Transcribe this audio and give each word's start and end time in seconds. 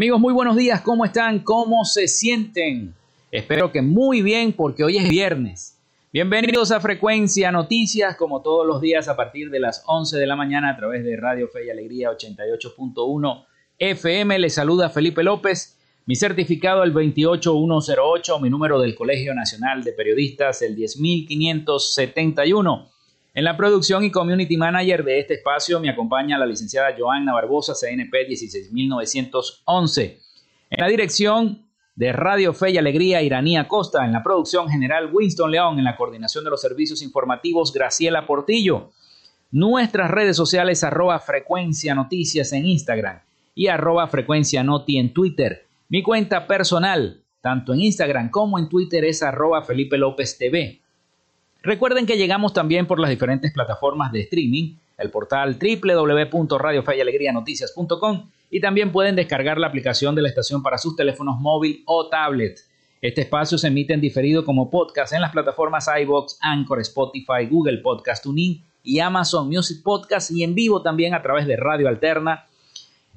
Amigos, 0.00 0.18
muy 0.18 0.32
buenos 0.32 0.56
días, 0.56 0.80
¿cómo 0.80 1.04
están? 1.04 1.40
¿Cómo 1.40 1.84
se 1.84 2.08
sienten? 2.08 2.94
Espero 3.30 3.70
que 3.70 3.82
muy 3.82 4.22
bien 4.22 4.54
porque 4.54 4.82
hoy 4.82 4.96
es 4.96 5.06
viernes. 5.06 5.78
Bienvenidos 6.10 6.72
a 6.72 6.80
Frecuencia 6.80 7.52
Noticias, 7.52 8.16
como 8.16 8.40
todos 8.40 8.66
los 8.66 8.80
días 8.80 9.08
a 9.08 9.16
partir 9.16 9.50
de 9.50 9.60
las 9.60 9.84
11 9.86 10.16
de 10.16 10.26
la 10.26 10.36
mañana 10.36 10.70
a 10.70 10.76
través 10.78 11.04
de 11.04 11.18
Radio 11.18 11.48
Fe 11.48 11.66
y 11.66 11.70
Alegría 11.70 12.10
88.1 12.12 13.44
FM. 13.78 14.38
Les 14.38 14.54
saluda 14.54 14.88
Felipe 14.88 15.22
López, 15.22 15.78
mi 16.06 16.16
certificado 16.16 16.82
el 16.82 16.94
28108, 16.94 18.40
mi 18.40 18.48
número 18.48 18.80
del 18.80 18.94
Colegio 18.94 19.34
Nacional 19.34 19.84
de 19.84 19.92
Periodistas 19.92 20.62
el 20.62 20.76
10571. 20.76 22.88
En 23.32 23.44
la 23.44 23.56
producción 23.56 24.02
y 24.02 24.10
community 24.10 24.56
manager 24.56 25.04
de 25.04 25.20
este 25.20 25.34
espacio 25.34 25.78
me 25.78 25.88
acompaña 25.88 26.36
la 26.36 26.46
licenciada 26.46 26.96
Joanna 26.98 27.32
Barbosa, 27.32 27.74
CNP 27.74 28.26
16911. 28.26 30.18
En 30.70 30.80
la 30.80 30.88
dirección 30.88 31.64
de 31.94 32.12
Radio 32.12 32.52
Fe 32.52 32.72
y 32.72 32.78
Alegría, 32.78 33.22
Iranía 33.22 33.68
Costa. 33.68 34.04
En 34.04 34.12
la 34.12 34.24
producción 34.24 34.68
general, 34.68 35.10
Winston 35.12 35.50
León. 35.50 35.78
En 35.78 35.84
la 35.84 35.96
coordinación 35.96 36.42
de 36.42 36.50
los 36.50 36.60
servicios 36.60 37.02
informativos, 37.02 37.72
Graciela 37.72 38.26
Portillo. 38.26 38.90
Nuestras 39.52 40.10
redes 40.10 40.36
sociales, 40.36 40.82
arroba 40.82 41.20
frecuencia 41.20 41.94
noticias 41.94 42.52
en 42.52 42.66
Instagram 42.66 43.20
y 43.54 43.68
arroba 43.68 44.08
frecuencia 44.08 44.64
noti 44.64 44.98
en 44.98 45.12
Twitter. 45.12 45.66
Mi 45.88 46.02
cuenta 46.02 46.48
personal, 46.48 47.22
tanto 47.40 47.74
en 47.74 47.80
Instagram 47.80 48.30
como 48.30 48.58
en 48.58 48.68
Twitter, 48.68 49.04
es 49.04 49.22
arroba 49.22 49.62
Felipe 49.62 49.98
López 49.98 50.36
TV. 50.36 50.80
Recuerden 51.62 52.06
que 52.06 52.16
llegamos 52.16 52.54
también 52.54 52.86
por 52.86 52.98
las 52.98 53.10
diferentes 53.10 53.52
plataformas 53.52 54.12
de 54.12 54.20
streaming, 54.20 54.76
el 54.96 55.10
portal 55.10 55.58
www.radiofeyalegrianoticias.com 55.58 58.30
y 58.50 58.60
también 58.60 58.92
pueden 58.92 59.16
descargar 59.16 59.58
la 59.58 59.66
aplicación 59.66 60.14
de 60.14 60.22
la 60.22 60.28
estación 60.28 60.62
para 60.62 60.78
sus 60.78 60.96
teléfonos 60.96 61.38
móvil 61.38 61.82
o 61.86 62.08
tablet. 62.08 62.60
Este 63.02 63.20
espacio 63.22 63.58
se 63.58 63.66
emite 63.68 63.94
en 63.94 64.00
diferido 64.00 64.44
como 64.44 64.70
podcast 64.70 65.12
en 65.12 65.20
las 65.20 65.32
plataformas 65.32 65.88
iBox, 66.02 66.38
Anchor, 66.40 66.80
Spotify, 66.80 67.46
Google 67.48 67.78
Podcast 67.78 68.22
Tuning 68.24 68.62
y 68.82 68.98
Amazon 68.98 69.48
Music 69.48 69.82
Podcast 69.82 70.30
y 70.30 70.44
en 70.44 70.54
vivo 70.54 70.82
también 70.82 71.14
a 71.14 71.22
través 71.22 71.46
de 71.46 71.56
Radio 71.56 71.88
Alterna 71.88 72.44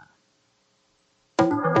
Thank 1.41 1.77
you. 1.77 1.80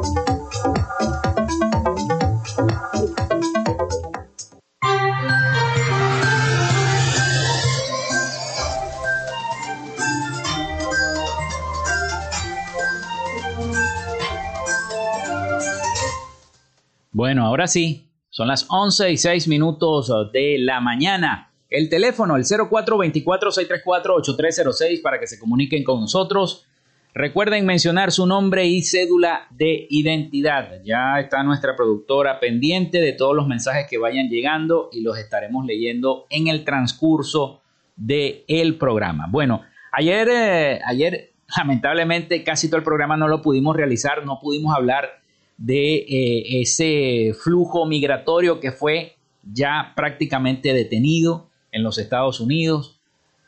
Bueno, 17.13 17.45
ahora 17.45 17.67
sí, 17.67 18.07
son 18.29 18.47
las 18.47 18.65
11 18.69 19.11
y 19.11 19.17
6 19.17 19.49
minutos 19.49 20.09
de 20.31 20.55
la 20.57 20.79
mañana. 20.79 21.51
El 21.69 21.89
teléfono, 21.89 22.37
el 22.37 22.43
0424-634-8306 22.43 25.01
para 25.01 25.19
que 25.19 25.27
se 25.27 25.37
comuniquen 25.37 25.83
con 25.83 25.99
nosotros. 25.99 26.65
Recuerden 27.13 27.65
mencionar 27.65 28.13
su 28.13 28.25
nombre 28.25 28.65
y 28.65 28.81
cédula 28.83 29.47
de 29.49 29.87
identidad. 29.89 30.81
Ya 30.85 31.19
está 31.19 31.43
nuestra 31.43 31.75
productora 31.75 32.39
pendiente 32.39 33.01
de 33.01 33.11
todos 33.11 33.35
los 33.35 33.45
mensajes 33.45 33.87
que 33.89 33.97
vayan 33.97 34.29
llegando 34.29 34.87
y 34.93 35.01
los 35.01 35.17
estaremos 35.17 35.65
leyendo 35.65 36.27
en 36.29 36.47
el 36.47 36.63
transcurso 36.63 37.59
del 37.97 38.45
el 38.47 38.77
programa. 38.77 39.27
Bueno, 39.29 39.63
ayer, 39.91 40.29
eh, 40.29 40.79
ayer 40.85 41.33
lamentablemente 41.57 42.45
casi 42.45 42.69
todo 42.69 42.77
el 42.77 42.85
programa 42.85 43.17
no 43.17 43.27
lo 43.27 43.41
pudimos 43.41 43.75
realizar, 43.75 44.25
no 44.25 44.39
pudimos 44.39 44.73
hablar 44.73 45.20
de 45.61 45.97
eh, 45.97 46.61
ese 46.61 47.35
flujo 47.35 47.85
migratorio 47.85 48.59
que 48.59 48.71
fue 48.71 49.15
ya 49.43 49.93
prácticamente 49.95 50.73
detenido 50.73 51.49
en 51.71 51.83
los 51.83 51.99
Estados 51.99 52.39
Unidos. 52.39 52.99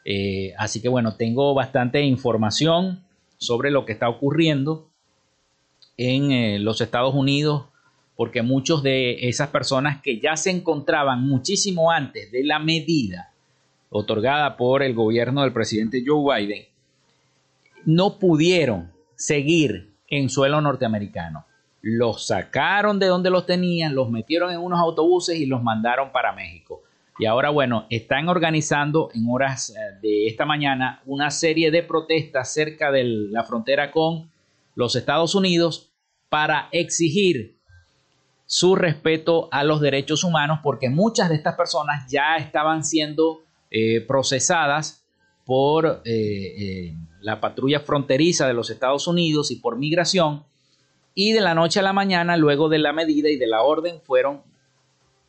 Eh, 0.06 0.54
así 0.60 0.80
que 0.80 0.90
bueno, 0.90 1.16
tengo 1.16 1.56
bastante 1.56 2.04
información 2.04 3.04
sobre 3.38 3.72
lo 3.72 3.86
que 3.86 3.94
está 3.94 4.10
ocurriendo 4.10 4.88
en 5.98 6.32
eh, 6.32 6.60
los 6.60 6.82
Estados 6.82 7.16
Unidos, 7.16 7.66
porque 8.16 8.44
muchos 8.44 8.84
de 8.84 9.28
esas 9.28 9.50
personas 9.50 10.00
que 10.00 10.20
ya 10.20 10.38
se 10.38 10.52
encontraban 10.52 11.28
muchísimo 11.28 11.90
antes 11.90 12.32
de 12.32 12.44
la 12.44 12.60
medida 12.60 13.32
otorgada 13.90 14.56
por 14.56 14.84
el 14.84 14.94
gobierno 14.94 15.42
del 15.42 15.54
presidente 15.54 16.04
Joe 16.06 16.46
Biden, 16.46 16.66
no 17.86 18.20
pudieron 18.20 18.92
seguir 19.16 19.90
en 20.08 20.30
suelo 20.30 20.62
norteamericano. 20.62 21.46
Los 21.84 22.28
sacaron 22.28 22.98
de 22.98 23.08
donde 23.08 23.30
los 23.30 23.46
tenían, 23.46 23.94
los 23.94 24.10
metieron 24.10 24.52
en 24.52 24.60
unos 24.60 24.80
autobuses 24.80 25.36
y 25.36 25.46
los 25.46 25.62
mandaron 25.62 26.14
para 26.14 26.32
México. 26.32 26.82
Y 27.20 27.26
ahora, 27.26 27.50
bueno, 27.50 27.86
están 27.90 28.30
organizando 28.30 29.10
en 29.14 29.26
horas 29.30 29.72
eh, 29.72 30.00
de 30.02 30.28
esta 30.28 30.46
mañana 30.46 31.02
una 31.06 31.30
serie 31.30 31.72
de 31.72 31.84
protestas 31.84 32.54
cerca 32.54 32.90
de 32.90 33.04
la 33.04 33.44
frontera 33.44 33.92
con 33.92 34.32
los 34.76 34.96
Estados 34.96 35.36
Unidos 35.36 35.92
para 36.30 36.70
exigir 36.72 37.58
su 38.46 38.76
respeto 38.76 39.50
a 39.52 39.66
los 39.66 39.82
derechos 39.82 40.24
humanos 40.24 40.60
porque 40.64 40.90
muchas 40.90 41.28
de 41.28 41.36
estas 41.36 41.56
personas 41.56 42.10
ya 42.10 42.38
estaban 42.38 42.86
siendo 42.86 43.42
eh, 43.70 44.00
procesadas 44.02 45.04
por 45.46 46.02
eh, 46.06 46.96
la 47.20 47.42
patrulla 47.42 47.82
fronteriza 47.82 48.48
de 48.48 48.54
los 48.54 48.70
Estados 48.70 49.06
Unidos 49.06 49.52
y 49.52 49.58
por 49.58 49.78
migración 49.78 50.46
y 51.16 51.34
de 51.34 51.42
la 51.42 51.54
noche 51.54 51.80
a 51.80 51.84
la 51.84 51.94
mañana 51.94 52.38
luego 52.38 52.70
de 52.70 52.80
la 52.80 52.94
medida 52.94 53.30
y 53.30 53.38
de 53.38 53.48
la 53.48 53.62
orden 53.62 54.02
fueron 54.02 54.42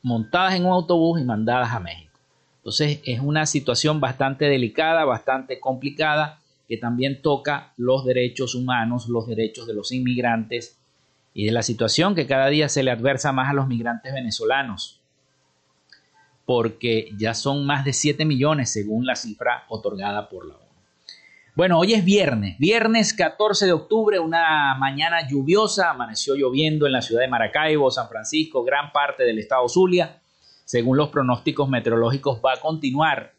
montadas 0.02 0.54
en 0.54 0.66
un 0.66 0.72
autobús 0.72 1.20
y 1.20 1.24
mandadas 1.24 1.72
a 1.72 1.80
México. 1.80 2.18
Entonces 2.58 3.00
es 3.04 3.20
una 3.20 3.44
situación 3.46 4.00
bastante 4.00 4.46
delicada, 4.46 5.04
bastante 5.04 5.60
complicada, 5.60 6.40
que 6.66 6.78
también 6.78 7.20
toca 7.20 7.74
los 7.76 8.04
derechos 8.06 8.54
humanos, 8.54 9.08
los 9.08 9.26
derechos 9.26 9.66
de 9.66 9.74
los 9.74 9.92
inmigrantes 9.92 10.78
y 11.34 11.44
de 11.44 11.52
la 11.52 11.62
situación 11.62 12.14
que 12.14 12.26
cada 12.26 12.46
día 12.48 12.68
se 12.68 12.82
le 12.82 12.90
adversa 12.90 13.32
más 13.32 13.50
a 13.50 13.54
los 13.54 13.66
migrantes 13.66 14.14
venezolanos, 14.14 15.00
porque 16.46 17.10
ya 17.18 17.34
son 17.34 17.66
más 17.66 17.84
de 17.84 17.92
7 17.92 18.24
millones 18.24 18.70
según 18.70 19.04
la 19.04 19.16
cifra 19.16 19.64
otorgada 19.68 20.28
por 20.28 20.46
la 20.46 20.54
ONU. 20.54 20.63
Bueno, 21.56 21.78
hoy 21.78 21.92
es 21.92 22.04
viernes, 22.04 22.58
viernes 22.58 23.14
14 23.14 23.66
de 23.66 23.72
octubre, 23.72 24.18
una 24.18 24.74
mañana 24.74 25.28
lluviosa, 25.28 25.90
amaneció 25.90 26.34
lloviendo 26.34 26.84
en 26.84 26.92
la 26.92 27.00
ciudad 27.00 27.20
de 27.20 27.28
Maracaibo, 27.28 27.92
San 27.92 28.08
Francisco, 28.08 28.64
gran 28.64 28.90
parte 28.90 29.22
del 29.22 29.38
estado 29.38 29.68
Zulia. 29.68 30.20
Según 30.64 30.96
los 30.96 31.10
pronósticos 31.10 31.68
meteorológicos 31.68 32.40
va 32.44 32.54
a 32.54 32.60
continuar 32.60 33.34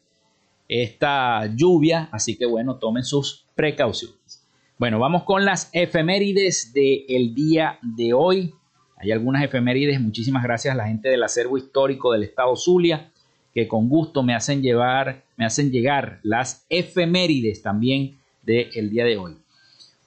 esta 0.69 1.45
lluvia, 1.57 2.07
así 2.13 2.37
que 2.37 2.45
bueno, 2.45 2.77
tomen 2.77 3.03
sus 3.03 3.47
precauciones. 3.53 4.47
Bueno, 4.77 4.97
vamos 4.97 5.23
con 5.23 5.43
las 5.43 5.69
efemérides 5.73 6.71
del 6.71 7.35
día 7.35 7.79
de 7.81 8.13
hoy. 8.13 8.55
Hay 8.95 9.11
algunas 9.11 9.43
efemérides, 9.43 9.99
muchísimas 9.99 10.41
gracias 10.41 10.73
a 10.73 10.77
la 10.77 10.87
gente 10.87 11.09
del 11.09 11.21
acervo 11.21 11.57
histórico 11.57 12.13
del 12.13 12.23
estado 12.23 12.55
Zulia 12.55 13.11
que 13.55 13.67
con 13.69 13.87
gusto 13.87 14.21
me 14.21 14.35
hacen 14.35 14.61
llevar, 14.61 15.24
me 15.37 15.45
hacen 15.45 15.71
llegar 15.71 16.19
las 16.23 16.65
efemérides 16.69 17.61
también 17.61 18.17
del 18.43 18.89
día 18.89 19.05
de 19.05 19.17
hoy. 19.17 19.37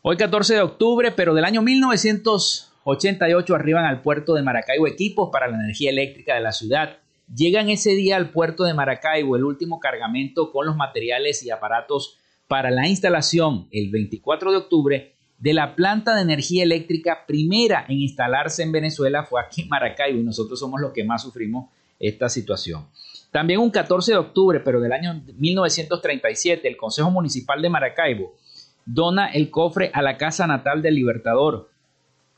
Hoy 0.02 0.16
14 0.16 0.54
de 0.54 0.60
octubre, 0.60 1.10
pero 1.12 1.34
del 1.34 1.44
año 1.44 1.60
1988 1.62 3.54
arriban 3.54 3.84
al 3.84 4.00
puerto 4.00 4.34
de 4.34 4.42
Maracaibo 4.42 4.86
equipos 4.86 5.30
para 5.32 5.48
la 5.48 5.56
energía 5.56 5.90
eléctrica 5.90 6.34
de 6.34 6.40
la 6.40 6.52
ciudad. 6.52 6.98
Llegan 7.34 7.68
ese 7.68 7.90
día 7.90 8.16
al 8.16 8.30
puerto 8.30 8.64
de 8.64 8.74
Maracaibo 8.74 9.36
el 9.36 9.44
último 9.44 9.80
cargamento 9.80 10.50
con 10.52 10.66
los 10.66 10.76
materiales 10.76 11.42
y 11.42 11.50
aparatos 11.50 12.16
para 12.46 12.70
la 12.70 12.88
instalación 12.88 13.68
el 13.70 13.90
24 13.90 14.50
de 14.50 14.56
octubre 14.56 15.12
de 15.38 15.52
la 15.52 15.76
planta 15.76 16.16
de 16.16 16.22
energía 16.22 16.64
eléctrica 16.64 17.24
primera 17.26 17.84
en 17.88 17.98
instalarse 17.98 18.62
en 18.62 18.72
Venezuela 18.72 19.24
fue 19.24 19.40
aquí 19.40 19.62
en 19.62 19.68
Maracaibo 19.68 20.18
y 20.18 20.24
nosotros 20.24 20.58
somos 20.58 20.80
los 20.80 20.92
que 20.92 21.04
más 21.04 21.22
sufrimos 21.22 21.70
esta 21.98 22.28
situación. 22.28 22.86
También 23.38 23.60
un 23.60 23.70
14 23.70 24.10
de 24.10 24.18
octubre, 24.18 24.58
pero 24.58 24.80
del 24.80 24.90
año 24.90 25.22
1937, 25.36 26.66
el 26.66 26.76
Consejo 26.76 27.08
Municipal 27.12 27.62
de 27.62 27.70
Maracaibo 27.70 28.34
dona 28.84 29.28
el 29.28 29.48
cofre 29.48 29.92
a 29.94 30.02
la 30.02 30.16
casa 30.16 30.48
natal 30.48 30.82
del 30.82 30.96
Libertador. 30.96 31.70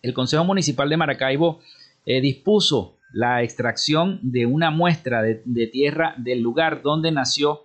El 0.02 0.12
Consejo 0.12 0.44
Municipal 0.44 0.91
de 0.91 0.99
Maracaibo 0.99 1.61
eh, 2.05 2.20
dispuso 2.20 2.99
la 3.14 3.43
extracción 3.43 4.20
de 4.23 4.44
una 4.44 4.70
muestra 4.70 5.23
de, 5.23 5.41
de 5.47 5.69
tierra 5.69 6.12
del 6.19 6.43
lugar 6.43 6.82
donde 6.82 7.11
nació, 7.12 7.62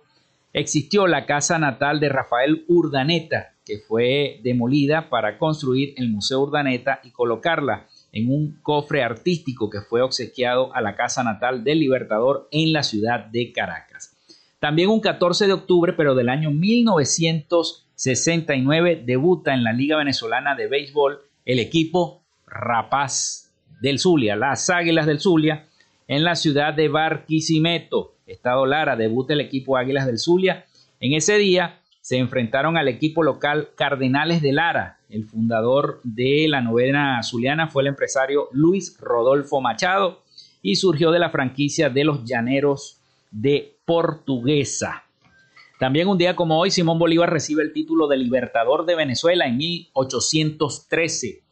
existió 0.54 1.06
la 1.06 1.26
casa 1.26 1.58
natal 1.58 2.00
de 2.00 2.08
Rafael 2.08 2.64
Urdaneta, 2.68 3.52
que 3.66 3.80
fue 3.80 4.40
demolida 4.44 5.10
para 5.10 5.36
construir 5.36 5.92
el 5.98 6.08
Museo 6.08 6.40
Urdaneta 6.40 7.00
y 7.04 7.10
colocarla 7.10 7.86
en 8.16 8.30
un 8.30 8.58
cofre 8.62 9.02
artístico 9.02 9.68
que 9.68 9.82
fue 9.82 10.00
obsequiado 10.00 10.74
a 10.74 10.80
la 10.80 10.96
casa 10.96 11.22
natal 11.22 11.64
del 11.64 11.80
Libertador 11.80 12.48
en 12.50 12.72
la 12.72 12.82
ciudad 12.82 13.26
de 13.26 13.52
Caracas. 13.52 14.16
También 14.58 14.88
un 14.88 15.00
14 15.00 15.46
de 15.46 15.52
octubre, 15.52 15.92
pero 15.92 16.14
del 16.14 16.30
año 16.30 16.50
1969, 16.50 19.02
debuta 19.04 19.52
en 19.52 19.64
la 19.64 19.74
Liga 19.74 19.98
Venezolana 19.98 20.54
de 20.54 20.66
Béisbol 20.66 21.20
el 21.44 21.58
equipo 21.58 22.22
Rapaz 22.46 23.52
del 23.82 23.98
Zulia, 23.98 24.34
las 24.34 24.70
Águilas 24.70 25.04
del 25.04 25.20
Zulia, 25.20 25.66
en 26.08 26.24
la 26.24 26.36
ciudad 26.36 26.72
de 26.72 26.88
Barquisimeto, 26.88 28.14
Estado 28.26 28.64
Lara, 28.64 28.96
debuta 28.96 29.34
el 29.34 29.42
equipo 29.42 29.76
Águilas 29.76 30.06
del 30.06 30.18
Zulia. 30.18 30.64
En 31.00 31.12
ese 31.12 31.36
día 31.36 31.82
se 32.06 32.18
enfrentaron 32.18 32.76
al 32.76 32.86
equipo 32.86 33.24
local 33.24 33.70
Cardenales 33.74 34.40
de 34.40 34.52
Lara. 34.52 35.00
El 35.10 35.24
fundador 35.24 35.98
de 36.04 36.46
la 36.48 36.60
novena 36.60 37.20
zuliana 37.24 37.66
fue 37.66 37.82
el 37.82 37.88
empresario 37.88 38.48
Luis 38.52 38.96
Rodolfo 39.00 39.60
Machado 39.60 40.22
y 40.62 40.76
surgió 40.76 41.10
de 41.10 41.18
la 41.18 41.30
franquicia 41.30 41.90
de 41.90 42.04
los 42.04 42.24
Llaneros 42.24 43.00
de 43.32 43.76
Portuguesa. 43.84 45.02
También 45.80 46.06
un 46.06 46.16
día 46.16 46.36
como 46.36 46.60
hoy, 46.60 46.70
Simón 46.70 47.00
Bolívar 47.00 47.32
recibe 47.32 47.64
el 47.64 47.72
título 47.72 48.06
de 48.06 48.18
Libertador 48.18 48.86
de 48.86 48.94
Venezuela 48.94 49.48
en 49.48 49.56
1813. 49.56 51.42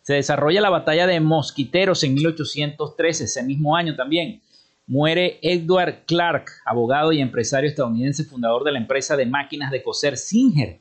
Se 0.00 0.14
desarrolla 0.14 0.62
la 0.62 0.70
batalla 0.70 1.06
de 1.06 1.20
Mosquiteros 1.20 2.02
en 2.04 2.14
1813, 2.14 3.24
ese 3.24 3.42
mismo 3.42 3.76
año 3.76 3.94
también 3.96 4.40
muere 4.86 5.38
Edward 5.42 6.04
Clark, 6.06 6.46
abogado 6.64 7.12
y 7.12 7.20
empresario 7.20 7.68
estadounidense, 7.68 8.24
fundador 8.24 8.64
de 8.64 8.72
la 8.72 8.78
empresa 8.78 9.14
de 9.16 9.26
máquinas 9.26 9.70
de 9.70 9.82
coser 9.82 10.16
Singer. 10.16 10.80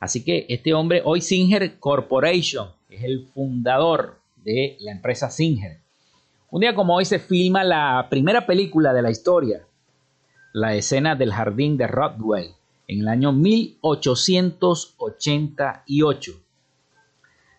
Así 0.00 0.24
que 0.24 0.46
este 0.48 0.72
hombre, 0.74 1.02
hoy 1.04 1.20
Singer 1.20 1.78
Corporation, 1.78 2.68
es 2.90 3.04
el 3.04 3.26
fundador 3.28 4.18
de 4.44 4.76
la 4.80 4.92
empresa 4.92 5.30
Singer. 5.30 5.78
Un 6.50 6.60
día 6.60 6.74
como 6.74 6.96
hoy 6.96 7.04
se 7.04 7.18
filma 7.18 7.64
la 7.64 8.06
primera 8.10 8.46
película 8.46 8.92
de 8.92 9.02
la 9.02 9.10
historia, 9.10 9.66
la 10.52 10.74
escena 10.74 11.14
del 11.14 11.32
jardín 11.32 11.76
de 11.76 11.86
Rodway, 11.86 12.54
en 12.88 13.00
el 13.00 13.08
año 13.08 13.32
1888. 13.32 16.32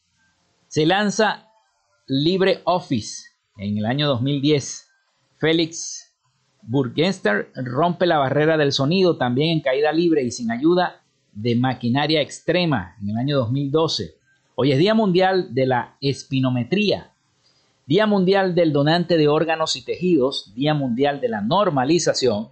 Se 0.69 0.87
lanza 0.87 1.51
LibreOffice 2.07 3.25
en 3.59 3.77
el 3.77 3.85
año 3.85 4.09
2010. 4.09 4.89
Félix 5.39 6.12
Burgenster 6.63 7.51
rompe 7.55 8.07
la 8.07 8.19
barrera 8.19 8.57
del 8.57 8.73
sonido 8.73 9.17
también 9.17 9.51
en 9.51 9.61
caída 9.61 9.93
libre 9.93 10.23
y 10.23 10.31
sin 10.31 10.51
ayuda 10.51 11.03
de 11.33 11.57
maquinaria 11.57 12.21
extrema 12.21 12.97
en 13.03 13.11
el 13.11 13.17
año 13.17 13.37
2012. 13.39 14.15
Hoy 14.55 14.73
es 14.73 14.79
Día 14.79 14.95
Mundial 14.95 15.55
de 15.55 15.67
la 15.67 15.97
Espinometría, 16.01 17.13
Día 17.87 18.07
Mundial 18.07 18.55
del 18.55 18.73
Donante 18.73 19.17
de 19.17 19.29
Órganos 19.29 19.75
y 19.77 19.85
Tejidos, 19.85 20.53
Día 20.55 20.75
Mundial 20.75 21.21
de 21.21 21.29
la 21.29 21.41
Normalización 21.41 22.49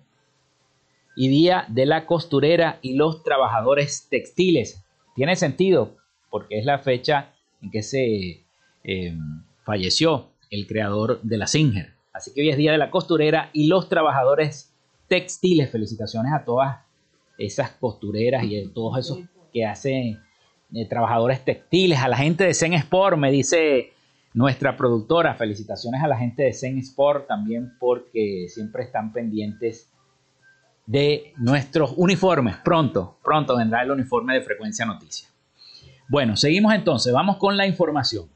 y 1.14 1.28
Día 1.28 1.66
de 1.68 1.86
la 1.86 2.06
Costurera 2.06 2.78
y 2.82 2.94
los 2.94 3.22
Trabajadores 3.22 4.08
Textiles. 4.10 4.82
Tiene 5.14 5.36
sentido 5.36 5.96
porque 6.30 6.58
es 6.58 6.64
la 6.64 6.78
fecha 6.78 7.32
en 7.62 7.70
que 7.70 7.82
se 7.82 8.44
eh, 8.82 9.16
falleció 9.64 10.30
el 10.50 10.66
creador 10.66 11.20
de 11.22 11.36
la 11.36 11.46
Singer. 11.46 11.99
Así 12.20 12.34
que 12.34 12.42
hoy 12.42 12.50
es 12.50 12.58
Día 12.58 12.72
de 12.72 12.76
la 12.76 12.90
Costurera 12.90 13.48
y 13.54 13.66
los 13.66 13.88
trabajadores 13.88 14.74
textiles. 15.08 15.70
Felicitaciones 15.70 16.34
a 16.34 16.44
todas 16.44 16.76
esas 17.38 17.70
costureras 17.70 18.44
y 18.44 18.62
a 18.62 18.72
todos 18.74 18.98
esos 18.98 19.20
que 19.50 19.64
hacen 19.64 20.20
eh, 20.74 20.86
trabajadores 20.86 21.42
textiles, 21.46 21.98
a 21.98 22.08
la 22.08 22.18
gente 22.18 22.44
de 22.44 22.52
Zen 22.52 22.74
Sport, 22.74 23.16
me 23.16 23.30
dice 23.30 23.94
nuestra 24.34 24.76
productora. 24.76 25.34
Felicitaciones 25.34 26.02
a 26.02 26.08
la 26.08 26.18
gente 26.18 26.42
de 26.42 26.52
Zen 26.52 26.76
Sport 26.80 27.26
también 27.26 27.72
porque 27.80 28.48
siempre 28.50 28.82
están 28.82 29.14
pendientes 29.14 29.90
de 30.84 31.32
nuestros 31.38 31.94
uniformes. 31.96 32.56
Pronto, 32.62 33.16
pronto 33.24 33.56
vendrá 33.56 33.82
el 33.82 33.92
uniforme 33.92 34.34
de 34.34 34.42
Frecuencia 34.42 34.84
Noticias. 34.84 35.32
Bueno, 36.06 36.36
seguimos 36.36 36.74
entonces, 36.74 37.14
vamos 37.14 37.38
con 37.38 37.56
la 37.56 37.66
información. 37.66 38.26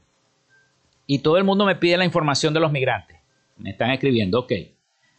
Y 1.05 1.19
todo 1.19 1.37
el 1.37 1.43
mundo 1.43 1.65
me 1.65 1.75
pide 1.75 1.97
la 1.97 2.05
información 2.05 2.51
de 2.51 2.59
los 2.59 2.71
migrantes. 2.71 3.14
Me 3.57 3.71
están 3.71 3.91
escribiendo, 3.91 4.39
ok. 4.39 4.51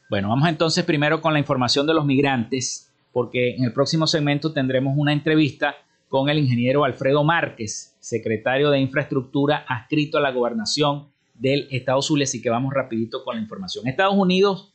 Bueno, 0.08 0.28
vamos 0.28 0.48
entonces 0.48 0.84
primero 0.84 1.20
con 1.20 1.32
la 1.32 1.38
información 1.38 1.86
de 1.86 1.94
los 1.94 2.04
migrantes, 2.04 2.92
porque 3.12 3.56
en 3.56 3.64
el 3.64 3.72
próximo 3.72 4.06
segmento 4.06 4.52
tendremos 4.52 4.94
una 4.96 5.12
entrevista 5.12 5.74
con 6.08 6.28
el 6.28 6.38
ingeniero 6.38 6.84
Alfredo 6.84 7.24
Márquez, 7.24 7.96
secretario 7.98 8.70
de 8.70 8.78
Infraestructura 8.78 9.64
adscrito 9.68 10.18
a 10.18 10.20
la 10.20 10.30
gobernación 10.30 11.08
del 11.34 11.66
Estado 11.70 12.00
Zulia, 12.02 12.24
así 12.24 12.40
que 12.40 12.50
vamos 12.50 12.72
rapidito 12.72 13.24
con 13.24 13.36
la 13.36 13.42
información. 13.42 13.86
Estados 13.86 14.14
Unidos, 14.14 14.72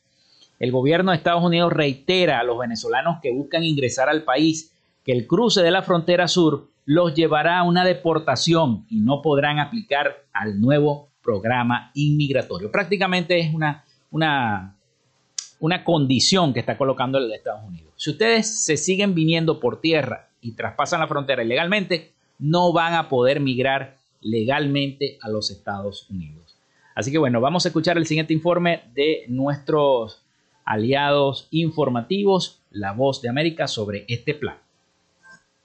el 0.58 0.70
gobierno 0.70 1.10
de 1.10 1.16
Estados 1.16 1.42
Unidos 1.42 1.72
reitera 1.72 2.40
a 2.40 2.44
los 2.44 2.58
venezolanos 2.58 3.18
que 3.22 3.32
buscan 3.32 3.64
ingresar 3.64 4.08
al 4.08 4.24
país 4.24 4.72
que 5.04 5.12
el 5.12 5.26
cruce 5.26 5.62
de 5.62 5.70
la 5.70 5.82
frontera 5.82 6.28
sur 6.28 6.68
los 6.84 7.14
llevará 7.14 7.58
a 7.58 7.62
una 7.62 7.84
deportación 7.84 8.84
y 8.88 9.00
no 9.00 9.22
podrán 9.22 9.58
aplicar 9.58 10.24
al 10.32 10.60
nuevo 10.60 11.08
programa 11.22 11.90
inmigratorio. 11.94 12.70
Prácticamente 12.70 13.38
es 13.38 13.54
una, 13.54 13.84
una, 14.10 14.76
una 15.60 15.84
condición 15.84 16.52
que 16.52 16.60
está 16.60 16.76
colocando 16.76 17.18
el 17.18 17.32
Estados 17.32 17.64
Unidos. 17.64 17.92
Si 17.96 18.10
ustedes 18.10 18.64
se 18.64 18.76
siguen 18.76 19.14
viniendo 19.14 19.60
por 19.60 19.80
tierra 19.80 20.28
y 20.40 20.52
traspasan 20.52 21.00
la 21.00 21.06
frontera 21.06 21.42
ilegalmente, 21.42 22.12
no 22.38 22.72
van 22.72 22.94
a 22.94 23.08
poder 23.08 23.40
migrar 23.40 23.96
legalmente 24.20 25.18
a 25.22 25.28
los 25.28 25.50
Estados 25.50 26.08
Unidos. 26.10 26.56
Así 26.94 27.10
que 27.10 27.18
bueno, 27.18 27.40
vamos 27.40 27.64
a 27.64 27.68
escuchar 27.68 27.96
el 27.96 28.06
siguiente 28.06 28.34
informe 28.34 28.82
de 28.94 29.24
nuestros 29.28 30.22
aliados 30.64 31.48
informativos, 31.50 32.60
La 32.70 32.92
Voz 32.92 33.22
de 33.22 33.28
América, 33.28 33.66
sobre 33.66 34.04
este 34.08 34.34
plan. 34.34 34.56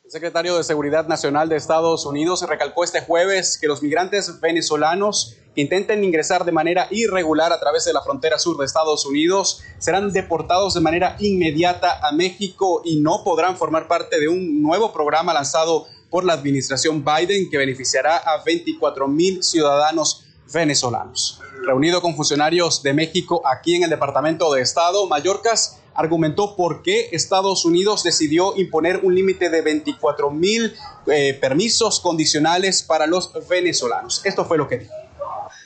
El 0.07 0.11
secretario 0.11 0.55
de 0.55 0.63
Seguridad 0.63 1.05
Nacional 1.09 1.49
de 1.49 1.57
Estados 1.57 2.05
Unidos 2.05 2.41
recalcó 2.47 2.85
este 2.85 3.01
jueves 3.01 3.57
que 3.57 3.67
los 3.67 3.83
migrantes 3.83 4.39
venezolanos 4.39 5.35
que 5.53 5.59
intenten 5.59 6.01
ingresar 6.01 6.45
de 6.45 6.53
manera 6.53 6.87
irregular 6.91 7.51
a 7.51 7.59
través 7.59 7.83
de 7.83 7.91
la 7.91 8.01
frontera 8.01 8.39
sur 8.39 8.55
de 8.55 8.63
Estados 8.63 9.05
Unidos 9.05 9.63
serán 9.79 10.13
deportados 10.13 10.75
de 10.75 10.79
manera 10.79 11.17
inmediata 11.19 11.99
a 12.07 12.13
México 12.13 12.81
y 12.85 13.01
no 13.01 13.25
podrán 13.25 13.57
formar 13.57 13.89
parte 13.89 14.17
de 14.17 14.29
un 14.29 14.61
nuevo 14.61 14.93
programa 14.93 15.33
lanzado 15.33 15.87
por 16.09 16.23
la 16.23 16.31
administración 16.31 17.03
Biden 17.03 17.49
que 17.49 17.57
beneficiará 17.57 18.15
a 18.15 18.41
24 18.45 19.09
mil 19.09 19.43
ciudadanos 19.43 20.23
venezolanos. 20.53 21.41
Reunido 21.65 22.01
con 22.01 22.15
funcionarios 22.15 22.81
de 22.81 22.93
México 22.93 23.41
aquí 23.45 23.75
en 23.75 23.83
el 23.83 23.89
Departamento 23.89 24.53
de 24.53 24.61
Estado, 24.61 25.05
Mallorcas 25.05 25.81
argumentó 25.97 26.55
por 26.55 26.83
qué 26.83 27.09
Estados 27.11 27.65
Unidos 27.65 28.03
decidió 28.03 28.53
imponer 28.55 29.01
un 29.03 29.15
límite 29.15 29.49
de 29.49 29.61
24 29.61 30.31
mil 30.31 30.73
eh, 31.07 31.37
permisos 31.41 31.99
condicionales 31.99 32.83
para 32.83 33.07
los 33.07 33.31
venezolanos. 33.49 34.21
Esto 34.23 34.45
fue 34.45 34.57
lo 34.57 34.67
que 34.67 34.77
dijo. 34.77 34.93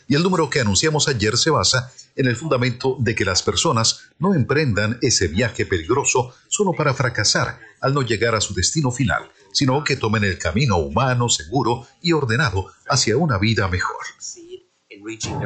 Y 0.08 0.16
el 0.16 0.24
número 0.24 0.50
que 0.50 0.62
anunciamos 0.62 1.08
ayer 1.08 1.38
se 1.38 1.50
basa 1.50 1.92
en 2.16 2.28
el 2.28 2.36
fundamento 2.36 2.98
de 3.00 3.14
que 3.14 3.26
las 3.26 3.44
personas 3.44 4.02
no 4.20 4.34
emprendan 4.34 4.98
ese 5.02 5.28
viaje 5.28 5.66
peligroso 5.66 6.34
solo 6.48 6.74
para 6.74 6.94
fracasar 6.94 7.60
al 7.80 7.94
no 7.94 8.02
llegar 8.02 8.36
a 8.36 8.42
su 8.42 8.54
destino 8.54 8.92
final, 8.92 9.30
sino 9.54 9.84
que 9.84 9.96
tomen 9.96 10.24
el 10.24 10.38
camino 10.38 10.78
humano, 10.78 11.30
seguro 11.30 11.88
y 12.02 12.14
ordenado 12.14 12.68
hacia 12.88 13.18
una 13.18 13.38
vida 13.38 13.68
mejor. 13.68 14.06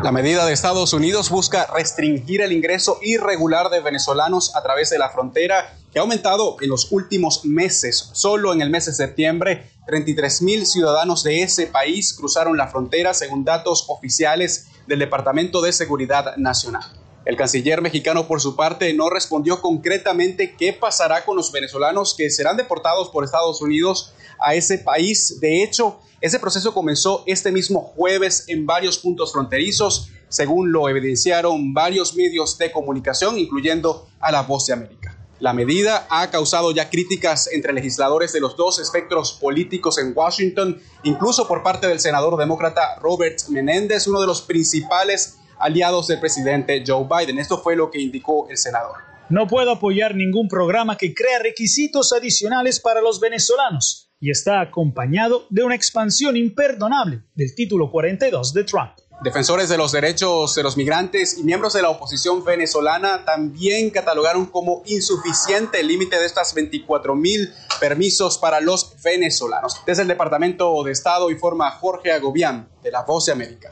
La 0.03 0.11
medida 0.11 0.45
de 0.45 0.51
Estados 0.51 0.91
Unidos 0.91 1.29
busca 1.29 1.65
restringir 1.73 2.41
el 2.41 2.51
ingreso 2.51 2.99
irregular 3.01 3.69
de 3.69 3.79
venezolanos 3.79 4.53
a 4.53 4.61
través 4.61 4.89
de 4.89 4.97
la 4.97 5.09
frontera, 5.11 5.77
que 5.93 5.99
ha 5.99 6.01
aumentado 6.01 6.57
en 6.59 6.69
los 6.69 6.91
últimos 6.91 7.45
meses. 7.45 8.09
Solo 8.11 8.51
en 8.51 8.61
el 8.61 8.69
mes 8.69 8.87
de 8.87 8.93
septiembre, 8.93 9.69
33 9.87 10.41
mil 10.41 10.65
ciudadanos 10.65 11.23
de 11.23 11.41
ese 11.41 11.67
país 11.67 12.13
cruzaron 12.13 12.57
la 12.57 12.67
frontera, 12.67 13.13
según 13.13 13.45
datos 13.45 13.85
oficiales 13.87 14.67
del 14.87 14.99
Departamento 14.99 15.61
de 15.61 15.71
Seguridad 15.71 16.35
Nacional. 16.35 16.83
El 17.23 17.37
canciller 17.37 17.81
mexicano, 17.81 18.27
por 18.27 18.41
su 18.41 18.57
parte, 18.57 18.93
no 18.93 19.09
respondió 19.09 19.61
concretamente 19.61 20.55
qué 20.57 20.73
pasará 20.73 21.23
con 21.23 21.37
los 21.37 21.53
venezolanos 21.53 22.13
que 22.13 22.29
serán 22.29 22.57
deportados 22.57 23.09
por 23.09 23.23
Estados 23.23 23.61
Unidos 23.61 24.13
a 24.37 24.53
ese 24.53 24.79
país. 24.79 25.39
De 25.39 25.63
hecho, 25.63 25.99
ese 26.25 26.39
proceso 26.39 26.73
comenzó 26.73 27.23
este 27.27 27.51
mismo 27.51 27.81
jueves 27.81 28.45
en 28.47 28.65
varios 28.65 28.97
puntos 28.97 29.31
fronterizos, 29.31 30.09
según 30.27 30.71
lo 30.71 30.89
evidenciaron 30.89 31.71
varios 31.71 32.15
medios 32.15 32.57
de 32.57 32.71
comunicación, 32.71 33.37
incluyendo 33.37 34.07
a 34.19 34.31
La 34.31 34.41
Voz 34.41 34.65
de 34.65 34.73
América. 34.73 35.15
La 35.39 35.53
medida 35.53 36.07
ha 36.09 36.31
causado 36.31 36.71
ya 36.71 36.89
críticas 36.89 37.47
entre 37.53 37.73
legisladores 37.73 38.33
de 38.33 38.39
los 38.39 38.57
dos 38.57 38.79
espectros 38.79 39.33
políticos 39.33 39.99
en 39.99 40.13
Washington, 40.15 40.81
incluso 41.03 41.47
por 41.47 41.61
parte 41.61 41.85
del 41.85 41.99
senador 41.99 42.37
demócrata 42.37 42.95
Robert 42.95 43.37
Menéndez, 43.49 44.07
uno 44.07 44.19
de 44.19 44.25
los 44.25 44.41
principales 44.41 45.37
aliados 45.59 46.07
del 46.07 46.19
presidente 46.19 46.83
Joe 46.87 47.05
Biden. 47.07 47.37
Esto 47.37 47.61
fue 47.61 47.75
lo 47.75 47.91
que 47.91 48.01
indicó 48.01 48.47
el 48.49 48.57
senador. 48.57 49.14
No 49.29 49.47
puedo 49.47 49.71
apoyar 49.71 50.13
ningún 50.13 50.47
programa 50.47 50.97
que 50.97 51.15
crea 51.15 51.39
requisitos 51.39 52.13
adicionales 52.13 52.79
para 52.79 53.01
los 53.01 53.19
venezolanos 53.19 54.11
y 54.19 54.29
está 54.29 54.61
acompañado 54.61 55.47
de 55.49 55.63
una 55.63 55.73
expansión 55.73 56.37
imperdonable 56.37 57.23
del 57.33 57.55
título 57.55 57.89
42 57.89 58.53
de 58.53 58.63
Trump. 58.65 58.91
Defensores 59.23 59.67
de 59.67 59.77
los 59.77 59.93
derechos 59.93 60.53
de 60.53 60.61
los 60.61 60.77
migrantes 60.77 61.39
y 61.39 61.43
miembros 61.43 61.73
de 61.73 61.81
la 61.81 61.89
oposición 61.89 62.43
venezolana 62.43 63.25
también 63.25 63.89
catalogaron 63.89 64.45
como 64.45 64.83
insuficiente 64.85 65.79
el 65.79 65.87
límite 65.87 66.19
de 66.19 66.25
estas 66.27 66.53
24 66.53 67.15
mil 67.15 67.51
permisos 67.79 68.37
para 68.37 68.61
los 68.61 68.93
venezolanos. 69.01 69.81
Desde 69.87 70.03
el 70.03 70.07
Departamento 70.07 70.83
de 70.83 70.91
Estado 70.91 71.31
informa 71.31 71.71
Jorge 71.71 72.11
Agobián 72.11 72.69
de 72.83 72.91
La 72.91 73.01
Voz 73.01 73.25
de 73.25 73.31
América. 73.31 73.71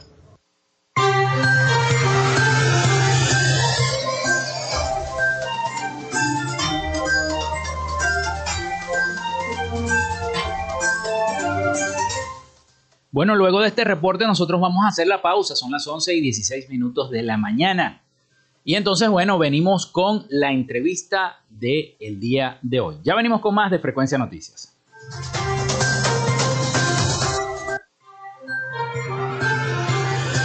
Bueno, 13.14 13.36
luego 13.36 13.60
de 13.60 13.68
este 13.68 13.84
reporte 13.84 14.26
nosotros 14.26 14.60
vamos 14.60 14.84
a 14.84 14.88
hacer 14.88 15.06
la 15.06 15.22
pausa, 15.22 15.54
son 15.54 15.70
las 15.70 15.86
11 15.86 16.16
y 16.16 16.20
16 16.20 16.68
minutos 16.68 17.12
de 17.12 17.22
la 17.22 17.36
mañana. 17.36 18.02
Y 18.64 18.74
entonces, 18.74 19.08
bueno, 19.08 19.38
venimos 19.38 19.86
con 19.86 20.26
la 20.30 20.50
entrevista 20.50 21.36
del 21.48 21.94
el 22.00 22.18
día 22.18 22.58
de 22.62 22.80
hoy. 22.80 22.96
Ya 23.04 23.14
venimos 23.14 23.40
con 23.40 23.54
más 23.54 23.70
de 23.70 23.78
Frecuencia 23.78 24.18
Noticias. 24.18 24.76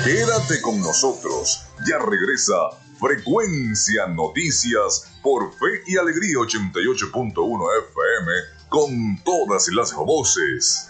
Quédate 0.05 0.61
con 0.61 0.79
nosotros, 0.79 1.65
ya 1.87 1.97
regresa 1.97 2.53
Frecuencia 2.99 4.05
Noticias 4.09 5.19
por 5.23 5.51
Fe 5.53 5.81
y 5.87 5.97
Alegría 5.97 6.35
88.1 6.37 7.63
FM 7.89 8.31
con 8.69 9.23
todas 9.23 9.69
las 9.69 9.91
voces. 9.95 10.87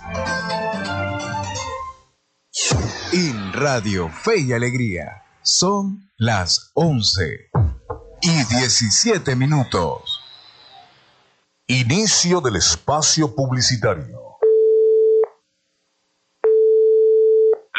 En 3.50 3.54
Radio 3.54 4.10
Fe 4.10 4.42
y 4.42 4.54
Alegría 4.54 5.24
son 5.42 6.12
las 6.18 6.70
11 6.76 7.50
y 8.22 8.44
17 8.44 9.36
minutos. 9.36 10.22
Inicio 11.66 12.42
del 12.42 12.58
espacio 12.58 13.34
publicitario. 13.34 14.20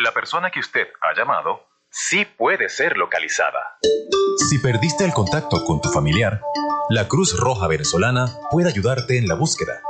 La 0.03 0.13
persona 0.13 0.51
que 0.51 0.59
usted 0.59 0.89
ha 1.03 1.17
llamado 1.17 1.61
sí 1.89 2.25
puede 2.25 2.69
ser 2.69 2.97
localizada. 2.97 3.79
Si 4.49 4.59
perdiste 4.59 5.05
el 5.05 5.13
contacto 5.13 5.65
con 5.65 5.81
tu 5.81 5.89
familiar, 5.91 6.41
la 6.89 7.07
Cruz 7.07 7.39
Roja 7.39 7.69
Venezolana 7.69 8.27
puede 8.51 8.71
ayudarte 8.71 9.19
en 9.19 9.29
la 9.29 9.37
búsqueda 9.37 9.81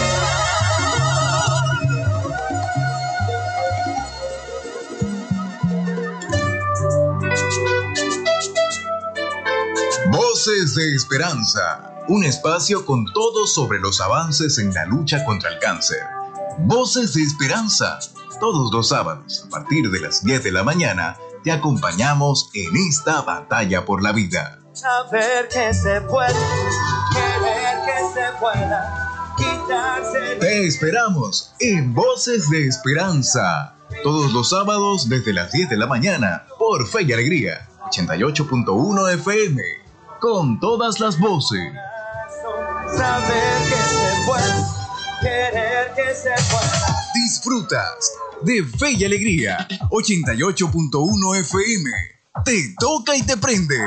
Voces 10.11 10.75
de 10.75 10.95
Esperanza, 10.95 11.88
un 12.09 12.23
espacio 12.23 12.87
con 12.87 13.05
todo 13.13 13.45
sobre 13.45 13.79
los 13.79 14.01
avances 14.01 14.57
en 14.57 14.73
la 14.73 14.83
lucha 14.85 15.23
contra 15.25 15.51
el 15.51 15.59
cáncer. 15.59 15.99
Voces 16.57 17.13
de 17.13 17.21
Esperanza, 17.21 17.99
todos 18.39 18.73
los 18.73 18.89
sábados 18.89 19.45
a 19.45 19.49
partir 19.49 19.91
de 19.91 19.99
las 19.99 20.23
10 20.23 20.43
de 20.43 20.51
la 20.51 20.63
mañana, 20.63 21.17
te 21.43 21.51
acompañamos 21.51 22.49
en 22.55 22.75
esta 22.75 23.21
batalla 23.21 23.85
por 23.85 24.01
la 24.01 24.11
vida. 24.11 24.59
Saber 24.73 25.49
que 25.49 25.71
se 25.71 26.01
puede, 26.01 26.33
querer 27.13 27.77
que 27.85 28.19
se 28.19 28.39
pueda, 28.39 29.35
quitarse. 29.37 30.35
Te 30.39 30.65
esperamos 30.65 31.53
en 31.59 31.93
Voces 31.93 32.49
de 32.49 32.65
Esperanza, 32.65 33.75
todos 34.01 34.33
los 34.33 34.49
sábados 34.49 35.09
desde 35.09 35.31
las 35.31 35.51
10 35.51 35.69
de 35.69 35.77
la 35.77 35.85
mañana, 35.85 36.47
por 36.57 36.87
Fe 36.87 37.03
y 37.03 37.13
Alegría, 37.13 37.69
88.1 37.91 39.13
FM 39.13 39.61
con 40.19 40.59
todas 40.59 40.99
las 40.99 41.17
voces. 41.19 41.71
Saber 42.95 43.57
que 43.69 43.75
se 43.75 44.25
puede, 44.25 44.65
querer 45.21 45.93
que 45.95 46.13
se 46.13 46.29
pueda. 46.49 46.95
Disfrutas 47.13 48.13
de 48.41 48.63
Fe 48.63 48.91
y 48.91 49.05
Alegría, 49.05 49.67
88.1 49.91 51.39
FM. 51.39 51.89
Te 52.45 52.75
toca 52.79 53.15
y 53.15 53.23
te 53.23 53.37
prende. 53.37 53.77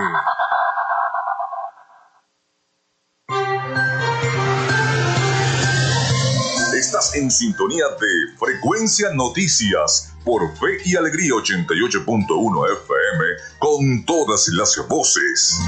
Estás 6.76 7.14
en 7.14 7.30
sintonía 7.30 7.86
de 8.00 8.36
Frecuencia 8.38 9.10
Noticias 9.14 10.12
por 10.24 10.42
Fe 10.58 10.78
y 10.84 10.96
Alegría 10.96 11.32
88.1 11.32 12.72
FM 12.72 13.24
con 13.58 14.04
todas 14.04 14.48
las 14.48 14.76
voces. 14.88 15.58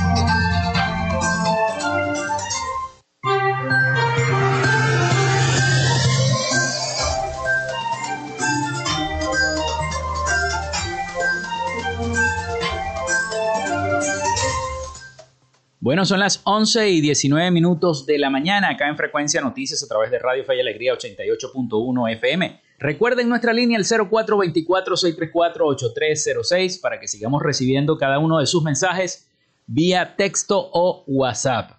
Bueno, 15.85 16.05
son 16.07 16.21
las 16.21 16.41
11 16.45 16.93
y 16.93 17.03
19 17.03 17.51
minutos 17.51 18.07
de 18.07 18.17
la 18.17 18.31
mañana 18.31 18.71
acá 18.71 18.89
en 18.89 18.97
Frecuencia 18.97 19.43
Noticias 19.43 19.83
a 19.83 19.87
través 19.87 20.11
de 20.11 20.19
Radio 20.19 20.43
Fe 20.43 20.57
y 20.57 20.61
Alegría 20.61 20.95
88.1 20.95 22.13
FM. 22.15 22.59
Recuerden 22.79 23.29
nuestra 23.29 23.53
línea 23.53 23.77
el 23.77 23.85
0424-634-8306 23.85 26.81
para 26.81 26.99
que 26.99 27.07
sigamos 27.07 27.43
recibiendo 27.43 27.99
cada 27.99 28.19
uno 28.19 28.39
de 28.39 28.47
sus 28.47 28.63
mensajes 28.63 29.29
vía 29.67 30.17
texto 30.17 30.71
o 30.73 31.05
WhatsApp. 31.07 31.73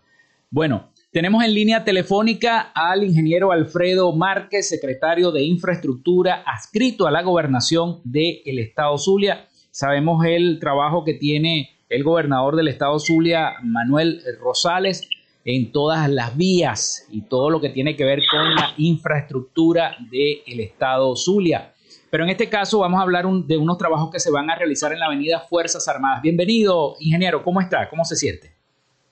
Bueno, 0.51 0.91
tenemos 1.11 1.43
en 1.43 1.55
línea 1.55 1.83
telefónica 1.83 2.71
al 2.75 3.03
ingeniero 3.03 3.51
Alfredo 3.51 4.15
Márquez, 4.15 4.69
secretario 4.69 5.31
de 5.31 5.45
Infraestructura, 5.45 6.43
adscrito 6.45 7.07
a 7.07 7.11
la 7.11 7.23
gobernación 7.23 8.01
del 8.03 8.59
Estado 8.59 8.99
Zulia. 8.99 9.47
Sabemos 9.71 10.23
el 10.27 10.59
trabajo 10.59 11.03
que 11.03 11.15
tiene 11.15 11.74
el 11.89 12.03
gobernador 12.03 12.55
del 12.55 12.67
estado 12.67 12.99
Zulia, 12.99 13.55
Manuel 13.63 14.21
Rosales, 14.39 15.07
en 15.43 15.71
todas 15.71 16.09
las 16.09 16.35
vías 16.35 17.05
y 17.11 17.21
todo 17.21 17.49
lo 17.49 17.61
que 17.61 17.69
tiene 17.69 17.95
que 17.95 18.03
ver 18.03 18.21
con 18.29 18.55
la 18.55 18.73
infraestructura 18.77 19.95
del 20.09 20.59
estado 20.59 21.15
Zulia. 21.15 21.73
Pero 22.09 22.23
en 22.23 22.31
este 22.31 22.49
caso 22.49 22.79
vamos 22.79 22.99
a 22.99 23.03
hablar 23.03 23.25
de 23.27 23.57
unos 23.57 23.77
trabajos 23.77 24.09
que 24.11 24.19
se 24.19 24.31
van 24.31 24.49
a 24.49 24.55
realizar 24.55 24.91
en 24.91 24.99
la 24.99 25.05
avenida 25.05 25.41
Fuerzas 25.41 25.87
Armadas. 25.87 26.21
Bienvenido, 26.21 26.95
ingeniero, 26.99 27.43
¿cómo 27.43 27.61
está? 27.61 27.87
¿Cómo 27.89 28.03
se 28.05 28.15
siente? 28.15 28.55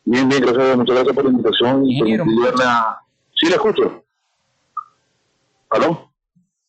Bien, 0.06 0.28
bien, 0.28 0.42
gracias, 0.42 0.78
muchas 0.78 0.96
gracias 0.96 1.16
por 1.16 1.26
la 1.26 1.32
invitación. 1.32 1.90
Ingeniero, 1.90 2.26
Sí, 3.36 3.48
le 3.48 3.56
escucho. 3.56 4.04
¿Aló? 5.70 6.12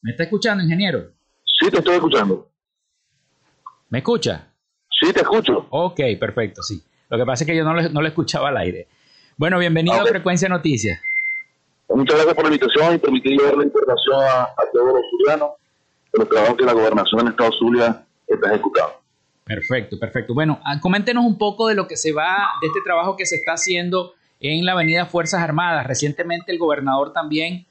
¿Me 0.03 0.11
está 0.13 0.25
escuchando, 0.25 0.63
ingeniero? 0.63 1.11
Sí, 1.45 1.71
te 1.71 1.79
estoy 1.79 1.95
escuchando. 1.95 2.51
¿Me 3.89 3.99
escucha? 3.99 4.54
Sí, 5.05 5.13
te 5.13 5.21
escucho. 5.21 5.67
Ok, 5.69 6.01
perfecto, 6.19 6.63
sí. 6.63 6.83
Lo 7.11 7.19
que 7.19 7.27
pasa 7.27 7.45
es 7.45 7.51
que 7.51 7.55
yo 7.55 7.63
no 7.63 7.75
lo, 7.75 7.87
no 7.91 8.07
escuchaba 8.07 8.49
al 8.49 8.57
aire. 8.57 8.89
Bueno, 9.37 9.59
bienvenido 9.59 10.01
a 10.01 10.07
Frecuencia 10.07 10.49
Noticias. 10.49 10.99
Muchas 11.91 12.17
gracias 12.17 12.35
por 12.35 12.45
la 12.45 12.55
invitación 12.55 12.95
y 12.95 12.99
permitir 12.99 13.33
llevar 13.33 13.55
la 13.55 13.65
información 13.65 14.23
a, 14.23 14.49
todos 14.73 14.95
los 14.95 15.03
zulianos 15.11 15.51
de 16.11 16.19
los 16.21 16.29
trabajos 16.31 16.57
que 16.57 16.65
la 16.65 16.73
gobernación 16.73 17.21
en 17.21 17.29
Estado 17.29 17.51
Zulia 17.53 18.07
está 18.27 18.49
ejecutando. 18.49 18.95
Perfecto, 19.45 19.99
perfecto. 19.99 20.33
Bueno, 20.33 20.59
ah, 20.65 20.81
coméntenos 20.81 21.27
un 21.27 21.37
poco 21.37 21.69
de 21.69 21.75
lo 21.75 21.87
que 21.87 21.99
se 21.99 22.13
va, 22.13 22.39
de 22.63 22.69
este 22.69 22.81
trabajo 22.83 23.15
que 23.15 23.27
se 23.27 23.37
está 23.37 23.53
haciendo 23.53 24.15
en 24.41 24.65
la 24.65 24.73
Avenida 24.73 25.05
Fuerzas 25.05 25.43
Armadas. 25.43 25.87
Recientemente 25.87 26.51
el 26.51 26.59
gobernador 26.59 27.13
también 27.13 27.67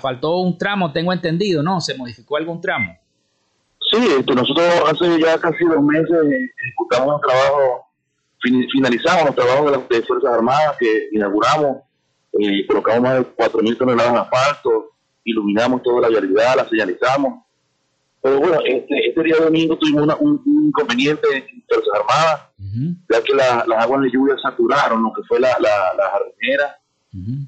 faltó 0.00 0.38
un 0.38 0.56
tramo, 0.56 0.90
tengo 0.90 1.12
entendido, 1.12 1.62
¿no? 1.62 1.82
¿Se 1.82 1.94
modificó 1.98 2.38
algún 2.38 2.62
tramo? 2.62 2.96
Sí, 3.90 4.06
este, 4.18 4.34
nosotros 4.34 4.66
hace 4.86 5.20
ya 5.20 5.38
casi 5.38 5.64
dos 5.64 5.82
meses 5.82 6.16
ejecutamos 6.62 7.14
un 7.14 7.20
trabajo, 7.20 7.86
finalizamos 8.70 9.26
los 9.26 9.34
trabajos 9.34 9.88
de 9.88 9.96
las 9.98 10.06
Fuerzas 10.06 10.32
Armadas 10.32 10.76
que 10.78 11.08
inauguramos, 11.12 11.78
eh, 12.38 12.66
colocamos 12.66 13.02
más 13.02 13.14
de 13.14 13.36
4.000 13.36 13.78
toneladas 13.78 14.12
de 14.12 14.18
asfalto, 14.18 14.90
iluminamos 15.24 15.82
toda 15.82 16.02
la 16.02 16.08
vialidad, 16.08 16.56
la 16.56 16.68
señalizamos. 16.68 17.44
Pero 18.20 18.40
bueno, 18.40 18.58
este, 18.66 19.08
este 19.08 19.22
día 19.22 19.36
domingo 19.36 19.78
tuvimos 19.78 20.16
un, 20.20 20.42
inconveniente 20.66 21.26
en 21.34 21.64
Fuerzas 21.66 21.94
Armadas, 21.94 22.40
ya 23.08 23.22
que 23.22 23.34
las 23.34 23.82
aguas 23.82 24.02
de 24.02 24.10
lluvia 24.10 24.36
saturaron 24.42 25.02
lo 25.02 25.12
que 25.14 25.22
fue 25.26 25.40
la, 25.40 25.56
la, 25.60 25.94
la 25.96 26.10
jardinera, 26.10 26.78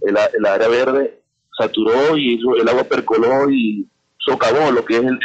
el, 0.07 0.37
el, 0.39 0.47
área 0.47 0.69
verde 0.69 1.21
saturó 1.59 2.17
y 2.17 2.41
el 2.59 2.69
agua 2.69 2.85
percoló 2.85 3.51
y 3.51 3.90
socavó 4.21 4.71
lo 4.71 4.85
que 4.85 4.97
es 4.97 5.03
el, 5.03 5.19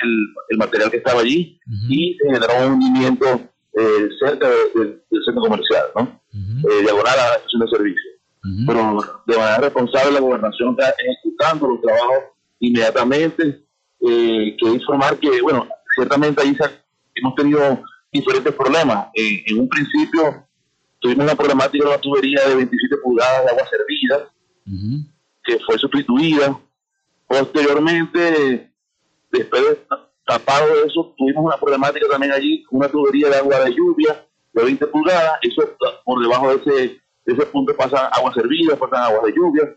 el, 0.50 0.58
material 0.58 0.90
que 0.90 0.98
estaba 0.98 1.22
allí 1.22 1.60
y 1.90 2.18
se 2.18 2.34
generó 2.34 2.68
un 2.68 2.74
hundimiento 2.74 3.42
eh, 3.78 4.10
cerca 4.20 4.48
del 4.50 5.02
centro 5.26 5.42
comercial, 5.42 5.84
¿no? 5.96 6.22
Eh, 6.34 6.82
diagonal 6.84 7.20
a 7.20 7.30
la 7.30 7.36
estación 7.36 7.62
de 7.62 7.68
servicio. 7.68 8.12
Pero 8.68 9.22
de 9.26 9.38
manera 9.38 9.58
responsable 9.58 10.12
la 10.14 10.20
gobernación 10.20 10.70
está 10.78 10.94
ejecutando 10.98 11.68
los 11.68 11.82
trabajos 11.82 12.24
inmediatamente. 12.60 13.66
Eh, 14.00 14.56
quiero 14.58 14.76
informar 14.76 15.18
que, 15.18 15.42
bueno, 15.42 15.68
ciertamente 15.96 16.42
ahí 16.42 16.56
hemos 17.16 17.36
tenido 17.36 17.84
diferentes 18.14 18.54
problemas. 18.54 19.08
en 19.16 19.60
un 19.60 19.68
principio 19.68 20.48
tuvimos 21.00 21.26
una 21.26 21.36
problemática 21.36 21.84
de 21.84 21.90
una 21.90 22.02
tubería 22.02 22.48
de 22.48 22.56
27 22.56 22.98
pulgadas 23.04 23.46
de 23.46 23.52
agua 23.52 23.68
servida, 23.68 24.30
que 25.44 25.60
fue 25.66 25.78
sustituida. 25.80 26.60
Posteriormente, 27.28 28.72
después 29.40 29.62
de 29.64 29.78
tapado 30.26 30.68
de 30.68 30.88
eso, 30.88 31.14
tuvimos 31.18 31.46
una 31.46 31.58
problemática 31.58 32.08
también 32.10 32.32
allí, 32.32 32.66
una 32.72 32.88
tubería 32.90 33.30
de 33.30 33.36
agua 33.36 33.60
de 33.60 33.74
lluvia 33.74 34.26
de 34.54 34.64
20 34.64 34.88
pulgadas, 34.88 35.40
eso 35.42 35.64
por 36.04 36.22
debajo 36.22 36.50
de 36.50 36.56
ese, 36.56 37.02
de 37.26 37.34
ese 37.34 37.46
punto 37.48 37.76
pasan 37.76 38.10
agua 38.12 38.34
servida, 38.34 38.76
pasan 38.76 39.04
agua 39.04 39.26
de 39.26 39.34
lluvia, 39.34 39.76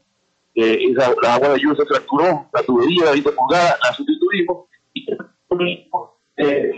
eh, 0.54 0.78
esa, 0.90 1.12
la 1.22 1.34
agua 1.34 1.50
de 1.50 1.60
lluvia 1.60 1.76
se 1.76 1.86
fracturó, 1.86 2.48
la 2.52 2.62
tubería 2.62 3.04
de 3.06 3.12
20 3.12 3.32
pulgadas 3.32 3.78
la 3.82 3.92
sustituimos 3.92 4.66
y 4.94 5.06
eh, 6.36 6.72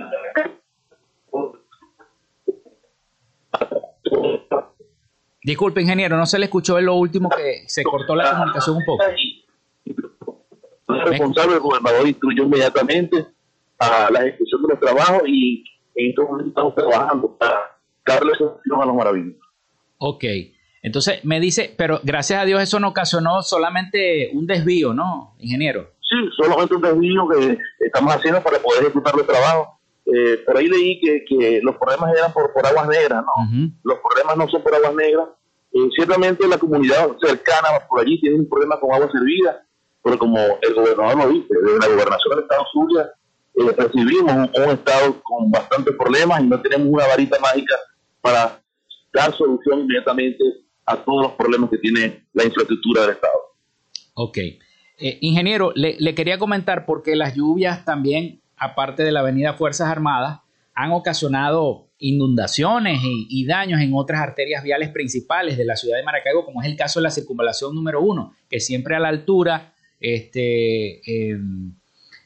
Disculpe, 5.42 5.80
ingeniero, 5.80 6.16
no 6.16 6.26
se 6.26 6.38
le 6.38 6.44
escuchó 6.46 6.78
en 6.78 6.86
lo 6.86 6.94
último 6.96 7.30
que 7.30 7.64
se 7.66 7.82
cortó 7.82 8.14
la 8.14 8.32
comunicación 8.32 8.76
un 8.76 8.84
poco. 8.84 9.04
El 10.94 11.06
responsable, 11.06 11.54
el 11.54 11.60
gobernador 11.60 12.06
instruyó 12.06 12.44
inmediatamente 12.44 13.26
a 13.78 14.10
la 14.10 14.26
ejecución 14.26 14.62
de 14.62 14.68
los 14.68 14.80
trabajos 14.80 15.22
y 15.26 15.64
en 15.94 16.10
estos 16.10 16.24
momentos 16.24 16.48
estamos 16.48 16.74
trabajando 16.74 17.36
para 17.36 17.78
darle 18.06 18.32
solución 18.36 18.82
a 18.82 18.86
los 18.86 18.94
maravillosos. 18.94 19.40
Ok, 19.98 20.24
entonces 20.82 21.24
me 21.24 21.40
dice, 21.40 21.74
pero 21.76 22.00
gracias 22.02 22.42
a 22.42 22.44
Dios 22.44 22.62
eso 22.62 22.80
no 22.80 22.88
ocasionó 22.88 23.42
solamente 23.42 24.30
un 24.32 24.46
desvío, 24.46 24.94
¿no, 24.94 25.34
ingeniero? 25.38 25.90
Sí, 26.00 26.16
solamente 26.36 26.74
un 26.74 26.82
desvío 26.82 27.28
que 27.28 27.58
estamos 27.84 28.14
haciendo 28.14 28.42
para 28.42 28.58
poder 28.58 28.82
ejecutar 28.82 29.14
los 29.14 29.26
trabajos. 29.26 29.68
Eh, 30.06 30.38
por 30.44 30.56
ahí 30.56 30.66
leí 30.66 31.00
que, 31.00 31.24
que, 31.24 31.60
los 31.62 31.76
problemas 31.76 32.16
eran 32.16 32.32
por, 32.32 32.52
por 32.52 32.66
aguas 32.66 32.88
negras, 32.88 33.22
¿no? 33.22 33.70
Los 33.84 33.98
problemas 33.98 34.36
no 34.36 34.48
son 34.48 34.62
por 34.62 34.74
aguas 34.74 34.94
negras. 34.94 35.28
Eh, 35.72 35.88
ciertamente 35.94 36.48
la 36.48 36.58
comunidad 36.58 37.10
cercana 37.22 37.68
por 37.88 38.00
allí 38.00 38.20
tiene 38.20 38.36
un 38.40 38.48
problema 38.48 38.80
con 38.80 38.92
agua 38.92 39.08
servida, 39.12 39.62
pero 40.02 40.18
como 40.18 40.38
el 40.38 40.74
gobernador 40.74 41.18
lo 41.18 41.28
dice, 41.30 41.48
de 41.54 41.78
la 41.78 41.88
gobernación 41.88 42.30
del 42.30 42.44
Estado 42.44 42.64
Zulia 42.72 43.10
eh, 43.54 43.74
recibimos 43.76 44.32
un, 44.32 44.70
Estado 44.70 45.20
con 45.22 45.50
bastantes 45.50 45.94
problemas 45.96 46.40
y 46.40 46.46
no 46.46 46.60
tenemos 46.60 46.88
una 46.88 47.06
varita 47.06 47.38
mágica 47.40 47.76
para 48.20 48.60
dar 49.12 49.36
solución 49.36 49.80
inmediatamente 49.80 50.44
a 50.86 50.96
todos 50.96 51.22
los 51.22 51.32
problemas 51.32 51.70
que 51.70 51.78
tiene 51.78 52.24
la 52.32 52.44
infraestructura 52.44 53.02
del 53.02 53.10
Estado. 53.12 53.34
Ok. 54.14 54.38
Eh, 54.38 55.18
ingeniero, 55.20 55.72
le, 55.74 55.96
le, 55.98 56.14
quería 56.14 56.38
comentar 56.38 56.84
porque 56.84 57.16
las 57.16 57.34
lluvias 57.34 57.84
también, 57.84 58.40
aparte 58.56 59.02
de 59.02 59.12
la 59.12 59.20
avenida 59.20 59.54
Fuerzas 59.54 59.88
Armadas, 59.88 60.40
han 60.74 60.92
ocasionado 60.92 61.90
inundaciones 62.00 63.00
y, 63.02 63.44
daños 63.46 63.80
en 63.80 63.92
otras 63.94 64.20
arterias 64.20 64.62
viales 64.64 64.88
principales 64.88 65.58
de 65.58 65.66
la 65.66 65.76
ciudad 65.76 65.98
de 65.98 66.02
Maracaibo, 66.02 66.44
como 66.44 66.62
es 66.62 66.68
el 66.68 66.76
caso 66.76 66.98
de 66.98 67.04
la 67.04 67.10
circunvalación 67.10 67.74
número 67.74 68.00
uno, 68.00 68.34
que 68.48 68.58
siempre 68.60 68.96
a 68.96 68.98
la 68.98 69.08
altura, 69.08 69.74
este, 70.00 71.30
em, 71.30 71.74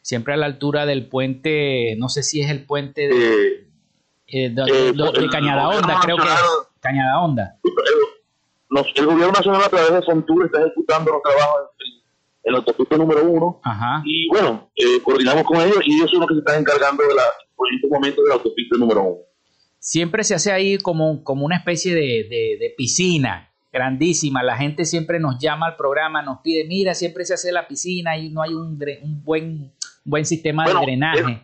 siempre 0.02 0.34
a 0.34 0.36
la 0.36 0.46
altura 0.46 0.86
del 0.86 1.08
puente, 1.08 1.96
no 1.98 2.08
sé 2.08 2.22
si 2.22 2.40
es 2.40 2.50
el 2.50 2.64
puente 2.64 3.08
de, 3.08 3.68
eh, 4.26 4.50
de, 4.50 4.90
eh, 4.90 5.28
Cañada 5.30 5.68
Honda, 5.68 6.00
creo 6.02 6.16
que 6.16 6.24
es 6.24 6.40
Cañada 6.80 7.20
Honda. 7.20 7.58
el 8.94 9.06
gobierno 9.06 9.32
nacional 9.32 9.62
a 9.64 9.68
través 9.68 9.92
de 9.92 10.02
Fontur 10.02 10.46
está 10.46 10.60
ejecutando 10.60 11.12
los 11.12 11.22
trabajos 11.22 11.70
en 12.44 12.52
la 12.52 12.58
autopista 12.58 12.96
número 12.96 13.24
uno. 13.24 13.60
Y 14.04 14.28
bueno, 14.28 14.70
eh, 14.76 15.00
coordinamos 15.02 15.44
con 15.44 15.60
ellos 15.60 15.78
y 15.84 15.96
ellos 15.96 16.10
son 16.10 16.20
los 16.20 16.28
que 16.28 16.34
se 16.34 16.40
están 16.40 16.60
encargando 16.60 17.02
de 17.02 17.14
la, 17.14 17.22
en 17.22 17.76
este 17.76 17.88
momento 17.88 18.22
de 18.22 18.28
la 18.28 18.34
autopista 18.34 18.76
número 18.76 19.02
uno. 19.02 19.18
Siempre 19.78 20.24
se 20.24 20.34
hace 20.34 20.52
ahí 20.52 20.78
como, 20.78 21.24
como 21.24 21.44
una 21.44 21.56
especie 21.56 21.94
de, 21.94 22.74
piscina 22.76 23.53
grandísima. 23.74 24.42
La 24.42 24.56
gente 24.56 24.84
siempre 24.84 25.18
nos 25.18 25.38
llama 25.38 25.66
al 25.66 25.76
programa, 25.76 26.22
nos 26.22 26.40
pide, 26.40 26.64
mira, 26.64 26.94
siempre 26.94 27.24
se 27.26 27.34
hace 27.34 27.52
la 27.52 27.66
piscina 27.66 28.16
y 28.16 28.30
no 28.30 28.40
hay 28.40 28.54
un, 28.54 28.78
un 29.02 29.22
buen, 29.24 29.72
buen 30.04 30.24
sistema 30.24 30.64
de 30.64 30.74
drenaje. 30.74 31.42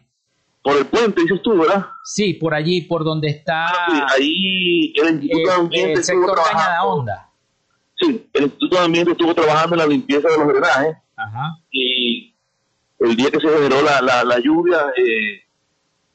por 0.63 0.77
el 0.79 0.87
puente, 0.87 1.21
dices 1.23 1.43
tú, 1.43 1.59
¿verdad? 1.59 1.87
Sí, 2.05 2.35
por 2.35 2.55
allí, 2.55 2.83
por 2.83 3.03
donde 3.05 3.29
está... 3.29 3.67
Ah, 3.67 4.07
ahí 4.17 4.93
el 4.97 5.15
Instituto 5.15 5.51
de 5.51 5.57
Ambiente 5.57 5.93
el 5.95 6.05
sector 6.05 6.39
Cañada 6.51 6.85
Onda. 6.85 7.31
Sí, 7.97 8.29
el 8.33 8.45
Instituto 8.45 8.77
de 8.77 8.85
Ambiente 8.85 9.11
estuvo 9.11 9.35
trabajando 9.35 9.75
en 9.75 9.79
la 9.81 9.87
limpieza 9.87 10.29
de 10.29 10.39
los 10.39 10.47
drenajes. 10.47 10.97
Ajá. 11.17 11.59
Y 11.73 12.33
el 13.01 13.17
día 13.17 13.31
que 13.31 13.41
se 13.41 13.49
generó 13.49 13.83
la, 13.83 14.01
la, 14.01 14.25
la 14.25 14.39
lluvia, 14.39 14.79
eh, 14.97 15.43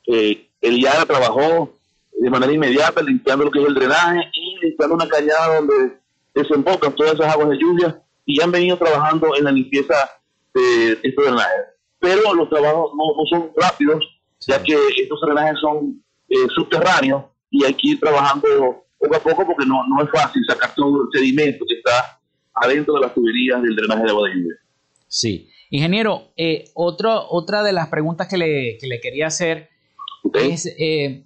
eh, 0.07 0.47
el 0.61 0.79
IARA 0.79 1.05
trabajó 1.05 1.73
de 2.17 2.29
manera 2.29 2.53
inmediata, 2.53 3.01
limpiando 3.01 3.45
lo 3.45 3.51
que 3.51 3.61
es 3.61 3.67
el 3.67 3.75
drenaje 3.75 4.21
y 4.33 4.65
limpiando 4.65 4.95
una 4.95 5.07
cañada 5.07 5.55
donde 5.57 6.04
desembocan 6.35 6.93
todas 6.95 7.13
esas 7.13 7.33
aguas 7.33 7.49
de 7.49 7.57
lluvia 7.57 8.01
y 8.25 8.41
han 8.41 8.51
venido 8.51 8.77
trabajando 8.77 9.35
en 9.37 9.45
la 9.45 9.51
limpieza 9.51 9.95
de 10.53 10.99
estos 11.01 11.25
drenajes. 11.25 11.65
Pero 11.99 12.33
los 12.33 12.49
trabajos 12.49 12.91
no, 12.95 13.25
son 13.29 13.51
rápidos, 13.55 14.03
ya 14.41 14.61
que 14.61 14.75
estos 14.97 15.19
drenajes 15.21 15.59
son 15.59 16.03
eh, 16.29 16.47
subterráneos 16.53 17.23
y 17.49 17.63
hay 17.63 17.73
que 17.73 17.89
ir 17.89 17.99
trabajando 17.99 18.85
poco 18.97 19.15
a 19.15 19.19
poco 19.19 19.45
porque 19.47 19.65
no, 19.65 19.81
no 19.87 20.03
es 20.03 20.09
fácil 20.09 20.41
sacar 20.47 20.75
todo 20.75 21.03
el 21.03 21.07
sedimento 21.11 21.65
que 21.67 21.75
está 21.75 22.19
adentro 22.53 22.95
de 22.95 23.01
las 23.01 23.13
tuberías 23.13 23.61
del 23.61 23.75
drenaje 23.75 24.03
de 24.03 24.09
agua 24.09 24.29
de 24.29 24.35
lluvia. 24.35 24.55
Sí. 25.07 25.49
Ingeniero, 25.69 26.31
eh, 26.37 26.65
otro, 26.73 27.27
otra 27.29 27.63
de 27.63 27.73
las 27.73 27.87
preguntas 27.89 28.27
que 28.27 28.37
le, 28.37 28.77
que 28.77 28.87
le 28.87 28.99
quería 28.99 29.27
hacer 29.27 29.69
es, 30.33 30.65
eh, 30.77 31.23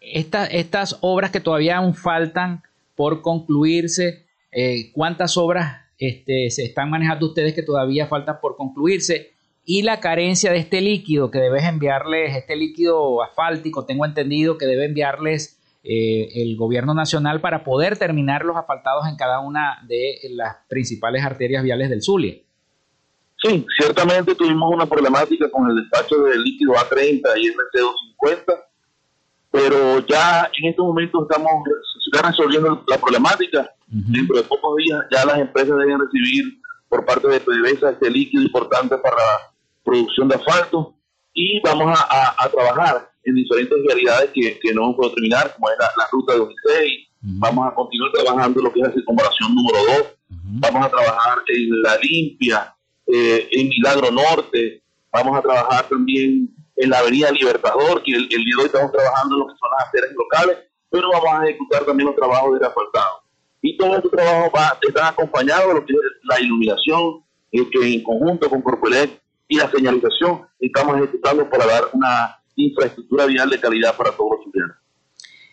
estas 0.00 0.98
obras 1.00 1.30
que 1.30 1.40
todavía 1.40 1.78
aún 1.78 1.94
faltan 1.94 2.62
por 3.02 3.20
concluirse, 3.20 4.26
eh, 4.52 4.92
cuántas 4.92 5.36
obras 5.36 5.90
este, 5.98 6.50
se 6.50 6.62
están 6.62 6.88
manejando 6.88 7.26
ustedes 7.26 7.52
que 7.52 7.64
todavía 7.64 8.06
faltan 8.06 8.38
por 8.40 8.56
concluirse 8.56 9.32
y 9.64 9.82
la 9.82 9.98
carencia 9.98 10.52
de 10.52 10.58
este 10.58 10.80
líquido 10.80 11.28
que 11.28 11.40
debes 11.40 11.64
enviarles, 11.64 12.36
este 12.36 12.54
líquido 12.54 13.20
asfáltico, 13.24 13.86
tengo 13.86 14.06
entendido 14.06 14.56
que 14.56 14.66
debe 14.66 14.84
enviarles 14.84 15.60
eh, 15.82 16.28
el 16.42 16.56
gobierno 16.56 16.94
nacional 16.94 17.40
para 17.40 17.64
poder 17.64 17.98
terminar 17.98 18.44
los 18.44 18.56
asfaltados 18.56 19.08
en 19.08 19.16
cada 19.16 19.40
una 19.40 19.84
de 19.88 20.20
las 20.30 20.58
principales 20.68 21.24
arterias 21.24 21.64
viales 21.64 21.90
del 21.90 22.02
Zulia. 22.02 22.36
Sí, 23.42 23.66
ciertamente 23.80 24.36
tuvimos 24.36 24.72
una 24.72 24.86
problemática 24.86 25.50
con 25.50 25.68
el 25.68 25.74
despacho 25.74 26.22
del 26.22 26.40
líquido 26.40 26.74
A30 26.74 27.18
y 27.36 27.48
RC250 27.48 28.44
pero 28.46 28.62
ya 30.12 30.50
en 30.58 30.70
estos 30.70 30.84
momentos 30.84 31.22
estamos 31.22 31.64
resolviendo 32.22 32.84
la 32.86 32.98
problemática. 32.98 33.70
Dentro 33.88 34.36
de 34.36 34.42
pocos 34.44 34.76
días 34.76 35.00
ya 35.10 35.24
las 35.24 35.38
empresas 35.38 35.76
deben 35.76 35.98
recibir 36.00 36.44
por 36.88 37.04
parte 37.04 37.28
de 37.28 37.40
PDVSA 37.40 37.90
este 37.90 38.10
líquido 38.10 38.42
importante 38.42 38.96
para 38.98 39.16
la 39.16 39.38
producción 39.84 40.28
de 40.28 40.36
asfalto 40.36 40.94
y 41.34 41.60
vamos 41.60 41.98
a, 41.98 42.48
trabajar 42.50 43.10
en 43.24 43.34
diferentes 43.34 43.78
realidades 43.86 44.30
que, 44.34 44.74
no 44.74 44.84
hemos 44.84 44.96
podido 44.96 45.14
terminar, 45.14 45.54
como 45.54 45.70
es 45.70 45.76
la, 45.78 46.06
ruta 46.10 46.34
de 46.34 46.40
Unicei. 46.40 47.08
Vamos 47.20 47.66
a 47.66 47.74
continuar 47.74 48.12
trabajando 48.12 48.62
lo 48.62 48.72
que 48.72 48.80
es 48.80 48.88
la 48.88 48.94
circunvalación 48.94 49.54
número 49.54 49.78
2. 49.98 50.06
Vamos 50.28 50.86
a 50.86 50.90
trabajar 50.90 51.38
en 51.48 51.82
la 51.82 51.96
limpia, 51.98 52.74
eh, 53.06 53.48
en 53.50 53.68
Milagro 53.68 54.10
Norte. 54.10 54.82
Vamos 55.12 55.38
a 55.38 55.42
trabajar 55.42 55.88
también 55.88 56.50
en 56.76 56.90
la 56.90 56.98
Avenida 56.98 57.30
Libertador, 57.30 58.02
que 58.02 58.12
el, 58.12 58.28
día 58.28 58.38
de 58.56 58.62
hoy 58.62 58.66
estamos 58.66 58.92
trabajando 58.92 59.34
en 59.34 59.40
lo 59.40 59.46
que 59.46 59.58
son 59.58 59.70
las 59.76 59.86
arterias 59.86 60.12
locales, 60.14 60.58
pero 60.90 61.10
vamos 61.10 61.28
a 61.32 61.44
ejecutar 61.44 61.84
también 61.84 62.06
los 62.06 62.16
trabajos 62.16 62.58
de 62.58 62.66
asfaltado. 62.66 63.22
Y 63.60 63.76
todo 63.76 63.96
este 63.96 64.08
trabajo 64.08 64.50
va, 64.56 64.78
están 64.80 65.06
acompañados 65.06 65.68
de 65.68 65.74
lo 65.74 65.86
que 65.86 65.92
es 65.92 65.98
la 66.24 66.40
iluminación 66.40 67.24
eh, 67.52 67.68
que 67.70 67.94
en 67.94 68.02
conjunto 68.02 68.50
con 68.50 68.62
Corpoelec 68.62 69.22
y 69.48 69.56
la 69.56 69.70
señalización 69.70 70.46
estamos 70.58 70.96
ejecutando 70.96 71.48
para 71.48 71.66
dar 71.66 71.84
una 71.92 72.38
infraestructura 72.56 73.26
vial 73.26 73.50
de 73.50 73.60
calidad 73.60 73.96
para 73.96 74.10
todos 74.12 74.32
los 74.36 74.44
ciudadanos. 74.44 74.76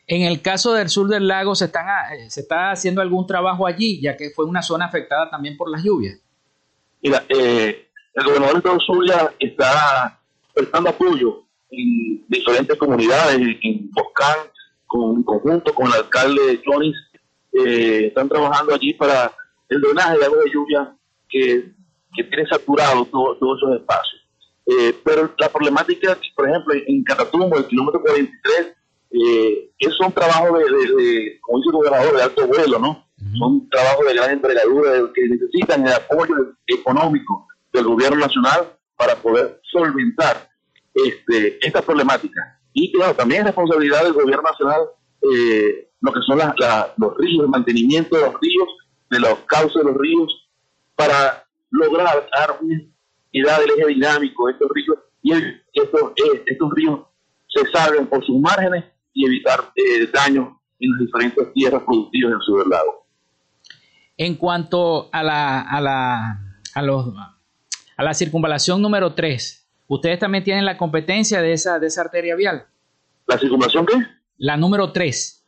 En 0.07 0.23
el 0.23 0.41
caso 0.41 0.73
del 0.73 0.89
sur 0.89 1.07
del 1.07 1.27
lago, 1.27 1.53
¿se, 1.53 1.65
están, 1.65 1.85
eh, 2.13 2.29
¿se 2.31 2.41
está 2.41 2.71
haciendo 2.71 3.01
algún 3.01 3.27
trabajo 3.27 3.67
allí, 3.67 4.01
ya 4.01 4.17
que 4.17 4.31
fue 4.31 4.45
una 4.45 4.63
zona 4.63 4.85
afectada 4.85 5.29
también 5.29 5.55
por 5.55 5.69
las 5.69 5.83
lluvias? 5.83 6.19
Mira, 7.03 7.23
eh, 7.29 7.89
el 8.15 8.25
gobernador 8.25 8.53
de 8.53 8.57
Estado 8.57 8.79
Zulia 8.79 9.35
está 9.39 10.18
prestando 10.59 10.89
apoyo 10.89 11.43
en 11.71 12.25
diferentes 12.27 12.77
comunidades, 12.77 13.39
en 13.61 13.89
Boscán, 13.91 14.37
con, 14.85 15.23
conjunto 15.23 15.73
con 15.73 15.87
el 15.87 15.93
alcalde 15.93 16.61
Jonis, 16.65 16.95
eh, 17.53 18.07
están 18.07 18.27
trabajando 18.27 18.75
allí 18.75 18.93
para 18.93 19.31
el 19.69 19.79
drenaje 19.81 20.17
de 20.17 20.25
agua 20.25 20.43
de 20.43 20.51
lluvia 20.51 20.95
que, 21.29 21.71
que 22.13 22.23
tiene 22.25 22.47
saturado 22.49 23.05
todos 23.05 23.37
esos 23.37 23.79
espacios. 23.79 24.21
Eh, 24.65 24.95
pero 25.03 25.33
la 25.37 25.49
problemática, 25.49 26.17
por 26.35 26.49
ejemplo, 26.49 26.73
en 26.85 27.03
Catatumbo, 27.03 27.57
el 27.57 27.67
kilómetro 27.67 28.01
43, 28.01 28.75
eh, 29.11 29.71
es 29.79 29.99
un 29.99 30.11
trabajo 30.11 30.57
de, 30.57 30.63
de, 30.63 31.39
como 31.41 31.59
dice 31.59 31.69
el 31.69 31.73
gobernador, 31.73 32.15
de 32.15 32.23
alto 32.23 32.47
vuelo, 32.47 32.79
¿no? 32.79 33.05
Son 33.37 33.69
trabajos 33.69 34.05
de 34.05 34.13
gran 34.13 34.31
envergadura 34.31 34.91
que 35.13 35.27
necesitan 35.27 35.85
el 35.85 35.93
apoyo 35.93 36.35
económico 36.67 37.47
del 37.73 37.85
gobierno 37.85 38.17
nacional 38.17 38.73
para 38.95 39.15
poder 39.15 39.59
solventar 39.71 40.48
este, 41.07 41.65
esta 41.65 41.81
problemática. 41.81 42.59
Y 42.73 42.91
claro, 42.91 43.15
también 43.15 43.41
es 43.41 43.47
responsabilidad 43.47 44.03
del 44.03 44.13
gobierno 44.13 44.43
nacional 44.43 44.81
eh, 45.21 45.89
lo 46.01 46.13
que 46.13 46.19
son 46.25 46.37
los 46.37 47.17
ríos, 47.17 47.43
el 47.43 47.49
mantenimiento 47.49 48.15
de 48.15 48.21
los 48.21 48.35
ríos, 48.39 48.69
de 49.09 49.19
los 49.19 49.39
cauces 49.45 49.75
de 49.75 49.83
los 49.83 49.97
ríos, 49.97 50.49
para 50.95 51.45
lograr 51.71 52.27
dar 52.33 52.59
una 52.61 53.57
del 53.57 53.69
eje 53.77 53.87
dinámico 53.87 54.47
de 54.47 54.53
estos 54.53 54.69
ríos 54.73 54.97
y 55.21 55.33
estos, 55.33 56.11
eh, 56.15 56.43
estos 56.45 56.71
ríos 56.73 57.01
se 57.47 57.69
salven 57.71 58.07
por 58.07 58.25
sus 58.25 58.39
márgenes 58.39 58.85
y 59.13 59.25
evitar 59.25 59.71
eh, 59.75 60.07
daños 60.13 60.49
en 60.79 60.91
las 60.91 60.99
diferentes 61.01 61.53
tierras 61.53 61.83
productivas 61.83 62.31
del 62.31 62.41
sur 62.41 62.59
del 62.59 62.69
lago. 62.69 63.05
En 64.17 64.35
cuanto 64.35 65.09
a 65.11 65.23
la, 65.23 65.61
a 65.61 65.81
la, 65.81 66.39
a 66.73 66.81
los, 66.81 67.13
a 67.97 68.03
la 68.03 68.13
circunvalación 68.13 68.81
número 68.81 69.13
3, 69.13 69.68
¿ustedes 69.89 70.19
también 70.19 70.43
tienen 70.43 70.63
la 70.63 70.77
competencia 70.77 71.41
de 71.41 71.51
esa, 71.51 71.79
de 71.79 71.87
esa 71.87 72.01
arteria 72.01 72.35
vial? 72.35 72.65
¿La 73.27 73.37
circunvalación 73.37 73.85
qué? 73.85 73.95
La 74.37 74.55
número 74.55 74.91
3. 74.93 75.45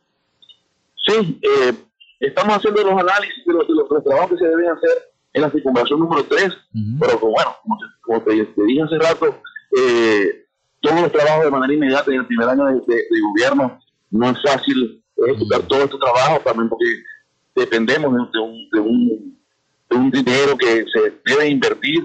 Sí, 1.06 1.40
eh, 1.42 1.72
estamos 2.20 2.56
haciendo 2.56 2.82
los 2.82 3.00
análisis 3.00 3.44
de 3.46 3.52
los, 3.54 3.66
de 3.66 3.74
los, 3.74 4.04
trabajos 4.04 4.30
que 4.32 4.38
se 4.38 4.46
deben 4.46 4.70
hacer 4.70 4.90
en 5.32 5.42
la 5.42 5.50
circunvalación 5.50 6.00
número 6.00 6.24
3, 6.24 6.52
pero 7.00 7.18
bueno, 7.18 7.56
como, 8.02 8.22
te, 8.22 8.32
dije 8.32 8.82
hace 8.82 8.98
rato, 8.98 9.40
eh, 9.78 10.46
todos 10.80 11.00
los 11.00 11.12
trabajos 11.12 11.44
de 11.44 11.50
manera 11.50 11.74
inmediata 11.74 12.10
en 12.10 12.20
el 12.20 12.26
primer 12.26 12.48
año 12.48 12.64
de, 12.66 13.04
gobierno 13.22 13.80
no 14.10 14.30
es 14.30 14.42
fácil 14.42 15.02
ejecutar 15.26 15.62
todo 15.62 15.84
este 15.84 15.96
trabajo 15.98 16.40
también 16.44 16.68
porque 16.68 16.84
dependemos 17.54 18.12
de, 18.32 18.38
un, 18.40 18.70
de, 18.70 18.80
un, 18.80 19.38
de 19.88 19.96
un 19.96 20.10
dinero 20.10 20.56
que 20.58 20.84
se 20.92 21.20
debe 21.24 21.48
invertir 21.48 22.02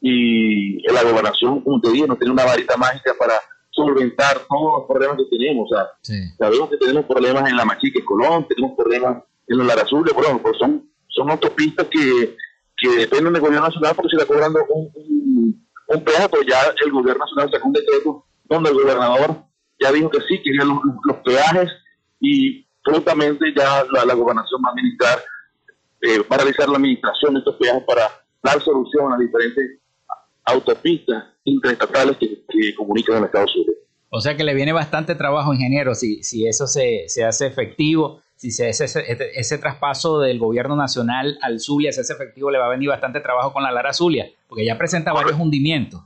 y 0.00 0.80
la 0.92 1.02
gobernación, 1.02 1.60
como 1.62 1.80
te 1.80 1.90
dije, 1.90 2.06
no 2.06 2.16
tiene 2.16 2.32
una 2.32 2.44
varita 2.44 2.76
mágica 2.76 3.14
para 3.18 3.34
solventar 3.70 4.40
todos 4.48 4.80
los 4.80 4.88
problemas 4.88 5.16
que 5.16 5.36
tenemos. 5.36 5.70
O 5.70 5.74
sea, 5.74 5.86
sabemos 6.38 6.70
que 6.70 6.76
tenemos 6.76 7.04
problemas 7.06 7.48
en 7.48 7.56
la 7.56 7.64
Machique 7.64 8.04
Colón, 8.04 8.46
tenemos 8.48 8.76
problemas 8.76 9.22
en 9.46 9.58
los 9.58 9.66
Larazules, 9.66 10.14
pues 10.14 10.58
son, 10.58 10.88
son 11.08 11.30
autopistas 11.30 11.86
que, 11.88 12.36
que 12.76 12.88
dependen 12.96 13.32
del 13.32 13.42
gobierno 13.42 13.66
nacional 13.66 13.94
porque 13.94 14.10
se 14.10 14.16
está 14.16 14.26
cobrando 14.26 14.60
un, 14.68 15.64
un, 15.88 16.04
peaje, 16.04 16.28
pero 16.28 16.42
ya 16.42 16.58
el 16.84 16.92
gobierno 16.92 17.24
nacional 17.24 17.50
sacó 17.50 17.66
un 17.68 17.72
decreto 17.72 18.24
donde 18.44 18.70
el 18.70 18.76
gobernador 18.76 19.42
ya 19.80 19.92
dijo 19.92 20.10
que 20.10 20.20
sí, 20.28 20.42
quería 20.42 20.64
los, 20.64 20.78
los 21.04 21.16
peajes 21.18 21.70
y 22.20 22.66
prontamente 22.84 23.46
ya 23.56 23.84
la, 23.90 24.14
gobernación 24.14 24.60
va 24.64 24.68
a 24.68 24.72
administrar, 24.72 25.18
eh, 26.02 26.18
va 26.20 26.36
a 26.36 26.38
realizar 26.38 26.68
la 26.68 26.76
administración 26.76 27.34
de 27.34 27.38
estos 27.40 27.56
peajes 27.56 27.82
para 27.84 28.02
dar 28.42 28.62
solución 28.62 29.06
a 29.06 29.10
las 29.10 29.20
diferentes 29.20 29.80
autopistas 30.48 31.24
interestatales 31.44 32.16
que, 32.18 32.44
que 32.48 32.74
comunican 32.74 33.18
el 33.18 33.24
Estado 33.24 33.46
Sur. 33.48 33.66
O 34.10 34.20
sea 34.20 34.36
que 34.36 34.44
le 34.44 34.54
viene 34.54 34.72
bastante 34.72 35.14
trabajo, 35.14 35.52
ingeniero, 35.52 35.94
si, 35.94 36.22
si 36.22 36.46
eso 36.46 36.66
se, 36.66 37.04
se 37.08 37.24
hace 37.24 37.46
efectivo, 37.46 38.20
si 38.36 38.50
se 38.50 38.68
hace 38.68 38.84
ese, 38.84 39.04
ese, 39.34 39.58
traspaso 39.58 40.20
del 40.20 40.38
gobierno 40.38 40.76
nacional 40.76 41.38
al 41.42 41.60
Zulia 41.60 41.92
se 41.92 42.00
hace 42.00 42.14
efectivo, 42.14 42.50
le 42.50 42.58
va 42.58 42.66
a 42.66 42.70
venir 42.70 42.88
bastante 42.88 43.20
trabajo 43.20 43.52
con 43.52 43.62
la 43.62 43.70
Lara 43.70 43.92
Zulia, 43.92 44.26
porque 44.48 44.64
ya 44.64 44.78
presenta 44.78 45.12
varios 45.12 45.38
hundimientos. 45.38 46.00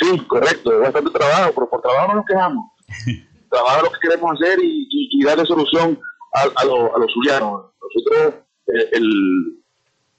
Sí, 0.00 0.18
correcto, 0.26 0.78
bastante 0.80 1.10
trabajo, 1.10 1.52
pero 1.54 1.68
por 1.68 1.82
trabajo 1.82 2.08
no 2.08 2.14
nos 2.16 2.26
quejamos. 2.26 2.66
trabajo 3.50 3.76
es 3.76 3.82
lo 3.82 3.90
que 3.90 4.08
queremos 4.08 4.40
hacer 4.40 4.58
y, 4.62 4.88
y, 4.90 5.24
darle 5.24 5.44
solución 5.44 5.98
a, 6.34 6.40
a, 6.40 6.62
a 6.62 6.98
los 6.98 7.12
zulianos. 7.12 7.66
Nosotros, 7.82 8.34
eh, 8.68 8.88
el, 8.92 9.62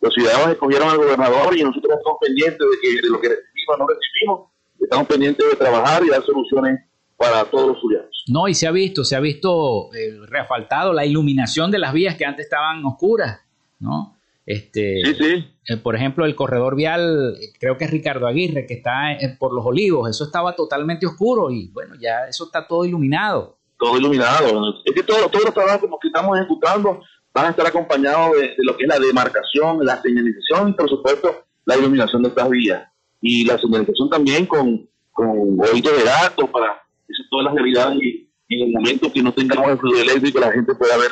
los 0.01 0.13
ciudadanos 0.13 0.49
escogieron 0.49 0.89
al 0.89 0.97
gobernador 0.97 1.57
y 1.57 1.63
nosotros 1.63 1.97
estamos 1.97 2.17
pendientes 2.21 2.59
de, 2.59 2.77
que, 2.81 3.01
de 3.01 3.09
lo 3.09 3.19
que 3.19 3.29
recibimos 3.29 3.75
o 3.75 3.77
no 3.77 3.87
recibimos, 3.87 4.49
estamos 4.79 5.07
pendientes 5.07 5.45
de 5.49 5.55
trabajar 5.55 6.03
y 6.05 6.09
dar 6.09 6.23
soluciones 6.23 6.79
para 7.17 7.45
todos 7.45 7.69
los 7.69 7.81
zulianos. 7.81 8.23
No, 8.27 8.47
y 8.47 8.53
se 8.53 8.67
ha 8.67 8.71
visto, 8.71 9.03
se 9.03 9.15
ha 9.15 9.19
visto 9.19 9.93
eh, 9.93 10.17
reafaltado 10.27 10.93
la 10.93 11.05
iluminación 11.05 11.71
de 11.71 11.79
las 11.79 11.93
vías 11.93 12.15
que 12.15 12.25
antes 12.25 12.45
estaban 12.45 12.85
oscuras, 12.85 13.41
¿no? 13.79 14.15
Este, 14.45 15.01
sí, 15.03 15.15
sí. 15.15 15.45
Eh, 15.67 15.77
por 15.77 15.95
ejemplo, 15.95 16.25
el 16.25 16.35
corredor 16.35 16.75
vial, 16.75 17.35
creo 17.59 17.77
que 17.77 17.85
es 17.85 17.91
Ricardo 17.91 18.27
Aguirre, 18.27 18.65
que 18.65 18.75
está 18.75 19.17
por 19.39 19.53
los 19.53 19.65
olivos, 19.65 20.09
eso 20.09 20.23
estaba 20.23 20.55
totalmente 20.55 21.05
oscuro 21.05 21.51
y 21.51 21.67
bueno, 21.69 21.95
ya 21.99 22.27
eso 22.29 22.45
está 22.45 22.65
todo 22.65 22.85
iluminado. 22.85 23.57
Todo 23.77 23.97
iluminado. 23.97 24.73
Es 24.85 24.93
que 24.93 25.03
todos 25.03 25.21
los 25.21 25.53
trabajos 25.53 25.89
que 26.01 26.07
estamos 26.07 26.37
ejecutando 26.37 27.01
van 27.37 27.45
a 27.45 27.49
estar 27.51 27.67
acompañados 27.67 28.35
de, 28.35 28.55
lo 28.63 28.75
que 28.75 28.85
es 28.85 28.89
la 28.89 28.97
demarcación, 28.97 29.85
la 29.85 30.01
señalización 30.01 30.69
y 30.69 30.73
por 30.73 30.89
supuesto 30.89 31.45
la 31.65 31.77
iluminación 31.77 32.23
de 32.23 32.29
estas 32.29 32.49
vías. 32.49 32.91
Y 33.21 33.45
la 33.45 33.59
señalización 33.59 34.09
también 34.09 34.47
con, 34.47 34.89
con 35.11 35.57
de 35.57 36.03
datos 36.03 36.49
para 36.49 36.81
todas 37.29 37.45
las 37.45 37.53
realidades 37.53 37.99
y, 38.01 38.27
en 38.49 38.67
el 38.67 38.71
momento 38.71 39.11
que 39.11 39.21
no 39.21 39.33
tengamos 39.33 39.69
el 39.69 39.77
fluido 39.77 40.01
eléctrico 40.03 40.39
la 40.39 40.53
gente 40.53 40.73
pueda 40.73 40.95
ver 40.97 41.11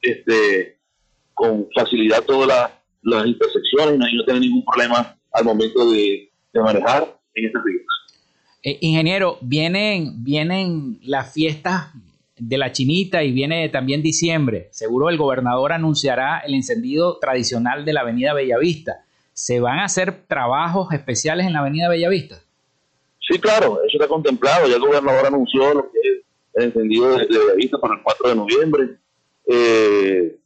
este 0.00 0.78
con 1.34 1.66
facilidad 1.74 2.22
todas 2.22 2.70
las 3.02 3.26
intersecciones 3.26 3.94
y 4.12 4.16
no, 4.16 4.24
tener 4.24 4.40
ningún 4.40 4.64
problema 4.64 5.16
al 5.32 5.44
momento 5.44 5.90
de, 5.90 6.30
manejar 6.54 7.18
en 7.34 7.46
estas 7.46 7.62
vías. 7.64 7.84
Eh, 8.62 8.78
ingeniero, 8.80 9.38
vienen, 9.40 10.24
vienen 10.24 10.98
las 11.02 11.32
fiestas 11.32 11.92
de 12.38 12.58
la 12.58 12.72
chinita 12.72 13.22
y 13.22 13.32
viene 13.32 13.68
también 13.68 14.02
diciembre. 14.02 14.68
Seguro 14.70 15.08
el 15.08 15.16
gobernador 15.16 15.72
anunciará 15.72 16.40
el 16.40 16.54
encendido 16.54 17.18
tradicional 17.18 17.84
de 17.84 17.92
la 17.92 18.00
avenida 18.00 18.34
Bellavista. 18.34 19.04
¿Se 19.32 19.60
van 19.60 19.78
a 19.78 19.84
hacer 19.84 20.26
trabajos 20.26 20.92
especiales 20.92 21.46
en 21.46 21.52
la 21.52 21.60
avenida 21.60 21.88
Bellavista? 21.88 22.40
Sí, 23.20 23.38
claro, 23.38 23.80
eso 23.86 23.98
está 23.98 24.08
contemplado. 24.08 24.66
Ya 24.68 24.76
el 24.76 24.80
gobernador 24.80 25.26
anunció 25.26 25.74
lo 25.74 25.90
que 25.90 25.98
es 25.98 26.24
el 26.54 26.64
encendido 26.64 27.16
de, 27.16 27.26
Bellavista 27.26 27.78
para 27.78 27.94
el 27.94 28.02
4 28.02 28.28
de 28.28 28.34
noviembre. 28.34 28.88
Eh, 29.46 30.36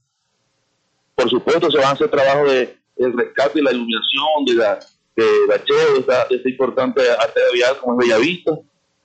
por 1.14 1.28
supuesto, 1.30 1.70
se 1.70 1.78
van 1.78 1.86
a 1.86 1.90
hacer 1.92 2.10
trabajos 2.10 2.50
de, 2.50 2.78
rescate 2.96 3.58
y 3.58 3.62
la 3.62 3.72
iluminación 3.72 4.44
de 4.46 4.54
la 4.54 4.78
de 5.16 5.24
de 5.24 5.98
esta, 5.98 6.22
esta 6.30 6.48
importante 6.48 7.02
arteria 7.10 7.48
vial 7.52 7.78
como 7.78 8.00
es 8.00 8.08
Bellavista. 8.08 8.52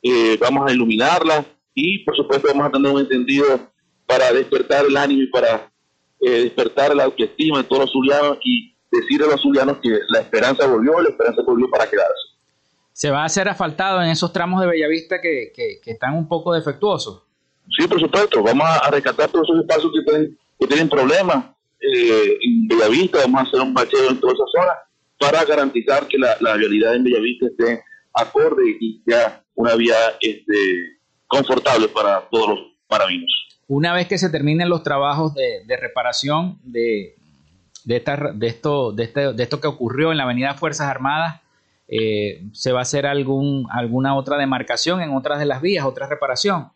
Eh, 0.04 0.38
vamos 0.40 0.70
a 0.70 0.74
iluminarla 0.74 1.46
y 1.80 2.00
por 2.00 2.16
supuesto 2.16 2.48
vamos 2.48 2.68
a 2.68 2.72
tener 2.72 2.92
un 2.92 3.02
entendido 3.02 3.46
para 4.08 4.34
despertar 4.34 4.84
el 4.88 4.98
ánimo 4.98 5.22
y 5.22 5.28
para 5.28 5.72
eh, 6.20 6.46
despertar 6.46 6.96
la 6.96 7.04
autoestima 7.04 7.60
de 7.60 7.66
todos 7.66 7.84
los 7.84 7.92
zulianos 7.92 8.40
y 8.44 8.74
decirle 8.92 9.28
a 9.28 9.30
los 9.30 9.42
zulianos 9.42 9.78
que 9.78 10.00
la 10.10 10.22
esperanza 10.22 10.66
volvió, 10.66 11.00
la 11.00 11.10
esperanza 11.10 11.44
volvió 11.44 11.70
para 11.70 11.88
quedarse. 11.88 12.14
¿Se 12.94 13.12
va 13.12 13.22
a 13.22 13.26
hacer 13.26 13.48
asfaltado 13.48 14.02
en 14.02 14.10
esos 14.10 14.34
tramos 14.34 14.60
de 14.60 14.66
Bellavista 14.66 15.22
que, 15.22 15.54
que, 15.54 15.80
están 15.86 16.16
un 16.16 16.28
poco 16.28 16.52
defectuosos? 16.52 17.22
Sí, 17.78 17.88
por 17.88 18.00
supuesto. 18.00 18.42
Vamos 18.42 18.66
a 18.68 18.90
rescatar 18.90 19.30
todos 19.30 19.48
esos 19.48 19.62
espacios 19.62 19.92
que 19.94 20.02
tienen, 20.02 20.38
que 20.60 20.66
tienen 20.66 20.90
problemas 20.90 21.46
eh, 21.80 22.40
en 22.42 22.68
Bellavista. 22.70 23.20
Vamos 23.20 23.42
a 23.42 23.44
hacer 23.44 23.62
un 23.62 23.74
bacheo 23.76 24.10
en 24.10 24.20
toda 24.20 24.34
esa 24.34 24.46
zona 24.52 24.74
para 25.20 25.46
garantizar 25.46 26.08
que 26.08 26.18
la, 26.18 26.38
la 26.40 26.56
vialidad 26.56 26.96
en 26.96 27.04
Bellavista 27.04 27.46
esté 27.46 27.84
acorde 28.16 28.64
y 28.80 29.04
sea 29.06 29.44
una 29.54 29.76
vía 29.76 29.96
este, 30.20 30.97
confortable 31.28 31.88
para 31.90 32.28
todos 32.30 32.50
los 32.50 32.60
paravinos. 32.88 33.32
Una 33.68 33.94
vez 33.94 34.08
que 34.08 34.18
se 34.18 34.30
terminen 34.30 34.70
los 34.70 34.84
trabajos 34.84 35.34
de, 35.34 35.78
reparación 35.80 36.58
de, 36.64 37.16
de, 37.84 37.96
esta, 37.98 38.32
de, 38.34 38.48
esto, 38.48 38.92
de, 38.94 39.04
este, 39.04 39.34
de 39.34 39.44
esto 39.44 39.60
que 39.60 39.68
ocurrió 39.68 40.12
en 40.12 40.18
la 40.18 40.24
Avenida 40.24 40.54
Fuerzas 40.54 40.88
Armadas, 40.88 41.42
eh, 41.90 42.44
¿se 42.54 42.72
va 42.72 42.80
a 42.80 42.84
hacer 42.84 43.06
algún, 43.06 43.68
alguna 43.72 44.16
otra 44.16 44.38
demarcación 44.38 45.02
en 45.02 45.16
otras 45.16 45.40
de 45.40 45.46
las 45.46 45.62
vías, 45.62 45.86
otra 45.86 46.08
reparación? 46.08 46.70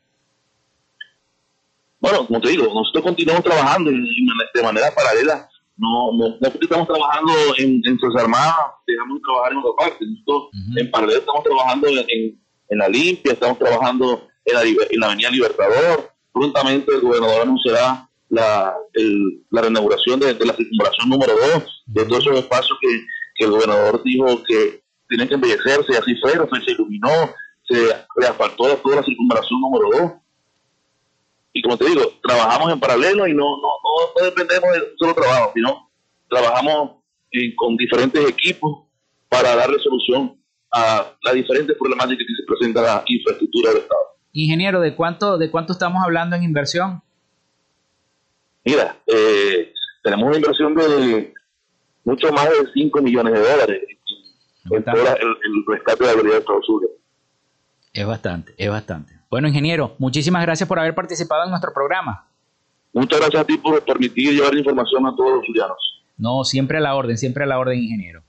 Bueno, 1.99 2.25
como 2.25 2.41
te 2.41 2.49
digo, 2.49 2.65
nosotros 2.73 3.03
continuamos 3.03 3.43
trabajando 3.43 3.91
de 3.91 4.63
manera 4.63 4.91
paralela 4.91 5.47
no, 5.81 6.11
no, 6.13 6.37
no 6.39 6.47
estamos 6.47 6.87
trabajando 6.87 7.31
en, 7.57 7.81
en 7.83 7.99
Fuerzas 7.99 8.23
Armadas, 8.23 8.55
dejamos 8.85 9.17
de 9.17 9.21
trabajar 9.23 9.51
en 9.51 9.57
otra 9.57 9.71
parte. 9.77 10.05
Nosotros 10.05 10.49
en 10.77 10.91
paralelo 10.91 11.19
estamos 11.19 11.43
trabajando 11.43 11.87
en, 11.87 12.39
en, 12.69 12.77
la 12.77 12.87
limpia, 12.87 13.33
estamos 13.33 13.57
trabajando 13.57 14.27
en 14.45 14.53
la, 14.53 14.63
en 14.63 14.99
la 14.99 15.07
Avenida 15.07 15.29
Libertador. 15.29 16.11
Prontamente 16.33 16.93
el 16.93 17.01
gobernador 17.01 17.41
anunciará 17.41 18.09
la, 18.29 18.73
el, 18.93 19.43
la 19.49 19.61
reinauguración 19.61 20.19
de, 20.19 20.33
la 20.33 20.55
circunvalación 20.55 21.09
número 21.09 21.33
2, 21.53 21.83
de 21.87 22.05
todos 22.05 22.25
esos 22.25 22.39
espacios 22.39 22.77
que, 22.81 23.01
que, 23.35 23.45
el 23.45 23.51
gobernador 23.51 24.01
dijo 24.03 24.41
que 24.43 24.81
tienen 25.09 25.27
que 25.27 25.33
embellecerse, 25.33 25.97
así 25.97 26.15
fue, 26.21 26.31
se 26.31 26.71
iluminó, 26.71 27.09
se 27.67 27.75
reasfaltó 28.15 28.77
toda 28.77 28.95
la 28.97 29.03
circunvalación 29.03 29.59
número 29.59 29.89
2 29.99 30.11
y 31.53 31.61
como 31.61 31.77
te 31.77 31.85
digo, 31.85 32.01
trabajamos 32.23 32.71
en 32.71 32.79
paralelo 32.79 33.27
y 33.27 33.33
no, 33.33 33.43
no, 33.43 33.67
no, 34.17 34.25
dependemos 34.25 34.71
de 34.71 34.79
solo 34.97 35.13
trabajo, 35.13 35.51
sino 35.53 35.89
trabajamos 36.29 37.01
con 37.57 37.75
diferentes 37.75 38.29
equipos 38.29 38.83
para 39.27 39.55
darle 39.55 39.77
solución 39.79 40.37
a 40.71 41.13
las 41.23 41.33
diferentes 41.33 41.77
problemáticas 41.77 42.25
que 42.25 42.35
se 42.35 42.47
presenta 42.47 42.81
la 42.81 43.03
infraestructura 43.05 43.71
del 43.71 43.81
Estado. 43.81 44.01
Ingeniero, 44.33 44.79
¿de 44.79 44.95
cuánto, 44.95 45.37
de 45.37 45.51
cuánto 45.51 45.73
estamos 45.73 46.03
hablando 46.03 46.35
en 46.35 46.43
inversión? 46.43 47.01
Mira, 48.63 48.95
eh, 49.07 49.73
tenemos 50.03 50.27
una 50.27 50.37
inversión 50.37 50.75
de 50.75 51.33
mucho 52.03 52.31
más 52.31 52.49
de 52.49 52.71
5 52.73 53.01
millones 53.01 53.33
de 53.33 53.39
dólares 53.39 53.81
en 54.69 54.83
todo 54.83 54.95
el, 54.95 55.65
rescate 55.67 56.03
de 56.03 56.05
la 56.05 56.11
habilidad 56.11 56.33
de 56.33 56.39
Estados 56.39 56.69
Unidos. 56.69 56.91
Es 57.93 58.05
bastante, 58.05 58.53
es 58.57 58.69
bastante. 58.69 59.13
Bueno, 59.29 59.47
ingeniero, 59.47 59.95
muchísimas 59.97 60.43
gracias 60.43 60.67
por 60.67 60.79
haber 60.79 60.95
participado 60.95 61.43
en 61.43 61.49
nuestro 61.49 61.73
programa. 61.73 62.25
Muchas 62.93 63.19
gracias 63.19 63.41
a 63.41 63.45
ti 63.45 63.57
por 63.57 63.83
permitir 63.83 64.33
llevar 64.33 64.55
información 64.55 65.05
a 65.07 65.15
todos 65.15 65.35
los 65.35 65.45
ciudadanos. 65.45 66.03
No, 66.17 66.43
siempre 66.43 66.77
a 66.77 66.81
la 66.81 66.95
orden, 66.95 67.17
siempre 67.17 67.43
a 67.43 67.47
la 67.47 67.57
orden, 67.57 67.79
ingeniero. 67.79 68.23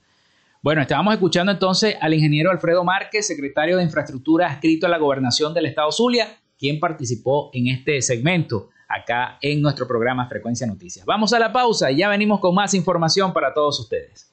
Bueno, 0.63 0.81
estábamos 0.81 1.13
escuchando 1.13 1.51
entonces 1.51 1.97
al 1.99 2.13
ingeniero 2.13 2.49
Alfredo 2.49 2.85
Márquez, 2.85 3.27
secretario 3.27 3.75
de 3.75 3.83
Infraestructura 3.83 4.47
adscrito 4.47 4.87
a 4.87 4.89
la 4.89 4.97
gobernación 4.97 5.53
del 5.53 5.65
Estado 5.65 5.91
Zulia, 5.91 6.39
quien 6.57 6.79
participó 6.79 7.49
en 7.51 7.67
este 7.67 8.01
segmento 8.01 8.69
acá 8.87 9.37
en 9.41 9.61
nuestro 9.61 9.85
programa 9.85 10.25
Frecuencia 10.29 10.65
Noticias. 10.65 11.05
Vamos 11.05 11.33
a 11.33 11.39
la 11.39 11.51
pausa 11.51 11.91
y 11.91 11.97
ya 11.97 12.07
venimos 12.07 12.39
con 12.39 12.55
más 12.55 12.73
información 12.75 13.33
para 13.33 13.53
todos 13.53 13.77
ustedes. 13.81 14.31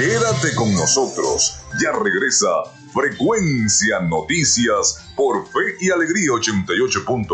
Quédate 0.00 0.56
con 0.56 0.72
nosotros. 0.74 1.60
Ya 1.80 1.92
regresa 1.92 2.48
Frecuencia 2.98 4.00
Noticias 4.00 5.12
por 5.14 5.46
Fe 5.46 5.76
y 5.78 5.88
Alegría 5.88 6.30
88.1 6.30 7.28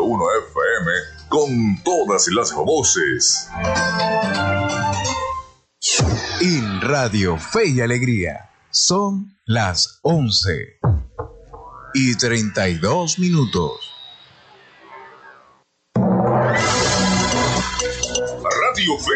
FM 0.51 0.93
con 1.31 1.83
todas 1.83 2.29
las 2.29 2.53
voces. 2.55 3.49
En 6.43 6.83
Radio 6.83 7.39
Fe 7.39 7.69
y 7.69 7.81
Alegría 7.81 8.51
son 8.69 9.39
las 9.47 10.01
11 10.03 10.81
y 11.95 12.15
32 12.15 13.19
minutos. 13.19 13.94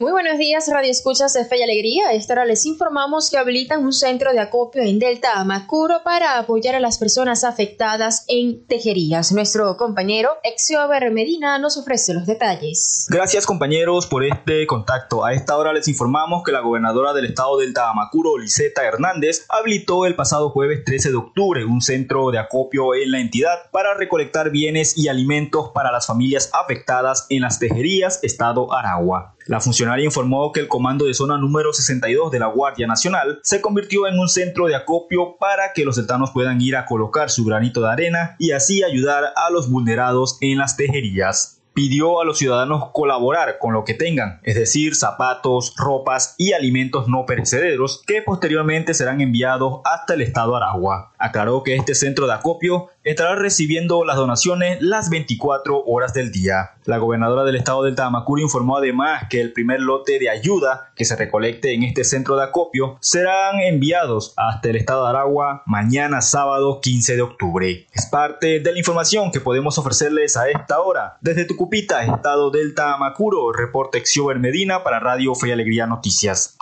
Muy 0.00 0.12
buenos 0.12 0.38
días, 0.38 0.66
Radio 0.72 0.90
Escuchas 0.90 1.34
de 1.34 1.44
Fe 1.44 1.58
y 1.58 1.62
Alegría. 1.62 2.08
A 2.08 2.12
esta 2.14 2.32
hora 2.32 2.46
les 2.46 2.64
informamos 2.64 3.28
que 3.28 3.36
habilitan 3.36 3.84
un 3.84 3.92
centro 3.92 4.32
de 4.32 4.40
acopio 4.40 4.80
en 4.80 4.98
Delta 4.98 5.38
Amacuro 5.38 6.00
para 6.02 6.38
apoyar 6.38 6.74
a 6.74 6.80
las 6.80 6.96
personas 6.96 7.44
afectadas 7.44 8.24
en 8.26 8.66
tejerías. 8.66 9.30
Nuestro 9.30 9.76
compañero 9.76 10.30
Exiober 10.42 11.10
Medina 11.10 11.58
nos 11.58 11.76
ofrece 11.76 12.14
los 12.14 12.24
detalles. 12.24 13.08
Gracias, 13.10 13.44
compañeros, 13.44 14.06
por 14.06 14.24
este 14.24 14.66
contacto. 14.66 15.22
A 15.22 15.34
esta 15.34 15.58
hora 15.58 15.74
les 15.74 15.86
informamos 15.86 16.44
que 16.46 16.52
la 16.52 16.60
gobernadora 16.60 17.12
del 17.12 17.26
estado 17.26 17.58
Delta 17.58 17.90
Amacuro, 17.90 18.38
Liseta 18.38 18.82
Hernández, 18.82 19.44
habilitó 19.50 20.06
el 20.06 20.16
pasado 20.16 20.48
jueves 20.48 20.82
13 20.82 21.10
de 21.10 21.16
octubre 21.16 21.66
un 21.66 21.82
centro 21.82 22.30
de 22.30 22.38
acopio 22.38 22.94
en 22.94 23.10
la 23.10 23.20
entidad 23.20 23.70
para 23.70 23.92
recolectar 23.92 24.48
bienes 24.48 24.96
y 24.96 25.08
alimentos 25.08 25.72
para 25.74 25.92
las 25.92 26.06
familias 26.06 26.48
afectadas 26.54 27.26
en 27.28 27.42
las 27.42 27.58
tejerías, 27.58 28.20
estado 28.22 28.72
Aragua. 28.72 29.34
La 29.46 29.60
funcionaria 29.60 29.89
informó 29.98 30.52
que 30.52 30.60
el 30.60 30.68
comando 30.68 31.06
de 31.06 31.14
zona 31.14 31.38
número 31.38 31.72
62 31.72 32.30
de 32.30 32.38
la 32.38 32.46
Guardia 32.46 32.86
Nacional 32.86 33.40
se 33.42 33.60
convirtió 33.60 34.06
en 34.06 34.18
un 34.18 34.28
centro 34.28 34.66
de 34.66 34.76
acopio 34.76 35.36
para 35.38 35.72
que 35.72 35.84
los 35.84 35.96
deltanos 35.96 36.30
puedan 36.30 36.60
ir 36.60 36.76
a 36.76 36.86
colocar 36.86 37.30
su 37.30 37.44
granito 37.44 37.80
de 37.80 37.90
arena 37.90 38.36
y 38.38 38.52
así 38.52 38.84
ayudar 38.84 39.24
a 39.34 39.50
los 39.50 39.70
vulnerados 39.70 40.38
en 40.40 40.58
las 40.58 40.76
tejerías 40.76 41.60
pidió 41.72 42.20
a 42.20 42.24
los 42.24 42.38
ciudadanos 42.38 42.90
colaborar 42.92 43.58
con 43.58 43.72
lo 43.72 43.84
que 43.84 43.94
tengan, 43.94 44.40
es 44.42 44.54
decir, 44.54 44.94
zapatos, 44.94 45.74
ropas 45.76 46.34
y 46.36 46.52
alimentos 46.52 47.08
no 47.08 47.24
perecederos 47.26 48.02
que 48.06 48.22
posteriormente 48.22 48.92
serán 48.92 49.20
enviados 49.20 49.80
hasta 49.84 50.14
el 50.14 50.20
estado 50.20 50.56
Aragua. 50.56 51.12
Aclaró 51.18 51.62
que 51.62 51.76
este 51.76 51.94
centro 51.94 52.26
de 52.26 52.34
acopio 52.34 52.88
estará 53.10 53.34
recibiendo 53.34 54.04
las 54.04 54.16
donaciones 54.16 54.80
las 54.80 55.10
24 55.10 55.84
horas 55.86 56.14
del 56.14 56.32
día. 56.32 56.70
La 56.84 56.98
gobernadora 56.98 57.44
del 57.44 57.56
estado 57.56 57.82
del 57.82 57.94
Tamacuro 57.94 58.42
informó 58.42 58.76
además 58.76 59.24
que 59.28 59.40
el 59.40 59.52
primer 59.52 59.80
lote 59.80 60.18
de 60.18 60.30
ayuda 60.30 60.92
que 60.96 61.04
se 61.04 61.16
recolecte 61.16 61.74
en 61.74 61.82
este 61.82 62.04
centro 62.04 62.36
de 62.36 62.44
acopio 62.44 62.96
serán 63.00 63.60
enviados 63.60 64.34
hasta 64.36 64.70
el 64.70 64.76
estado 64.76 65.04
de 65.04 65.10
Aragua 65.10 65.62
mañana 65.66 66.20
sábado 66.20 66.80
15 66.80 67.16
de 67.16 67.22
octubre. 67.22 67.86
Es 67.92 68.06
parte 68.06 68.60
de 68.60 68.72
la 68.72 68.78
información 68.78 69.30
que 69.30 69.40
podemos 69.40 69.78
ofrecerles 69.78 70.36
a 70.36 70.48
esta 70.48 70.80
hora. 70.80 71.18
Desde 71.20 71.44
Tucupita, 71.44 72.02
estado 72.04 72.50
del 72.50 72.74
Tamacuro, 72.74 73.52
reporte 73.52 74.02
Xiober 74.04 74.38
Medina 74.38 74.82
para 74.82 75.00
Radio 75.00 75.34
Fe 75.34 75.48
y 75.48 75.52
Alegría 75.52 75.86
Noticias. 75.86 76.56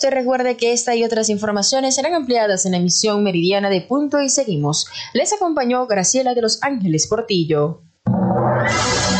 Usted 0.00 0.14
recuerde 0.14 0.56
que 0.56 0.72
esta 0.72 0.96
y 0.96 1.04
otras 1.04 1.28
informaciones 1.28 1.94
serán 1.94 2.14
ampliadas 2.14 2.64
en 2.64 2.72
la 2.72 2.78
emisión 2.78 3.22
meridiana 3.22 3.68
de 3.68 3.82
Punto 3.82 4.22
y 4.22 4.30
Seguimos. 4.30 4.86
Les 5.12 5.30
acompañó 5.30 5.86
Graciela 5.86 6.32
de 6.32 6.40
los 6.40 6.62
Ángeles 6.62 7.06
Portillo. 7.06 7.82
Radio 8.06 9.10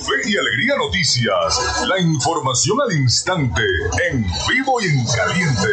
Fe 0.00 0.28
y 0.28 0.36
Alegría 0.36 0.74
Noticias. 0.76 1.86
La 1.86 2.00
información 2.00 2.80
al 2.80 2.92
instante, 2.98 3.62
en 4.10 4.26
vivo 4.48 4.80
y 4.80 4.86
en 4.86 5.06
caliente. 5.06 5.68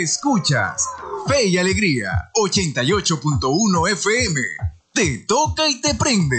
Escuchas 0.00 0.88
Fe 1.28 1.48
y 1.48 1.58
Alegría 1.58 2.30
88.1 2.42 3.92
FM. 3.92 4.40
Te 4.94 5.18
toca 5.28 5.68
y 5.68 5.82
te 5.82 5.94
prende. 5.96 6.38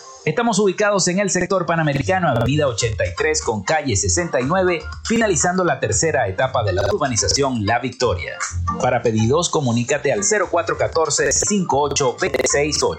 Estamos 0.23 0.59
ubicados 0.59 1.07
en 1.07 1.17
el 1.17 1.31
sector 1.31 1.65
panamericano, 1.65 2.29
avenida 2.29 2.67
83 2.67 3.41
con 3.41 3.63
calle 3.63 3.95
69, 3.95 4.83
finalizando 5.03 5.63
la 5.63 5.79
tercera 5.79 6.27
etapa 6.27 6.63
de 6.63 6.73
la 6.73 6.83
urbanización 6.93 7.65
La 7.65 7.79
Victoria. 7.79 8.37
Para 8.79 9.01
pedidos, 9.01 9.49
comunícate 9.49 10.13
al 10.13 10.19
0414-5868. 10.19 12.97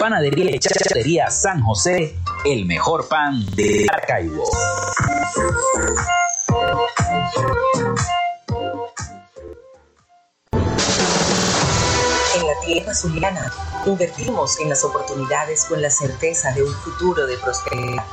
Panadería 0.00 0.56
y 0.56 0.58
Chachatería 0.58 1.30
San 1.30 1.60
José, 1.60 2.16
el 2.46 2.64
mejor 2.64 3.08
pan 3.08 3.44
de 3.54 3.86
Arcaibo. 3.92 4.44
Tierra 12.68 12.94
zuliana, 12.94 13.50
invertimos 13.86 14.60
en 14.60 14.68
las 14.68 14.84
oportunidades 14.84 15.64
con 15.64 15.80
la 15.80 15.88
certeza 15.88 16.52
de 16.52 16.62
un 16.62 16.74
futuro 16.74 17.26
de 17.26 17.38
prosperidad. 17.38 18.04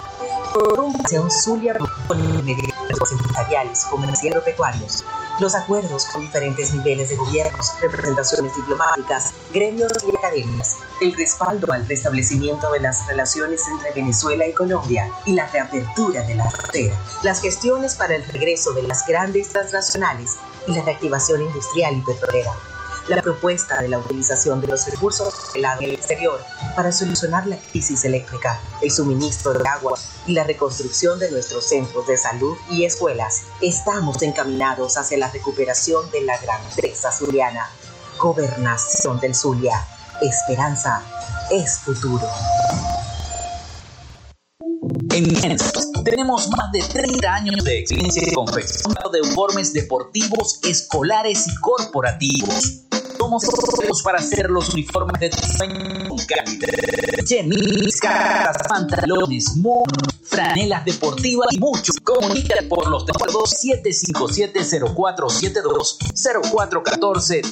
Por 0.54 0.80
un 0.80 0.94
Zulia 1.30 1.78
con 2.08 2.46
medios 2.46 3.12
empresariales, 3.12 3.84
comerciales 3.84 4.46
y. 4.46 5.04
Los 5.40 5.56
acuerdos 5.56 6.06
con 6.06 6.22
diferentes 6.22 6.74
niveles 6.74 7.10
de 7.10 7.18
gobiernos, 7.18 7.70
representaciones 7.82 8.56
diplomáticas, 8.56 9.34
gremios 9.54 9.92
y 10.08 10.16
academias. 10.16 10.78
El 11.02 11.14
respaldo 11.18 11.74
al 11.74 11.86
restablecimiento 11.86 12.72
de 12.72 12.80
las 12.80 13.06
relaciones 13.08 13.62
entre 13.68 13.92
Venezuela 13.92 14.48
y 14.48 14.54
Colombia 14.54 15.12
y 15.26 15.34
la 15.34 15.48
reapertura 15.48 16.22
de 16.22 16.36
la 16.36 16.50
frontera. 16.50 16.96
Las 17.24 17.42
gestiones 17.42 17.96
para 17.96 18.16
el 18.16 18.24
regreso 18.24 18.72
de 18.72 18.84
las 18.84 19.06
grandes 19.06 19.50
transnacionales 19.50 20.38
y 20.66 20.74
la 20.74 20.84
reactivación 20.84 21.42
industrial 21.42 21.98
y 21.98 22.02
petrolera 22.02 22.54
la 23.08 23.22
propuesta 23.22 23.82
de 23.82 23.90
la 23.90 24.00
utilización 24.00 24.62
de 24.62 24.68
los 24.68 24.86
recursos 24.88 25.54
del 25.54 25.92
exterior 25.92 26.40
para 26.76 26.92
solucionar 26.92 27.46
la 27.48 27.58
crisis 27.58 28.04
eléctrica, 28.06 28.60
el 28.82 28.92
suministro 28.92 29.54
de 29.54 29.68
agua 29.68 29.98
y 30.26 30.34
la 30.34 30.44
reconstrucción 30.44 31.20
de 31.20 31.30
nuestros 31.32 31.68
centros 31.68 32.08
de 32.08 32.18
salud 32.18 32.58
y 32.70 32.86
escuelas. 32.86 33.44
Estamos 33.62 34.22
encaminados 34.22 34.98
hacia 34.98 35.18
la 35.18 35.30
recuperación 35.30 36.10
de 36.12 36.22
la 36.22 36.38
grandeza 36.38 37.12
zuliana. 37.12 37.70
Gobernación 38.20 39.20
del 39.20 39.36
Zulia. 39.36 39.86
Esperanza 40.22 41.04
es 41.52 41.80
futuro. 41.80 42.28
En 45.12 45.58
tenemos 46.04 46.48
más 46.50 46.72
de 46.72 46.82
30 46.82 47.34
años 47.34 47.64
de 47.64 47.80
experiencia 47.80 48.24
en 48.24 48.34
confección 48.34 48.94
de 49.12 49.22
uniformes 49.22 49.74
deportivos, 49.74 50.60
escolares 50.64 51.48
y 51.48 51.56
corporativos 51.56 52.85
somos 53.26 53.44
todos 53.44 54.04
para 54.04 54.20
hacer 54.20 54.52
los 54.52 54.72
uniformes 54.74 55.20
de 55.20 55.30
tu 55.30 55.38
sueño 55.58 55.76
Chemisas, 57.26 58.56
pantalones, 58.70 59.58
monos, 59.58 60.16
franelas 60.22 60.86
deportivas 60.86 61.48
y 61.52 61.58
mucho. 61.58 61.92
Comunícate 62.04 62.68
por 62.68 62.88
los 62.88 63.04
teléfonos 63.06 63.50
757-0472, 63.64 65.98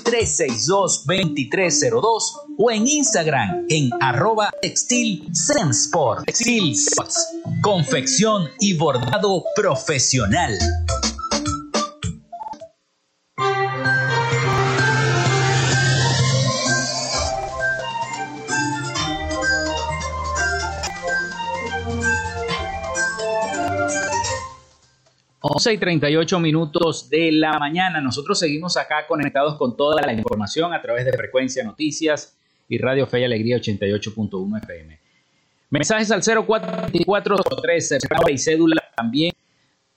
0414-362-2302 0.04 2.24
o 2.60 2.72
en 2.72 2.88
Instagram 2.88 3.66
en 3.70 3.90
arroba 4.00 4.52
textil. 4.62 5.28
Textil 6.26 6.76
confección 7.62 8.50
y 8.60 8.78
bordado 8.78 9.44
profesional. 9.56 10.56
11 25.46 25.74
y 25.74 25.78
38 25.78 26.40
minutos 26.40 27.10
de 27.10 27.30
la 27.34 27.60
mañana. 27.60 28.00
Nosotros 28.00 28.40
seguimos 28.40 28.78
acá 28.78 29.06
conectados 29.06 29.58
con 29.58 29.76
toda 29.76 30.02
la 30.02 30.14
información 30.14 30.74
a 30.74 30.82
través 30.82 31.04
de 31.04 31.12
Frecuencia 31.12 31.66
Noticias 31.66 32.38
y 32.70 32.78
Radio 32.78 33.06
Fe 33.08 33.20
y 33.20 33.24
Alegría 33.26 33.58
88.1 33.58 34.64
FM. 34.64 35.00
Mensajes 35.70 36.12
al 36.12 36.22
0424 36.24 37.36
y 38.30 38.38
cédula 38.38 38.90
también. 38.96 39.34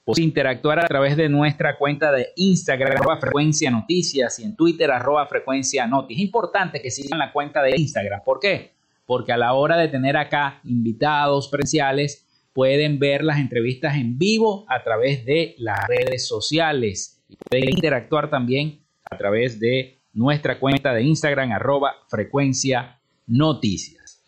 Puedes 0.03 0.21
interactuar 0.21 0.83
a 0.83 0.87
través 0.89 1.15
de 1.15 1.29
nuestra 1.29 1.77
cuenta 1.77 2.11
de 2.11 2.27
Instagram, 2.35 2.97
arroba 2.97 3.17
Frecuencia 3.17 3.71
Noticias, 3.71 4.39
y 4.39 4.43
en 4.43 4.53
Twitter, 4.57 4.91
arroba 4.91 5.27
Frecuencia 5.27 5.87
Noticias. 5.87 6.19
Es 6.19 6.25
importante 6.25 6.81
que 6.81 6.91
sigan 6.91 7.19
la 7.19 7.31
cuenta 7.31 7.63
de 7.63 7.71
Instagram. 7.77 8.21
¿Por 8.25 8.41
qué? 8.41 8.73
Porque 9.05 9.31
a 9.31 9.37
la 9.37 9.53
hora 9.53 9.77
de 9.77 9.87
tener 9.87 10.17
acá 10.17 10.59
invitados 10.65 11.47
presenciales, 11.47 12.26
pueden 12.57 12.97
ver 12.97 13.23
las 13.23 13.37
entrevistas 13.37 13.97
en 13.97 14.17
vivo 14.17 14.65
a 14.67 14.81
través 14.83 15.23
de 15.25 15.53
las 15.59 15.87
redes 15.87 16.27
sociales 16.27 17.23
y 17.29 17.35
pueden 17.35 17.69
interactuar 17.69 18.31
también 18.31 18.79
a 19.11 19.15
través 19.15 19.59
de 19.59 19.99
nuestra 20.11 20.59
cuenta 20.59 20.91
de 20.91 21.03
Instagram 21.03 21.51
arroba 21.51 21.97
frecuencia 22.07 22.99
noticias. 23.27 24.23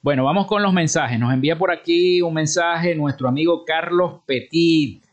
Bueno, 0.00 0.22
vamos 0.22 0.46
con 0.46 0.62
los 0.62 0.72
mensajes. 0.72 1.18
Nos 1.18 1.34
envía 1.34 1.58
por 1.58 1.72
aquí 1.72 2.22
un 2.22 2.34
mensaje 2.34 2.94
nuestro 2.94 3.28
amigo 3.28 3.64
Carlos 3.64 4.20
Petit. 4.26 5.04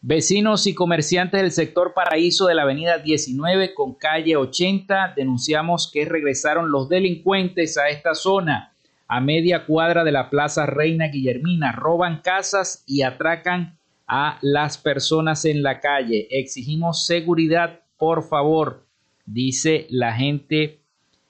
Vecinos 0.00 0.68
y 0.68 0.76
comerciantes 0.76 1.42
del 1.42 1.50
sector 1.50 1.92
Paraíso 1.92 2.46
de 2.46 2.54
la 2.54 2.62
avenida 2.62 2.98
19 2.98 3.74
con 3.74 3.94
calle 3.94 4.36
80 4.36 5.14
denunciamos 5.16 5.90
que 5.92 6.04
regresaron 6.04 6.70
los 6.70 6.88
delincuentes 6.88 7.76
a 7.78 7.88
esta 7.88 8.14
zona 8.14 8.76
a 9.08 9.20
media 9.20 9.66
cuadra 9.66 10.04
de 10.04 10.12
la 10.12 10.30
Plaza 10.30 10.66
Reina 10.66 11.08
Guillermina. 11.08 11.72
Roban 11.72 12.20
casas 12.20 12.84
y 12.86 13.02
atracan 13.02 13.76
a 14.06 14.38
las 14.40 14.78
personas 14.78 15.44
en 15.44 15.64
la 15.64 15.80
calle. 15.80 16.28
Exigimos 16.30 17.06
seguridad, 17.06 17.80
por 17.98 18.22
favor, 18.22 18.86
dice 19.24 19.88
la 19.90 20.12
gente 20.12 20.78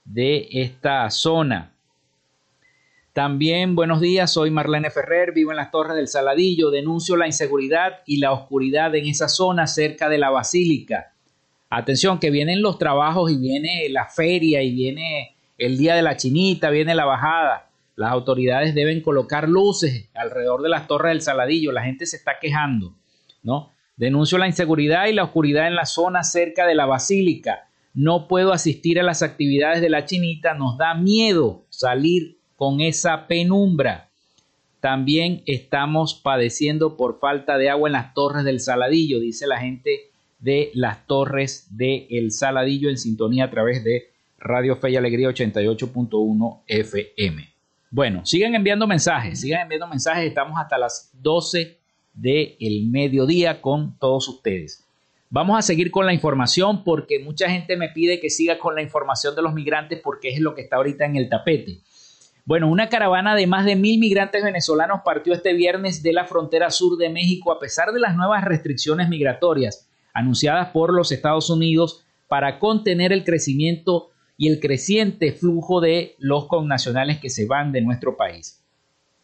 de 0.04 0.46
esta 0.50 1.08
zona. 1.08 1.72
También 3.16 3.74
buenos 3.74 4.02
días, 4.02 4.30
soy 4.30 4.50
Marlene 4.50 4.90
Ferrer, 4.90 5.32
vivo 5.32 5.50
en 5.50 5.56
las 5.56 5.70
Torres 5.70 5.96
del 5.96 6.06
Saladillo, 6.06 6.70
denuncio 6.70 7.16
la 7.16 7.26
inseguridad 7.26 8.00
y 8.04 8.18
la 8.18 8.30
oscuridad 8.30 8.94
en 8.94 9.06
esa 9.06 9.26
zona 9.26 9.66
cerca 9.66 10.10
de 10.10 10.18
la 10.18 10.28
Basílica. 10.28 11.14
Atención, 11.70 12.18
que 12.18 12.30
vienen 12.30 12.60
los 12.60 12.76
trabajos 12.76 13.32
y 13.32 13.38
viene 13.38 13.88
la 13.88 14.04
feria 14.04 14.62
y 14.62 14.74
viene 14.74 15.34
el 15.56 15.78
día 15.78 15.94
de 15.94 16.02
la 16.02 16.18
chinita, 16.18 16.68
viene 16.68 16.94
la 16.94 17.06
bajada. 17.06 17.70
Las 17.94 18.12
autoridades 18.12 18.74
deben 18.74 19.00
colocar 19.00 19.48
luces 19.48 20.10
alrededor 20.14 20.60
de 20.60 20.68
las 20.68 20.86
Torres 20.86 21.12
del 21.12 21.22
Saladillo, 21.22 21.72
la 21.72 21.84
gente 21.84 22.04
se 22.04 22.18
está 22.18 22.38
quejando, 22.38 22.96
¿no? 23.42 23.72
Denuncio 23.96 24.36
la 24.36 24.46
inseguridad 24.46 25.06
y 25.06 25.14
la 25.14 25.24
oscuridad 25.24 25.66
en 25.68 25.74
la 25.74 25.86
zona 25.86 26.22
cerca 26.22 26.66
de 26.66 26.74
la 26.74 26.84
Basílica. 26.84 27.70
No 27.94 28.28
puedo 28.28 28.52
asistir 28.52 29.00
a 29.00 29.02
las 29.02 29.22
actividades 29.22 29.80
de 29.80 29.88
la 29.88 30.04
chinita, 30.04 30.52
nos 30.52 30.76
da 30.76 30.92
miedo 30.92 31.64
salir 31.70 32.35
con 32.56 32.80
esa 32.80 33.26
penumbra. 33.26 34.08
También 34.80 35.42
estamos 35.46 36.14
padeciendo 36.14 36.96
por 36.96 37.18
falta 37.18 37.58
de 37.58 37.70
agua 37.70 37.88
en 37.88 37.94
las 37.94 38.14
torres 38.14 38.44
del 38.44 38.60
Saladillo, 38.60 39.20
dice 39.20 39.46
la 39.46 39.58
gente 39.58 40.10
de 40.38 40.70
las 40.74 41.06
torres 41.06 41.66
del 41.70 42.06
El 42.10 42.30
Saladillo 42.30 42.90
en 42.90 42.98
sintonía 42.98 43.44
a 43.44 43.50
través 43.50 43.82
de 43.84 44.10
Radio 44.38 44.76
Fe 44.76 44.90
y 44.90 44.96
Alegría 44.96 45.28
88.1 45.28 46.60
FM. 46.66 47.48
Bueno, 47.90 48.26
sigan 48.26 48.54
enviando 48.54 48.86
mensajes, 48.86 49.40
sigan 49.40 49.62
enviando 49.62 49.86
mensajes, 49.88 50.26
estamos 50.26 50.58
hasta 50.60 50.76
las 50.76 51.10
12 51.22 51.78
del 52.12 52.86
mediodía 52.88 53.60
con 53.60 53.98
todos 53.98 54.28
ustedes. 54.28 54.84
Vamos 55.30 55.58
a 55.58 55.62
seguir 55.62 55.90
con 55.90 56.06
la 56.06 56.12
información 56.12 56.84
porque 56.84 57.18
mucha 57.18 57.50
gente 57.50 57.76
me 57.76 57.88
pide 57.88 58.20
que 58.20 58.30
siga 58.30 58.58
con 58.58 58.74
la 58.74 58.82
información 58.82 59.34
de 59.34 59.42
los 59.42 59.54
migrantes 59.54 60.00
porque 60.02 60.28
es 60.28 60.40
lo 60.40 60.54
que 60.54 60.62
está 60.62 60.76
ahorita 60.76 61.04
en 61.04 61.16
el 61.16 61.28
tapete. 61.28 61.80
Bueno, 62.46 62.68
una 62.68 62.88
caravana 62.88 63.34
de 63.34 63.48
más 63.48 63.64
de 63.64 63.74
mil 63.74 63.98
migrantes 63.98 64.44
venezolanos 64.44 65.00
partió 65.04 65.34
este 65.34 65.52
viernes 65.52 66.04
de 66.04 66.12
la 66.12 66.26
frontera 66.26 66.70
sur 66.70 66.96
de 66.96 67.10
México 67.10 67.50
a 67.50 67.58
pesar 67.58 67.92
de 67.92 67.98
las 67.98 68.14
nuevas 68.14 68.44
restricciones 68.44 69.08
migratorias 69.08 69.90
anunciadas 70.14 70.68
por 70.68 70.94
los 70.94 71.10
Estados 71.10 71.50
Unidos 71.50 72.04
para 72.28 72.60
contener 72.60 73.12
el 73.12 73.24
crecimiento 73.24 74.10
y 74.38 74.48
el 74.48 74.60
creciente 74.60 75.32
flujo 75.32 75.80
de 75.80 76.14
los 76.18 76.46
connacionales 76.46 77.18
que 77.18 77.30
se 77.30 77.46
van 77.46 77.72
de 77.72 77.80
nuestro 77.80 78.16
país. 78.16 78.62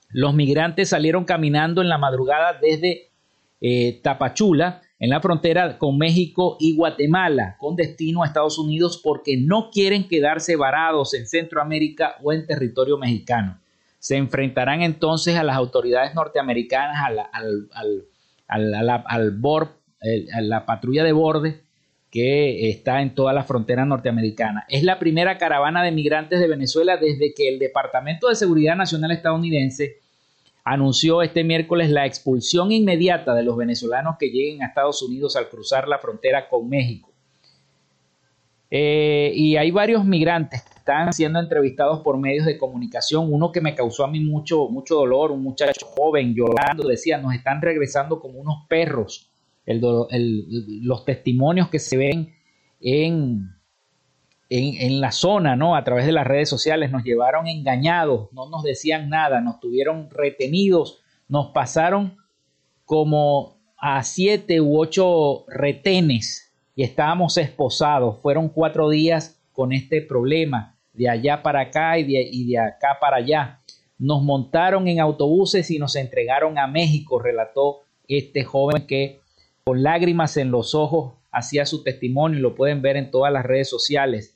Los 0.08 0.34
migrantes 0.34 0.88
salieron 0.88 1.24
caminando 1.24 1.80
en 1.80 1.88
la 1.88 1.98
madrugada 1.98 2.58
desde 2.60 3.12
eh, 3.60 4.00
Tapachula, 4.02 4.82
en 5.02 5.10
la 5.10 5.20
frontera 5.20 5.78
con 5.78 5.98
México 5.98 6.56
y 6.60 6.76
Guatemala, 6.76 7.56
con 7.58 7.74
destino 7.74 8.22
a 8.22 8.26
Estados 8.26 8.56
Unidos 8.56 9.00
porque 9.02 9.36
no 9.36 9.68
quieren 9.72 10.06
quedarse 10.06 10.54
varados 10.54 11.12
en 11.14 11.26
Centroamérica 11.26 12.14
o 12.22 12.32
en 12.32 12.46
territorio 12.46 12.96
mexicano. 12.98 13.58
Se 13.98 14.16
enfrentarán 14.16 14.80
entonces 14.80 15.34
a 15.36 15.42
las 15.42 15.56
autoridades 15.56 16.14
norteamericanas, 16.14 17.04
a 17.04 17.10
la, 17.10 17.22
al, 17.22 17.68
al, 18.46 18.74
a 18.74 20.40
la 20.40 20.66
patrulla 20.66 21.02
de 21.02 21.12
borde 21.12 21.62
que 22.08 22.70
está 22.70 23.02
en 23.02 23.12
toda 23.16 23.32
la 23.32 23.42
frontera 23.42 23.84
norteamericana. 23.84 24.66
Es 24.68 24.84
la 24.84 25.00
primera 25.00 25.36
caravana 25.36 25.82
de 25.82 25.90
migrantes 25.90 26.38
de 26.38 26.46
Venezuela 26.46 26.96
desde 26.96 27.34
que 27.34 27.48
el 27.48 27.58
Departamento 27.58 28.28
de 28.28 28.36
Seguridad 28.36 28.76
Nacional 28.76 29.10
estadounidense 29.10 30.01
anunció 30.64 31.22
este 31.22 31.44
miércoles 31.44 31.90
la 31.90 32.06
expulsión 32.06 32.72
inmediata 32.72 33.34
de 33.34 33.42
los 33.42 33.56
venezolanos 33.56 34.16
que 34.18 34.30
lleguen 34.30 34.62
a 34.62 34.66
Estados 34.66 35.02
Unidos 35.02 35.36
al 35.36 35.48
cruzar 35.48 35.88
la 35.88 35.98
frontera 35.98 36.48
con 36.48 36.68
México. 36.68 37.12
Eh, 38.74 39.32
y 39.34 39.56
hay 39.56 39.70
varios 39.70 40.02
migrantes 40.02 40.62
que 40.62 40.78
están 40.78 41.12
siendo 41.12 41.38
entrevistados 41.38 42.00
por 42.00 42.16
medios 42.16 42.46
de 42.46 42.56
comunicación. 42.56 43.30
Uno 43.30 43.52
que 43.52 43.60
me 43.60 43.74
causó 43.74 44.04
a 44.04 44.08
mí 44.08 44.20
mucho, 44.20 44.66
mucho 44.68 44.94
dolor, 44.94 45.30
un 45.30 45.42
muchacho 45.42 45.84
joven 45.84 46.34
llorando, 46.34 46.88
decía, 46.88 47.18
nos 47.18 47.34
están 47.34 47.60
regresando 47.60 48.18
como 48.18 48.38
unos 48.38 48.66
perros. 48.68 49.30
los 49.66 51.04
testimonios 51.04 51.68
que 51.68 51.78
se 51.78 51.98
ven 51.98 52.34
en, 52.80 53.54
en, 54.54 55.00
la 55.00 55.12
zona, 55.12 55.56
¿no? 55.56 55.74
A 55.74 55.82
través 55.82 56.04
de 56.04 56.12
las 56.12 56.26
redes 56.26 56.48
sociales 56.48 56.90
nos 56.90 57.04
llevaron 57.04 57.46
engañados, 57.46 58.30
no 58.32 58.50
nos 58.50 58.62
decían 58.62 59.08
nada, 59.08 59.40
nos 59.40 59.60
tuvieron 59.60 60.10
retenidos, 60.10 61.00
nos 61.26 61.52
pasaron 61.52 62.18
como 62.84 63.56
a 63.78 64.02
siete 64.02 64.60
u 64.60 64.78
ocho 64.78 65.46
retenes 65.48 66.52
y 66.74 66.82
estábamos 66.82 67.38
esposados. 67.38 68.20
Fueron 68.20 68.50
cuatro 68.50 68.90
días 68.90 69.42
con 69.52 69.72
este 69.72 70.02
problema, 70.02 70.76
de 70.92 71.08
allá 71.08 71.42
para 71.42 71.60
acá 71.60 71.98
y 71.98 72.04
de, 72.04 72.28
y 72.30 72.46
de 72.50 72.58
acá 72.58 72.98
para 73.00 73.16
allá. 73.16 73.60
Nos 73.96 74.22
montaron 74.22 74.86
en 74.86 75.00
autobuses 75.00 75.70
y 75.70 75.78
nos 75.78 75.96
entregaron 75.96 76.58
a 76.58 76.66
México, 76.66 77.18
relató 77.18 77.80
este 78.06 78.44
joven 78.44 78.86
que 78.86 79.20
con 79.64 79.82
lágrimas 79.82 80.36
en 80.36 80.50
los 80.50 80.74
ojos 80.74 81.14
hacía 81.30 81.64
su 81.64 81.82
testimonio 81.82 82.38
y 82.38 82.42
lo 82.42 82.54
pueden 82.54 82.82
ver 82.82 82.98
en 82.98 83.10
todas 83.10 83.32
las 83.32 83.46
redes 83.46 83.70
sociales 83.70 84.31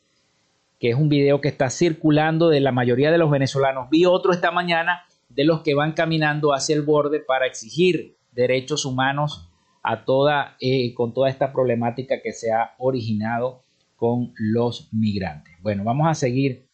que 0.78 0.90
es 0.90 0.96
un 0.96 1.08
video 1.08 1.40
que 1.40 1.48
está 1.48 1.70
circulando 1.70 2.48
de 2.48 2.60
la 2.60 2.72
mayoría 2.72 3.10
de 3.10 3.18
los 3.18 3.30
venezolanos. 3.30 3.88
Vi 3.90 4.04
otro 4.04 4.32
esta 4.32 4.50
mañana 4.50 5.04
de 5.28 5.44
los 5.44 5.62
que 5.62 5.74
van 5.74 5.92
caminando 5.92 6.54
hacia 6.54 6.76
el 6.76 6.82
borde 6.82 7.20
para 7.20 7.46
exigir 7.46 8.16
derechos 8.32 8.84
humanos 8.84 9.48
a 9.82 10.04
toda, 10.04 10.56
eh, 10.60 10.92
con 10.94 11.14
toda 11.14 11.30
esta 11.30 11.52
problemática 11.52 12.20
que 12.22 12.32
se 12.32 12.52
ha 12.52 12.74
originado 12.78 13.62
con 13.96 14.32
los 14.36 14.92
migrantes. 14.92 15.54
Bueno, 15.62 15.84
vamos 15.84 16.08
a 16.08 16.14
seguir 16.14 16.66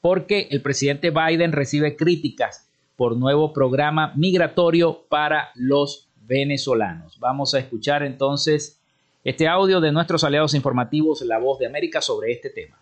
porque 0.00 0.48
el 0.50 0.62
presidente 0.62 1.10
Biden 1.10 1.52
recibe 1.52 1.96
críticas 1.96 2.70
por 2.96 3.16
nuevo 3.16 3.52
programa 3.52 4.12
migratorio 4.16 5.06
para 5.08 5.50
los 5.54 6.10
venezolanos. 6.16 7.18
Vamos 7.18 7.54
a 7.54 7.58
escuchar 7.58 8.02
entonces 8.02 8.80
este 9.24 9.48
audio 9.48 9.80
de 9.80 9.92
nuestros 9.92 10.22
aliados 10.24 10.54
informativos, 10.54 11.22
La 11.22 11.38
Voz 11.38 11.58
de 11.58 11.66
América, 11.66 12.00
sobre 12.00 12.32
este 12.32 12.50
tema. 12.50 12.78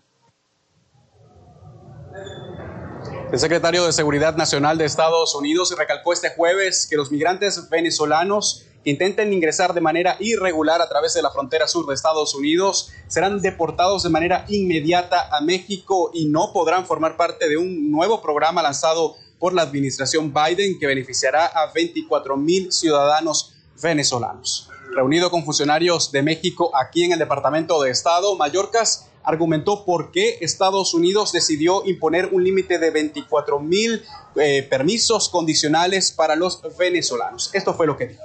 El 3.34 3.40
secretario 3.40 3.84
de 3.84 3.92
Seguridad 3.92 4.36
Nacional 4.36 4.78
de 4.78 4.84
Estados 4.84 5.34
Unidos 5.34 5.74
recalcó 5.76 6.12
este 6.12 6.30
jueves 6.30 6.86
que 6.88 6.94
los 6.94 7.10
migrantes 7.10 7.68
venezolanos 7.68 8.64
que 8.84 8.90
intenten 8.90 9.32
ingresar 9.32 9.74
de 9.74 9.80
manera 9.80 10.16
irregular 10.20 10.80
a 10.80 10.88
través 10.88 11.14
de 11.14 11.22
la 11.22 11.32
frontera 11.32 11.66
sur 11.66 11.84
de 11.84 11.94
Estados 11.94 12.32
Unidos 12.36 12.92
serán 13.08 13.42
deportados 13.42 14.04
de 14.04 14.10
manera 14.10 14.44
inmediata 14.46 15.36
a 15.36 15.40
México 15.40 16.12
y 16.14 16.26
no 16.26 16.52
podrán 16.52 16.86
formar 16.86 17.16
parte 17.16 17.48
de 17.48 17.56
un 17.56 17.90
nuevo 17.90 18.22
programa 18.22 18.62
lanzado 18.62 19.16
por 19.40 19.52
la 19.52 19.62
administración 19.62 20.32
Biden 20.32 20.78
que 20.78 20.86
beneficiará 20.86 21.46
a 21.46 21.72
24 21.72 22.36
mil 22.36 22.70
ciudadanos 22.70 23.52
venezolanos. 23.82 24.70
Reunido 24.94 25.32
con 25.32 25.44
funcionarios 25.44 26.12
de 26.12 26.22
México 26.22 26.70
aquí 26.76 27.02
en 27.02 27.14
el 27.14 27.18
Departamento 27.18 27.82
de 27.82 27.90
Estado, 27.90 28.36
Mallorcas 28.36 29.08
argumentó 29.24 29.84
por 29.84 30.10
qué 30.10 30.38
Estados 30.40 30.94
Unidos 30.94 31.32
decidió 31.32 31.82
imponer 31.86 32.28
un 32.32 32.44
límite 32.44 32.78
de 32.78 32.90
24 32.90 33.60
mil 33.60 34.02
eh, 34.36 34.62
permisos 34.68 35.28
condicionales 35.28 36.12
para 36.12 36.36
los 36.36 36.60
venezolanos. 36.78 37.50
Esto 37.52 37.74
fue 37.74 37.86
lo 37.86 37.96
que 37.96 38.08
dijo. 38.08 38.22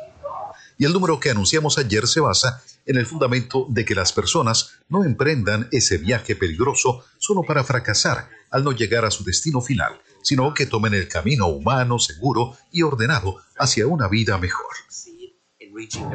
Y 0.78 0.86
el 0.86 0.94
número 0.94 1.20
que 1.20 1.30
anunciamos 1.30 1.78
ayer 1.78 2.08
se 2.08 2.22
basa 2.22 2.64
en 2.86 2.98
el 2.98 3.06
fundamento 3.06 3.66
de 3.70 3.84
que 3.86 3.96
las 3.96 4.14
personas 4.14 4.72
no 4.88 5.04
emprendan 5.04 5.68
ese 5.72 5.98
viaje 5.98 6.36
peligroso 6.36 7.04
solo 7.18 7.44
para 7.44 7.64
fracasar 7.64 8.30
al 8.50 8.64
no 8.64 8.72
llegar 8.72 9.06
a 9.06 9.12
su 9.12 9.24
destino 9.24 9.62
final, 9.62 10.00
sino 10.24 10.54
que 10.54 10.66
tomen 10.66 10.94
el 10.94 11.08
camino 11.08 11.48
humano, 11.48 12.00
seguro 12.00 12.58
y 12.72 12.82
ordenado 12.82 13.38
hacia 13.58 13.88
una 13.88 14.08
vida 14.08 14.38
mejor. 14.38 14.76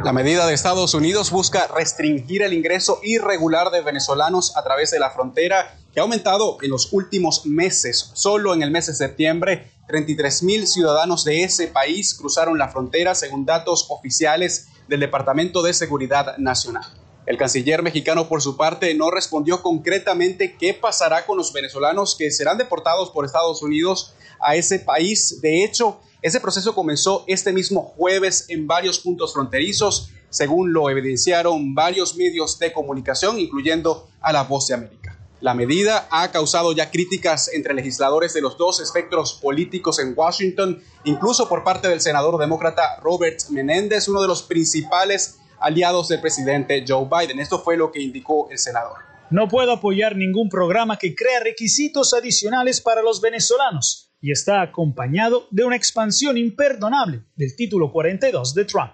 La 0.02 0.12
medida 0.12 0.46
de 0.46 0.54
Estados 0.54 0.94
Unidos 0.94 1.30
busca 1.30 1.66
restringir 1.68 2.42
el 2.42 2.52
ingreso 2.52 3.00
irregular 3.02 3.70
de 3.70 3.80
venezolanos 3.80 4.56
a 4.56 4.64
través 4.64 4.90
de 4.90 4.98
la 4.98 5.10
frontera, 5.10 5.78
que 5.92 6.00
ha 6.00 6.02
aumentado 6.02 6.58
en 6.60 6.70
los 6.70 6.92
últimos 6.92 7.46
meses. 7.46 8.10
Solo 8.14 8.52
en 8.52 8.62
el 8.62 8.70
mes 8.70 8.86
de 8.88 8.94
septiembre, 8.94 9.70
33 9.88 10.42
mil 10.42 10.66
ciudadanos 10.66 11.24
de 11.24 11.44
ese 11.44 11.68
país 11.68 12.14
cruzaron 12.14 12.58
la 12.58 12.68
frontera, 12.68 13.14
según 13.14 13.46
datos 13.46 13.86
oficiales 13.88 14.68
del 14.88 15.00
Departamento 15.00 15.62
de 15.62 15.72
Seguridad 15.72 16.36
Nacional. 16.36 16.84
El 17.26 17.38
canciller 17.38 17.82
mexicano, 17.82 18.28
por 18.28 18.42
su 18.42 18.58
parte, 18.58 18.94
no 18.94 19.10
respondió 19.10 19.62
concretamente 19.62 20.56
qué 20.58 20.74
pasará 20.74 21.24
con 21.24 21.38
los 21.38 21.54
venezolanos 21.54 22.16
que 22.16 22.30
serán 22.30 22.58
deportados 22.58 23.10
por 23.10 23.24
Estados 23.24 23.62
Unidos 23.62 24.14
a 24.40 24.56
ese 24.56 24.78
país. 24.78 25.40
De 25.40 25.64
hecho, 25.64 26.00
ese 26.24 26.40
proceso 26.40 26.74
comenzó 26.74 27.22
este 27.26 27.52
mismo 27.52 27.82
jueves 27.82 28.46
en 28.48 28.66
varios 28.66 28.98
puntos 28.98 29.34
fronterizos, 29.34 30.08
según 30.30 30.72
lo 30.72 30.88
evidenciaron 30.88 31.74
varios 31.74 32.16
medios 32.16 32.58
de 32.58 32.72
comunicación, 32.72 33.38
incluyendo 33.38 34.08
a 34.22 34.32
La 34.32 34.44
Voz 34.44 34.68
de 34.68 34.72
América. 34.72 35.18
La 35.42 35.52
medida 35.52 36.08
ha 36.10 36.32
causado 36.32 36.72
ya 36.72 36.90
críticas 36.90 37.52
entre 37.52 37.74
legisladores 37.74 38.32
de 38.32 38.40
los 38.40 38.56
dos 38.56 38.80
espectros 38.80 39.34
políticos 39.34 39.98
en 39.98 40.14
Washington, 40.16 40.82
incluso 41.04 41.46
por 41.46 41.62
parte 41.62 41.88
del 41.88 42.00
senador 42.00 42.40
demócrata 42.40 42.98
Robert 43.02 43.40
Menéndez, 43.50 44.08
uno 44.08 44.22
de 44.22 44.28
los 44.28 44.42
principales 44.42 45.40
aliados 45.60 46.08
del 46.08 46.22
presidente 46.22 46.86
Joe 46.88 47.06
Biden. 47.06 47.38
Esto 47.38 47.58
fue 47.58 47.76
lo 47.76 47.92
que 47.92 48.00
indicó 48.00 48.48
el 48.50 48.58
senador. 48.58 48.96
No 49.28 49.46
puedo 49.46 49.72
apoyar 49.72 50.16
ningún 50.16 50.48
programa 50.48 50.96
que 50.96 51.14
crea 51.14 51.40
requisitos 51.40 52.14
adicionales 52.14 52.80
para 52.80 53.02
los 53.02 53.20
venezolanos 53.20 54.03
y 54.24 54.32
está 54.32 54.62
acompañado 54.62 55.46
de 55.50 55.64
una 55.64 55.76
expansión 55.76 56.38
imperdonable 56.38 57.24
del 57.36 57.54
título 57.54 57.92
42 57.92 58.54
de 58.54 58.64
Trump. 58.64 58.92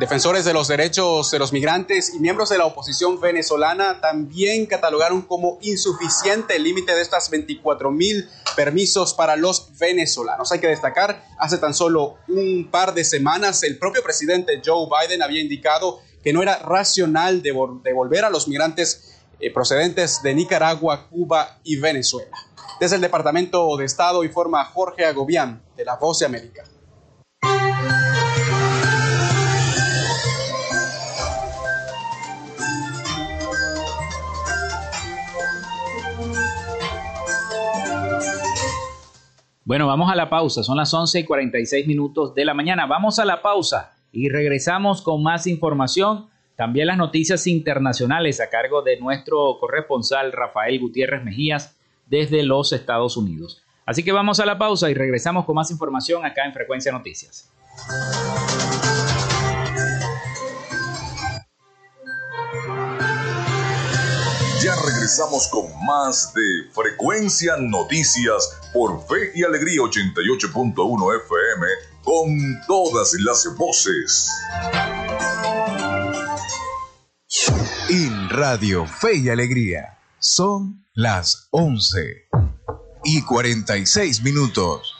Defensores 0.00 0.44
de 0.44 0.52
los 0.52 0.66
derechos 0.66 1.30
de 1.30 1.38
los 1.38 1.52
migrantes 1.52 2.12
y 2.12 2.18
miembros 2.18 2.48
de 2.48 2.58
la 2.58 2.64
oposición 2.64 3.20
venezolana 3.20 4.00
también 4.00 4.66
catalogaron 4.66 5.22
como 5.22 5.58
insuficiente 5.62 6.56
el 6.56 6.64
límite 6.64 6.92
de 6.92 7.02
estas 7.02 7.30
24 7.30 7.92
mil 7.92 8.28
permisos 8.56 9.14
para 9.14 9.36
los 9.36 9.78
venezolanos. 9.78 10.50
Hay 10.50 10.58
que 10.58 10.66
destacar, 10.66 11.24
hace 11.38 11.58
tan 11.58 11.72
solo 11.72 12.16
un 12.26 12.68
par 12.68 12.94
de 12.94 13.04
semanas 13.04 13.62
el 13.62 13.78
propio 13.78 14.02
presidente 14.02 14.60
Joe 14.64 14.88
Biden 14.88 15.22
había 15.22 15.40
indicado 15.40 16.00
que 16.24 16.32
no 16.32 16.42
era 16.42 16.58
racional 16.58 17.42
devolver 17.42 18.24
a 18.24 18.30
los 18.30 18.48
migrantes 18.48 19.14
eh, 19.38 19.52
procedentes 19.52 20.20
de 20.24 20.34
Nicaragua, 20.34 21.06
Cuba 21.08 21.60
y 21.62 21.76
Venezuela. 21.76 22.36
Desde 22.78 22.96
el 22.96 23.02
Departamento 23.02 23.74
de 23.78 23.86
Estado 23.86 24.22
informa 24.22 24.62
Jorge 24.66 25.06
Agobián, 25.06 25.62
de 25.78 25.84
La 25.86 25.96
Voz 25.96 26.18
de 26.18 26.26
América. 26.26 26.62
Bueno, 39.64 39.86
vamos 39.86 40.12
a 40.12 40.14
la 40.14 40.28
pausa. 40.28 40.62
Son 40.62 40.76
las 40.76 40.92
11 40.92 41.20
y 41.20 41.24
46 41.24 41.86
minutos 41.86 42.34
de 42.34 42.44
la 42.44 42.52
mañana. 42.52 42.84
Vamos 42.84 43.18
a 43.18 43.24
la 43.24 43.40
pausa 43.40 43.94
y 44.12 44.28
regresamos 44.28 45.00
con 45.00 45.22
más 45.22 45.46
información. 45.46 46.26
También 46.56 46.88
las 46.88 46.98
noticias 46.98 47.46
internacionales 47.46 48.38
a 48.40 48.50
cargo 48.50 48.82
de 48.82 49.00
nuestro 49.00 49.56
corresponsal 49.58 50.32
Rafael 50.32 50.78
Gutiérrez 50.78 51.24
Mejías 51.24 51.75
desde 52.06 52.42
los 52.42 52.72
Estados 52.72 53.16
Unidos. 53.16 53.62
Así 53.84 54.02
que 54.02 54.12
vamos 54.12 54.40
a 54.40 54.46
la 54.46 54.58
pausa 54.58 54.90
y 54.90 54.94
regresamos 54.94 55.44
con 55.44 55.54
más 55.54 55.70
información 55.70 56.24
acá 56.24 56.44
en 56.44 56.52
Frecuencia 56.52 56.90
Noticias. 56.90 57.50
Ya 64.62 64.74
regresamos 64.84 65.46
con 65.48 65.66
más 65.86 66.32
de 66.34 66.72
Frecuencia 66.72 67.56
Noticias 67.58 68.58
por 68.72 69.00
Fe 69.06 69.30
y 69.34 69.44
Alegría 69.44 69.82
88.1 69.82 71.20
FM 71.22 71.66
con 72.02 72.60
todas 72.66 73.14
las 73.20 73.46
voces. 73.56 74.28
En 77.88 78.28
Radio 78.30 78.84
Fe 78.86 79.18
y 79.18 79.28
Alegría 79.28 79.96
son 80.18 80.84
las 80.94 81.48
11 81.50 82.28
y 83.04 83.22
46 83.22 84.22
minutos. 84.22 84.94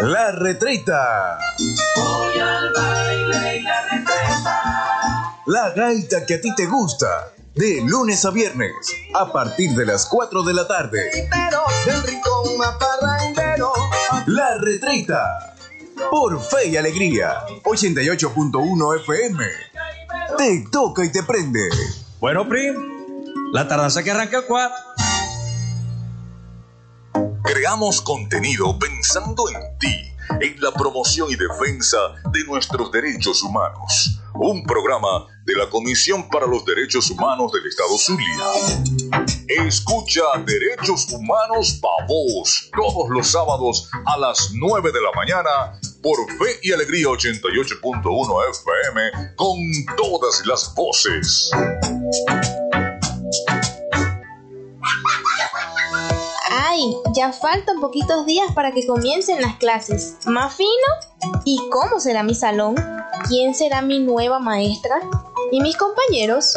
La 0.00 0.30
retreta. 0.32 1.38
Voy 1.96 2.38
al 2.38 2.72
baile 2.72 3.56
y 3.56 3.62
la 3.62 3.82
retreta. 3.82 5.42
La 5.46 5.70
gaita 5.70 6.24
que 6.24 6.34
a 6.34 6.40
ti 6.40 6.54
te 6.54 6.66
gusta. 6.66 7.32
De 7.54 7.80
lunes 7.86 8.24
a 8.26 8.30
viernes, 8.30 8.74
a 9.14 9.32
partir 9.32 9.70
de 9.70 9.86
las 9.86 10.04
4 10.06 10.42
de 10.42 10.54
la 10.54 10.68
tarde. 10.68 11.28
La 14.26 14.58
retreta. 14.58 15.56
Por 16.10 16.40
fe 16.42 16.68
y 16.68 16.76
alegría. 16.76 17.46
88.1 17.64 19.00
FM. 19.00 19.44
Te 20.36 20.64
toca 20.70 21.04
y 21.04 21.12
te 21.12 21.22
prende. 21.22 21.68
Bueno, 22.20 22.48
Prim, 22.48 22.74
la 23.52 23.66
tardanza 23.68 24.02
que 24.02 24.10
arranca 24.10 24.38
el 24.38 24.44
cuadro. 24.44 24.74
Creamos 27.42 28.02
contenido 28.02 28.78
pensando 28.78 29.48
en 29.48 29.78
ti, 29.78 30.12
en 30.40 30.60
la 30.60 30.72
promoción 30.72 31.30
y 31.30 31.36
defensa 31.36 31.98
de 32.32 32.44
nuestros 32.44 32.90
derechos 32.90 33.42
humanos. 33.42 34.20
Un 34.34 34.64
programa 34.64 35.26
de 35.46 35.54
la 35.54 35.70
Comisión 35.70 36.28
para 36.28 36.46
los 36.46 36.64
Derechos 36.64 37.10
Humanos 37.10 37.52
del 37.52 37.66
Estado 37.66 37.96
Zulia. 37.96 39.24
Escucha 39.48 40.22
Derechos 40.44 41.06
Humanos 41.12 41.80
Pavos 41.80 42.68
todos 42.76 43.08
los 43.10 43.28
sábados 43.28 43.88
a 44.04 44.18
las 44.18 44.50
9 44.52 44.90
de 44.92 45.00
la 45.00 45.12
mañana 45.14 45.80
por 46.02 46.16
Fe 46.38 46.58
y 46.62 46.72
Alegría 46.72 47.06
88.1 47.06 48.50
FM 48.50 49.34
con 49.36 49.58
todas 49.96 50.44
las 50.46 50.74
voces. 50.74 51.50
Ay, 56.50 56.94
ya 57.14 57.32
faltan 57.32 57.80
poquitos 57.80 58.26
días 58.26 58.52
para 58.54 58.72
que 58.72 58.86
comiencen 58.86 59.40
las 59.40 59.56
clases. 59.56 60.16
¿Más 60.26 60.54
fino? 60.54 61.40
¿Y 61.44 61.60
cómo 61.70 62.00
será 62.00 62.22
mi 62.22 62.34
salón? 62.34 62.74
¿Quién 63.28 63.54
será 63.54 63.82
mi 63.82 63.98
nueva 63.98 64.38
maestra? 64.38 65.00
¿Y 65.50 65.60
mis 65.60 65.76
compañeros? 65.76 66.54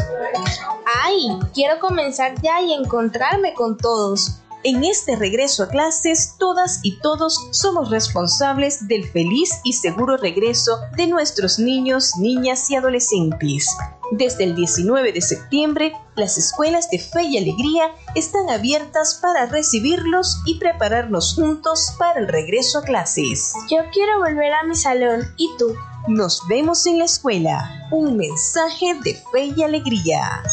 ¡Ay! 1.04 1.30
Quiero 1.54 1.80
comenzar 1.80 2.42
ya 2.42 2.62
y 2.62 2.74
encontrarme 2.74 3.54
con 3.54 3.78
todos. 3.78 4.40
En 4.64 4.84
este 4.84 5.16
regreso 5.16 5.64
a 5.64 5.70
clases, 5.70 6.36
todas 6.38 6.82
y 6.84 7.00
todos 7.00 7.48
somos 7.52 7.90
responsables 7.90 8.90
del 8.90 9.10
feliz 9.10 9.50
y 9.64 9.72
seguro 9.72 10.18
regreso 10.18 10.80
de 10.98 11.08
nuestros 11.08 11.60
niños, 11.60 12.18
niñas 12.18 12.70
y 12.70 12.76
adolescentes. 12.76 13.70
Desde 14.12 14.44
el 14.44 14.56
19 14.56 15.14
de 15.14 15.22
septiembre, 15.22 15.94
las 16.18 16.38
escuelas 16.38 16.90
de 16.90 17.00
fe 17.00 17.24
y 17.24 17.38
alegría 17.38 17.86
están 18.16 18.50
abiertas 18.50 19.20
para 19.22 19.46
recibirlos 19.46 20.42
y 20.46 20.60
prepararnos 20.60 21.36
juntos 21.36 21.94
para 21.98 22.20
el 22.20 22.28
regreso 22.28 22.80
a 22.80 22.84
clases. 22.84 23.54
Yo 23.70 23.78
quiero 23.94 24.20
volver 24.20 24.52
a 24.52 24.64
mi 24.64 24.76
salón. 24.76 25.22
¿Y 25.38 25.48
tú? 25.58 25.74
Nos 26.10 26.42
vemos 26.50 26.86
en 26.86 26.98
la 27.00 27.06
escuela. 27.06 27.88
Un 27.92 28.18
mensaje 28.18 28.96
de 29.06 29.16
fe 29.32 29.54
y 29.56 29.64
alegría. 29.64 30.44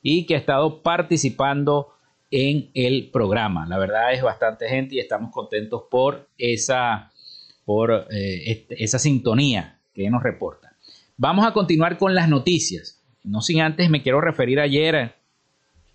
y 0.02 0.26
que 0.26 0.34
ha 0.34 0.38
estado 0.38 0.82
participando 0.82 1.94
en 2.32 2.68
el 2.74 3.10
programa. 3.12 3.64
La 3.68 3.78
verdad 3.78 4.12
es 4.12 4.22
bastante 4.22 4.68
gente 4.68 4.96
y 4.96 4.98
estamos 4.98 5.30
contentos 5.30 5.84
por 5.88 6.26
esa, 6.36 7.12
por, 7.64 8.08
eh, 8.10 8.66
esa 8.70 8.98
sintonía 8.98 9.78
que 9.94 10.10
nos 10.10 10.20
reporta. 10.20 10.74
Vamos 11.16 11.46
a 11.46 11.52
continuar 11.52 11.96
con 11.96 12.16
las 12.16 12.28
noticias. 12.28 12.98
No 13.24 13.40
sin 13.40 13.60
antes 13.60 13.88
me 13.88 14.02
quiero 14.02 14.20
referir 14.20 14.58
ayer 14.60 15.14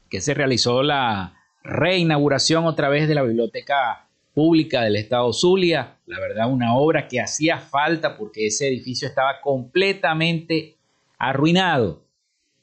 que 0.09 0.21
se 0.21 0.33
realizó 0.33 0.83
la 0.83 1.33
reinauguración 1.63 2.65
otra 2.65 2.89
vez 2.89 3.07
de 3.07 3.15
la 3.15 3.23
Biblioteca 3.23 4.07
Pública 4.33 4.83
del 4.83 4.95
Estado 4.95 5.33
Zulia. 5.33 5.97
La 6.05 6.19
verdad, 6.19 6.49
una 6.49 6.75
obra 6.75 7.07
que 7.07 7.19
hacía 7.19 7.57
falta 7.57 8.17
porque 8.17 8.47
ese 8.47 8.67
edificio 8.67 9.07
estaba 9.07 9.41
completamente 9.41 10.77
arruinado. 11.17 12.03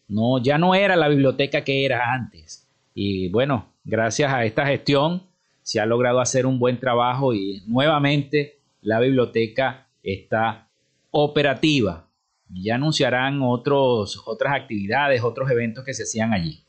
No, 0.09 0.39
ya 0.39 0.57
no 0.57 0.75
era 0.75 0.97
la 0.97 1.09
biblioteca 1.09 1.63
que 1.63 1.85
era 1.85 2.13
antes. 2.13 2.67
Y 2.95 3.29
bueno, 3.29 3.73
gracias 3.85 4.33
a 4.33 4.45
esta 4.45 4.67
gestión 4.67 5.25
se 5.63 5.81
ha 5.81 5.87
logrado 5.87 6.21
hacer 6.21 6.47
un 6.47 6.59
buen 6.59 6.79
trabajo 6.79 7.35
y 7.35 7.63
nuevamente 7.67 8.59
la 8.81 9.01
biblioteca 9.01 9.89
está 10.03 10.69
operativa 11.11 12.04
ya 12.63 12.77
anunciarán 12.77 13.41
otros, 13.43 14.23
otras 14.27 14.55
actividades, 14.55 15.23
otros 15.23 15.51
eventos 15.51 15.85
que 15.85 15.95
se 15.95 16.05
hacían 16.05 16.33
allí. 16.33 16.63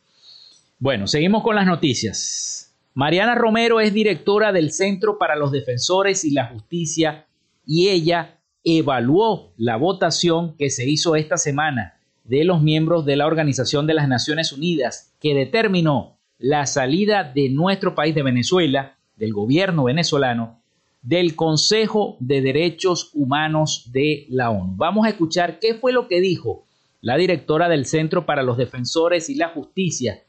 Bueno, 0.80 1.08
seguimos 1.08 1.44
con 1.44 1.56
las 1.56 1.66
noticias. 1.66 2.76
Mariana 2.94 3.36
Romero 3.36 3.80
es 3.80 3.94
directora 3.94 4.52
del 4.52 4.72
Centro 4.72 5.18
para 5.18 5.36
los 5.36 5.52
Defensores 5.52 6.24
y 6.24 6.32
la 6.32 6.48
Justicia 6.48 7.28
y 7.66 7.90
ella 7.90 8.40
evaluó 8.64 9.54
la 9.58 9.76
votación 9.78 10.56
que 10.58 10.70
se 10.70 10.90
hizo 10.90 11.16
esta 11.16 11.38
semana 11.38 11.96
de 12.24 12.44
los 12.44 12.62
miembros 12.62 13.06
de 13.06 13.16
la 13.16 13.28
Organización 13.28 13.86
de 13.86 13.94
las 13.94 14.08
Naciones 14.08 14.52
Unidas 14.52 15.14
que 15.20 15.36
determinó 15.36 16.18
la 16.38 16.66
salida 16.66 17.24
de 17.24 17.50
nuestro 17.50 17.96
país 17.96 18.16
de 18.16 18.24
Venezuela, 18.24 18.98
del 19.16 19.34
gobierno 19.34 19.86
venezolano, 19.86 20.62
del 21.06 21.36
Consejo 21.36 22.18
de 22.20 22.42
Derechos 22.42 23.12
Humanos 23.14 23.90
de 23.92 24.26
la 24.30 24.50
ONU. 24.50 24.74
Vamos 24.76 25.06
a 25.06 25.10
escuchar 25.10 25.60
qué 25.60 25.76
fue 25.76 25.94
lo 25.94 26.08
que 26.08 26.20
dijo 26.20 26.66
la 27.00 27.16
directora 27.16 27.70
del 27.70 27.86
Centro 27.86 28.26
para 28.26 28.42
los 28.42 28.58
Defensores 28.58 29.30
y 29.30 29.36
la 29.36 29.50
Justicia, 29.50 30.24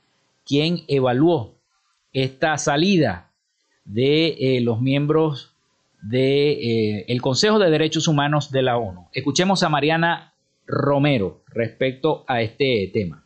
quien 0.44 0.82
evaluó 0.86 1.54
esta 2.12 2.58
salida 2.58 3.32
de 3.86 4.36
eh, 4.38 4.60
los 4.60 4.82
miembros 4.82 5.54
del 6.02 6.10
de, 6.10 7.04
eh, 7.08 7.20
Consejo 7.20 7.58
de 7.58 7.70
Derechos 7.70 8.06
Humanos 8.06 8.50
de 8.50 8.62
la 8.62 8.76
ONU. 8.76 9.08
Escuchemos 9.14 9.62
a 9.62 9.70
Mariana 9.70 10.34
Romero 10.66 11.42
respecto 11.48 12.24
a 12.28 12.42
este 12.42 12.90
tema. 12.92 13.25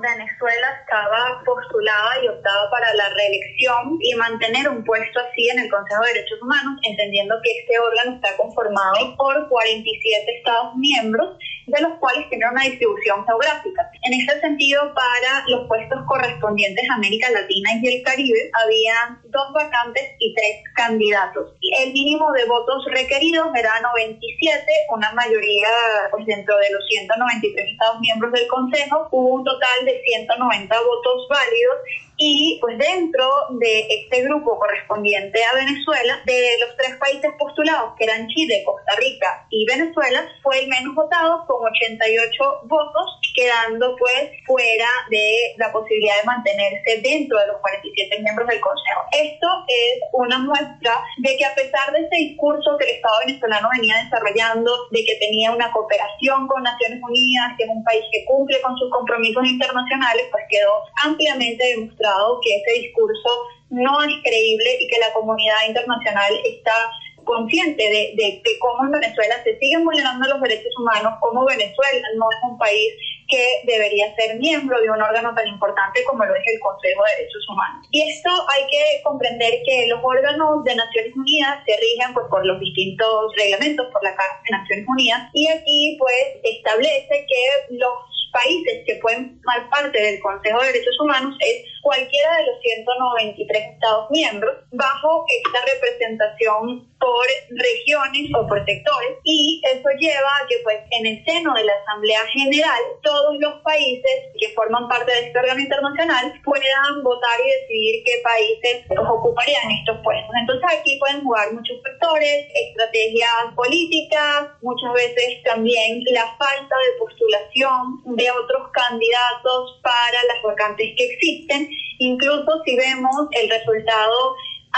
Venezuela 0.00 0.68
estaba 0.80 1.42
postulada 1.44 2.22
y 2.22 2.28
optaba 2.28 2.70
para 2.70 2.94
la 2.94 3.08
reelección 3.10 3.98
y 4.00 4.14
mantener 4.14 4.68
un 4.68 4.84
puesto 4.84 5.20
así 5.20 5.48
en 5.48 5.60
el 5.60 5.70
Consejo 5.70 6.02
de 6.02 6.12
Derechos 6.14 6.42
Humanos, 6.42 6.80
entendiendo 6.82 7.34
que 7.42 7.58
este 7.60 7.78
órgano 7.78 8.16
está 8.16 8.36
conformado 8.36 9.16
por 9.16 9.48
47 9.48 10.38
Estados 10.38 10.74
miembros 10.76 11.38
de 11.66 11.80
los 11.80 11.98
cuales 11.98 12.28
tienen 12.28 12.50
una 12.50 12.62
distribución 12.62 13.24
geográfica. 13.26 13.90
En 14.02 14.20
ese 14.20 14.40
sentido, 14.40 14.94
para 14.94 15.44
los 15.48 15.66
puestos 15.66 15.98
correspondientes 16.06 16.88
a 16.88 16.94
América 16.94 17.30
Latina 17.30 17.70
y 17.82 17.96
el 17.96 18.02
Caribe, 18.02 18.50
habían 18.54 19.25
dos 19.36 19.52
vacantes 19.52 20.16
y 20.18 20.34
tres 20.34 20.64
candidatos. 20.74 21.52
El 21.60 21.92
mínimo 21.92 22.32
de 22.32 22.46
votos 22.46 22.84
requeridos 22.90 23.48
era 23.54 23.80
97, 23.80 24.64
una 24.90 25.12
mayoría 25.12 25.68
pues 26.10 26.24
dentro 26.24 26.56
de 26.56 26.70
los 26.72 26.82
193 26.88 27.68
Estados 27.72 28.00
miembros 28.00 28.32
del 28.32 28.48
Consejo, 28.48 29.08
hubo 29.10 29.34
un 29.34 29.44
total 29.44 29.84
de 29.84 30.00
190 30.00 30.80
votos 30.80 31.28
válidos 31.28 31.76
y 32.18 32.58
pues 32.60 32.78
dentro 32.78 33.28
de 33.60 33.86
este 33.90 34.22
grupo 34.22 34.58
correspondiente 34.58 35.42
a 35.44 35.54
Venezuela, 35.54 36.22
de 36.24 36.56
los 36.60 36.76
tres 36.76 36.96
países 36.96 37.30
postulados, 37.38 37.94
que 37.98 38.04
eran 38.04 38.26
Chile, 38.28 38.62
Costa 38.64 38.96
Rica 38.96 39.46
y 39.50 39.66
Venezuela, 39.66 40.26
fue 40.42 40.60
el 40.60 40.68
menos 40.68 40.94
votado 40.94 41.44
con 41.46 41.64
88 41.64 42.60
votos, 42.64 43.20
quedando 43.34 43.96
pues 43.96 44.30
fuera 44.46 44.88
de 45.10 45.54
la 45.58 45.70
posibilidad 45.72 46.16
de 46.20 46.26
mantenerse 46.26 47.00
dentro 47.02 47.38
de 47.38 47.48
los 47.48 47.60
47 47.60 48.22
miembros 48.22 48.48
del 48.48 48.60
Consejo. 48.60 49.02
Esto 49.12 49.46
es 49.68 50.00
una 50.12 50.38
muestra 50.38 51.04
de 51.18 51.36
que 51.36 51.44
a 51.44 51.54
pesar 51.54 51.92
de 51.92 52.00
ese 52.00 52.16
discurso 52.16 52.76
que 52.78 52.86
el 52.86 52.96
Estado 52.96 53.16
venezolano 53.26 53.68
venía 53.76 54.02
desarrollando, 54.02 54.72
de 54.90 55.04
que 55.04 55.16
tenía 55.16 55.52
una 55.52 55.70
cooperación 55.70 56.46
con 56.46 56.62
Naciones 56.62 57.00
Unidas, 57.02 57.52
que 57.58 57.64
es 57.64 57.70
un 57.70 57.84
país 57.84 58.04
que 58.10 58.24
cumple 58.24 58.60
con 58.62 58.76
sus 58.78 58.90
compromisos 58.90 59.44
internacionales, 59.46 60.26
pues 60.30 60.44
quedó 60.48 60.72
ampliamente 61.04 61.64
demostrado 61.64 62.05
que 62.42 62.56
ese 62.56 62.80
discurso 62.82 63.30
no 63.70 64.02
es 64.02 64.14
creíble 64.22 64.78
y 64.80 64.88
que 64.88 64.98
la 64.98 65.12
comunidad 65.12 65.66
internacional 65.68 66.32
está 66.44 66.90
consciente 67.24 67.82
de, 67.82 68.14
de, 68.16 68.58
cómo 68.60 68.84
en 68.84 68.92
Venezuela 68.92 69.42
se 69.42 69.58
siguen 69.58 69.84
vulnerando 69.84 70.28
los 70.28 70.40
derechos 70.40 70.72
humanos, 70.78 71.14
cómo 71.20 71.44
Venezuela 71.44 72.06
no 72.16 72.30
es 72.30 72.38
un 72.48 72.56
país 72.56 72.94
que 73.28 73.62
debería 73.66 74.14
ser 74.14 74.38
miembro 74.38 74.80
de 74.80 74.88
un 74.88 75.02
órgano 75.02 75.34
tan 75.34 75.48
importante 75.48 76.04
como 76.04 76.24
lo 76.24 76.34
es 76.34 76.46
el 76.46 76.60
Consejo 76.60 77.02
de 77.02 77.16
Derechos 77.18 77.48
Humanos. 77.50 77.86
Y 77.90 78.02
esto 78.02 78.30
hay 78.30 78.62
que 78.70 79.02
comprender 79.02 79.62
que 79.66 79.88
los 79.88 79.98
órganos 80.02 80.62
de 80.64 80.76
Naciones 80.76 81.14
Unidas 81.16 81.58
se 81.66 81.76
rigen 81.76 82.14
pues, 82.14 82.26
por 82.30 82.46
los 82.46 82.60
distintos 82.60 83.34
reglamentos, 83.36 83.86
por 83.92 84.02
la 84.04 84.14
Carta 84.14 84.40
de 84.48 84.56
Naciones 84.56 84.86
Unidas, 84.88 85.28
y 85.34 85.48
aquí 85.48 85.96
pues 85.98 86.38
establece 86.44 87.26
que 87.26 87.74
los 87.74 87.92
países 88.32 88.84
que 88.86 88.96
pueden 88.96 89.40
formar 89.42 89.68
parte 89.70 90.00
del 90.00 90.20
Consejo 90.20 90.60
de 90.60 90.66
Derechos 90.66 91.00
Humanos 91.00 91.36
es 91.40 91.64
cualquiera 91.86 92.36
de 92.38 92.46
los 92.46 92.60
193 92.62 93.74
Estados 93.74 94.10
miembros 94.10 94.56
bajo 94.72 95.24
esta 95.30 95.60
representación 95.72 96.82
por 96.98 97.26
regiones 97.50 98.26
o 98.34 98.46
por 98.48 98.58
sectores 98.64 99.22
y 99.22 99.62
eso 99.62 99.88
lleva 100.00 100.32
a 100.42 100.46
que 100.48 100.56
pues 100.64 100.78
en 100.90 101.06
el 101.06 101.24
seno 101.24 101.54
de 101.54 101.62
la 101.62 101.74
Asamblea 101.84 102.26
General 102.32 102.80
todos 103.04 103.36
los 103.38 103.62
países 103.62 104.34
que 104.40 104.48
forman 104.56 104.88
parte 104.88 105.12
de 105.12 105.26
este 105.28 105.38
órgano 105.38 105.60
internacional 105.60 106.32
puedan 106.42 107.04
votar 107.04 107.38
y 107.38 107.62
decidir 107.62 108.02
qué 108.04 108.20
países 108.24 108.84
ocuparían 108.90 109.70
estos 109.70 109.98
puestos. 110.02 110.34
Entonces 110.40 110.66
aquí 110.76 110.98
pueden 110.98 111.22
jugar 111.22 111.52
muchos 111.52 111.76
factores, 111.84 112.48
estrategias 112.52 113.54
políticas, 113.54 114.58
muchas 114.62 114.92
veces 114.94 115.40
también 115.44 116.02
la 116.10 116.34
falta 116.36 116.74
de 116.74 116.98
postulación 116.98 118.16
de 118.16 118.26
otros 118.30 118.70
candidatos 118.72 119.78
para 119.82 120.18
las 120.34 120.42
vacantes 120.42 120.94
que 120.96 121.04
existen 121.04 121.75
Incluso 121.98 122.62
si 122.64 122.76
vemos 122.76 123.28
el 123.32 123.48
resultado 123.48 124.34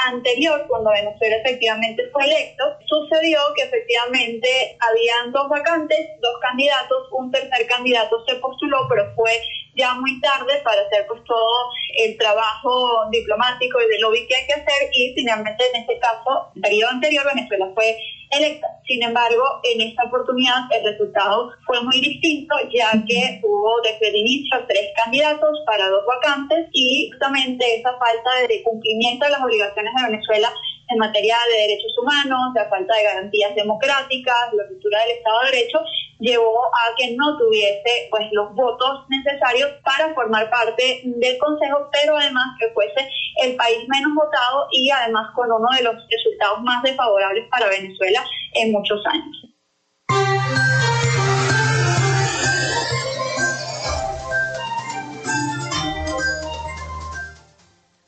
anterior, 0.06 0.64
cuando 0.68 0.90
Venezuela 0.90 1.36
efectivamente 1.36 2.08
fue 2.12 2.24
electo, 2.24 2.64
sucedió 2.86 3.40
que 3.56 3.62
efectivamente 3.62 4.76
habían 4.80 5.32
dos 5.32 5.48
vacantes, 5.48 5.98
dos 6.20 6.38
candidatos, 6.40 7.08
un 7.12 7.30
tercer 7.30 7.66
candidato 7.66 8.24
se 8.26 8.36
postuló, 8.36 8.86
pero 8.88 9.12
fue 9.14 9.32
ya 9.78 9.94
muy 9.94 10.20
tarde 10.20 10.60
para 10.64 10.82
hacer 10.82 11.06
pues 11.06 11.22
todo 11.24 11.70
el 11.96 12.18
trabajo 12.18 13.08
diplomático 13.10 13.80
y 13.80 13.88
de 13.88 14.00
lobby 14.00 14.26
que 14.26 14.36
hay 14.36 14.46
que 14.46 14.54
hacer 14.54 14.90
y 14.92 15.14
finalmente 15.14 15.64
en 15.72 15.82
este 15.82 15.98
caso, 15.98 16.50
el 16.56 16.62
periodo 16.62 16.90
anterior, 16.90 17.24
Venezuela 17.24 17.70
fue 17.74 17.96
electa. 18.30 18.66
Sin 18.86 19.02
embargo, 19.02 19.44
en 19.62 19.80
esta 19.80 20.04
oportunidad 20.04 20.70
el 20.70 20.84
resultado 20.84 21.50
fue 21.66 21.80
muy 21.82 22.00
distinto, 22.00 22.54
ya 22.72 22.90
que 23.06 23.40
hubo 23.42 23.80
desde 23.82 24.08
el 24.08 24.16
inicio 24.16 24.58
tres 24.66 24.90
candidatos 24.96 25.58
para 25.64 25.88
dos 25.88 26.04
vacantes 26.06 26.68
y 26.72 27.10
justamente 27.10 27.80
esa 27.80 27.96
falta 27.98 28.30
de 28.48 28.62
cumplimiento 28.62 29.24
de 29.24 29.30
las 29.30 29.42
obligaciones 29.42 29.92
de 29.94 30.10
Venezuela 30.10 30.52
en 30.90 30.98
materia 30.98 31.36
de 31.52 31.60
derechos 31.68 31.92
humanos, 32.00 32.52
la 32.54 32.68
falta 32.68 32.96
de 32.96 33.04
garantías 33.04 33.54
democráticas, 33.54 34.52
la 34.52 34.66
cultura 34.68 35.00
del 35.00 35.18
Estado 35.18 35.40
de 35.40 35.50
Derecho, 35.50 35.80
llevó 36.18 36.66
a 36.66 36.94
que 36.96 37.14
no 37.16 37.36
tuviese 37.38 38.08
pues 38.10 38.24
los 38.32 38.54
votos 38.54 39.06
necesarios 39.08 39.70
para 39.84 40.14
formar 40.14 40.50
parte 40.50 41.02
del 41.04 41.38
Consejo, 41.38 41.88
pero 41.92 42.16
además 42.16 42.56
que 42.58 42.70
fuese 42.72 43.08
el 43.42 43.56
país 43.56 43.86
menos 43.88 44.14
votado 44.14 44.66
y 44.72 44.90
además 44.90 45.30
con 45.34 45.50
uno 45.50 45.68
de 45.76 45.84
los 45.84 45.94
resultados 46.10 46.62
más 46.62 46.82
desfavorables 46.82 47.48
para 47.50 47.68
Venezuela 47.68 48.24
en 48.54 48.72
muchos 48.72 49.00
años. 49.06 49.48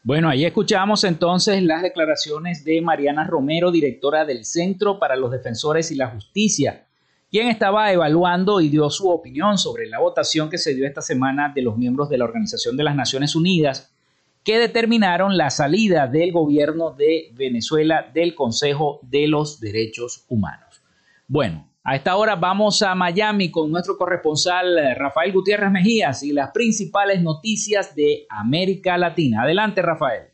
Bueno, 0.02 0.28
ahí 0.28 0.44
escuchamos 0.44 1.04
entonces 1.04 1.62
las 1.62 1.82
declaraciones 1.82 2.64
de 2.64 2.80
Mariana 2.80 3.28
Romero, 3.28 3.70
directora 3.70 4.24
del 4.24 4.44
Centro 4.44 4.98
para 4.98 5.14
los 5.14 5.30
Defensores 5.30 5.92
y 5.92 5.94
la 5.94 6.08
Justicia, 6.08 6.88
quien 7.30 7.48
estaba 7.48 7.92
evaluando 7.92 8.60
y 8.60 8.68
dio 8.68 8.90
su 8.90 9.08
opinión 9.08 9.56
sobre 9.56 9.86
la 9.86 10.00
votación 10.00 10.50
que 10.50 10.58
se 10.58 10.74
dio 10.74 10.86
esta 10.86 11.00
semana 11.00 11.52
de 11.54 11.62
los 11.62 11.76
miembros 11.76 12.08
de 12.08 12.18
la 12.18 12.24
Organización 12.24 12.76
de 12.76 12.84
las 12.84 12.96
Naciones 12.96 13.36
Unidas, 13.36 13.94
que 14.42 14.58
determinaron 14.58 15.36
la 15.36 15.50
salida 15.50 16.08
del 16.08 16.32
gobierno 16.32 16.90
de 16.90 17.30
Venezuela 17.34 18.10
del 18.12 18.34
Consejo 18.34 19.00
de 19.02 19.28
los 19.28 19.60
Derechos 19.60 20.24
Humanos. 20.28 20.82
Bueno, 21.28 21.70
a 21.84 21.94
esta 21.94 22.16
hora 22.16 22.36
vamos 22.36 22.82
a 22.82 22.94
Miami 22.94 23.50
con 23.50 23.70
nuestro 23.70 23.96
corresponsal 23.96 24.78
eh, 24.78 24.94
Rafael 24.94 25.32
Gutiérrez 25.32 25.70
Mejías 25.70 26.22
y 26.22 26.32
las 26.32 26.50
principales 26.50 27.22
noticias 27.22 27.94
de 27.94 28.26
América 28.28 28.98
Latina. 28.98 29.42
Adelante, 29.42 29.80
Rafael. 29.82 30.24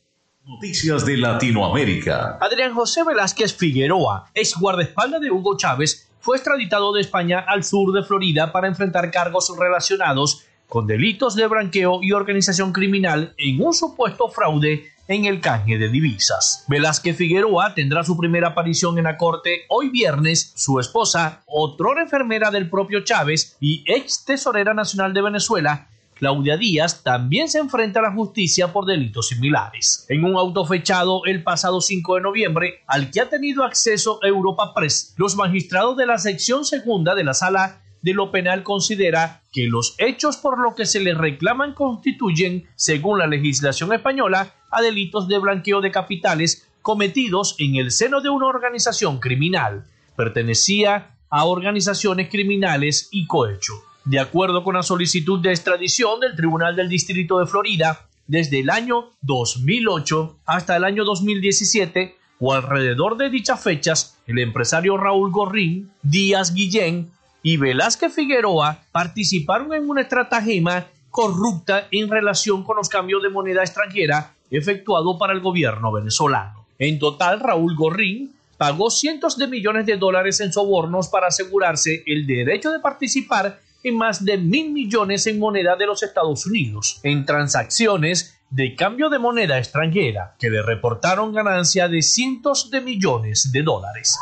Noticias 0.45 1.05
de 1.05 1.17
Latinoamérica. 1.17 2.39
Adrián 2.41 2.73
José 2.73 3.05
Velázquez 3.05 3.55
Figueroa, 3.55 4.31
ex 4.33 4.57
guardaespaldas 4.59 5.21
de 5.21 5.31
Hugo 5.31 5.57
Chávez, 5.57 6.09
fue 6.27 6.39
extraditado 6.39 6.93
de 6.93 7.03
España 7.03 7.39
al 7.39 7.63
sur 7.63 7.93
de 7.93 8.03
Florida 8.03 8.51
para 8.51 8.67
enfrentar 8.67 9.13
cargos 9.13 9.57
relacionados 9.57 10.45
con 10.67 10.89
delitos 10.89 11.37
de 11.37 11.47
branqueo 11.47 12.01
y 12.03 12.11
organización 12.11 12.73
criminal 12.73 13.33
en 13.39 13.65
un 13.65 13.73
supuesto 13.73 14.29
fraude 14.29 14.91
en 15.07 15.27
el 15.27 15.41
canje 15.41 15.79
de 15.79 15.89
divisas. 15.89 16.65
Velázquez 16.67 17.17
Figueroa 17.17 17.75
tendrá 17.75 18.03
su 18.03 18.17
primera 18.17 18.49
aparición 18.49 18.99
en 18.99 19.05
la 19.05 19.17
corte 19.17 19.67
hoy 19.69 19.89
viernes. 19.89 20.53
Su 20.57 20.81
esposa, 20.81 21.43
otra 21.47 22.03
enfermera 22.03 22.51
del 22.51 22.69
propio 22.69 23.05
Chávez 23.05 23.57
y 23.61 23.85
ex 23.87 24.25
tesorera 24.25 24.75
nacional 24.75 25.15
de 25.15 25.23
Venezuela, 25.23 25.87
Claudia 26.17 26.57
Díaz 26.57 27.03
también 27.03 27.49
se 27.49 27.59
enfrenta 27.59 28.01
a 28.01 28.05
la 28.05 28.13
justicia 28.13 28.73
por 28.73 28.87
delitos 28.87 29.29
similares. 29.29 30.07
En 30.09 30.25
un 30.25 30.37
auto 30.37 30.65
fechado 30.65 31.21
el 31.27 31.43
pasado 31.43 31.83
5 31.83 32.15
de 32.15 32.21
noviembre, 32.23 32.83
al 32.87 33.11
que 33.11 33.21
ha 33.21 33.29
tenido 33.29 33.65
acceso 33.65 34.19
Europa 34.23 34.73
Press, 34.75 35.15
los 35.19 35.37
magistrados 35.37 35.97
de 35.99 36.07
la 36.07 36.17
sección 36.17 36.65
segunda 36.65 37.15
de 37.15 37.25
la 37.25 37.35
sala 37.35 37.83
de 38.01 38.15
lo 38.15 38.31
penal 38.31 38.63
considera 38.63 39.43
que 39.53 39.67
los 39.67 39.95
hechos 39.99 40.39
por 40.39 40.59
lo 40.59 40.75
que 40.75 40.87
se 40.87 41.01
le 41.01 41.13
reclaman 41.13 41.75
constituyen, 41.75 42.67
según 42.77 43.19
la 43.19 43.27
legislación 43.27 43.93
española, 43.93 44.55
a 44.71 44.81
delitos 44.81 45.29
de 45.29 45.39
blanqueo 45.39 45.83
de 45.83 45.91
capitales 45.91 46.67
cometidos 46.81 47.57
en 47.59 47.77
el 47.77 47.91
seno 47.91 48.23
de 48.23 48.31
una 48.31 48.47
organización 48.47 49.19
criminal. 49.19 49.85
Pertenecía 50.17 51.17
a 51.29 51.45
organizaciones 51.45 52.31
criminales 52.31 53.09
y 53.11 53.27
cohecho. 53.27 53.75
De 54.07 54.21
acuerdo 54.21 54.63
con 54.63 54.77
la 54.77 54.85
solicitud 54.85 55.41
de 55.41 55.51
extradición 55.51 56.21
del 56.21 56.37
Tribunal 56.37 56.77
del 56.77 56.89
Distrito 56.89 57.41
de 57.41 57.47
Florida, 57.47 58.07
desde 58.29 58.61
el 58.61 58.71
año 58.71 59.11
2008 59.23 60.39
hasta 60.47 60.77
el 60.77 60.85
año 60.85 61.05
2017, 61.05 62.15
o 62.39 62.53
alrededor 62.53 63.17
de 63.17 63.31
dichas 63.31 63.61
fechas, 63.61 64.17
el 64.29 64.39
empresario 64.39 64.97
Raúl 64.97 65.33
Gorrín, 65.33 65.91
Díaz 66.03 66.55
Guillén 66.55 67.11
y 67.43 67.57
Velázquez 67.57 68.15
Figueroa 68.15 68.85
participaron 68.93 69.75
en 69.75 69.89
una 69.89 70.03
estratagema 70.03 70.87
corrupta 71.11 71.89
en 71.91 72.09
relación 72.09 72.63
con 72.63 72.77
los 72.77 72.89
cambios 72.89 73.25
de 73.25 73.31
moneda 73.31 73.63
extranjera 73.63 74.35
efectuado 74.53 75.19
para 75.19 75.33
el 75.33 75.41
gobierno 75.41 75.91
venezolano. 75.91 76.65
En 76.79 77.01
total, 77.01 77.41
Raúl 77.41 77.75
Gorrín 77.75 78.37
pagó 78.57 78.89
cientos 78.89 79.37
de 79.37 79.49
millones 79.49 79.85
de 79.85 79.97
dólares 79.97 80.39
en 80.39 80.53
sobornos 80.53 81.09
para 81.09 81.27
asegurarse 81.27 82.05
el 82.07 82.25
derecho 82.25 82.71
de 82.71 82.79
participar 82.79 83.66
en 83.89 83.97
más 83.97 84.25
de 84.25 84.37
mil 84.37 84.73
millones 84.73 85.27
en 85.27 85.39
moneda 85.39 85.77
de 85.77 85.87
los 85.87 86.03
Estados 86.03 86.45
Unidos, 86.45 86.99
en 87.05 87.25
transacciones 87.25 88.37
de 88.51 88.75
cambio 88.75 89.11
de 89.11 89.19
moneda 89.19 89.59
extranjera, 89.59 90.35
que 90.39 90.51
le 90.51 90.63
reportaron 90.63 91.33
ganancia 91.33 91.89
de 91.89 92.03
cientos 92.03 92.71
de 92.71 92.81
millones 92.81 93.53
de 93.53 93.63
dólares. 93.63 94.19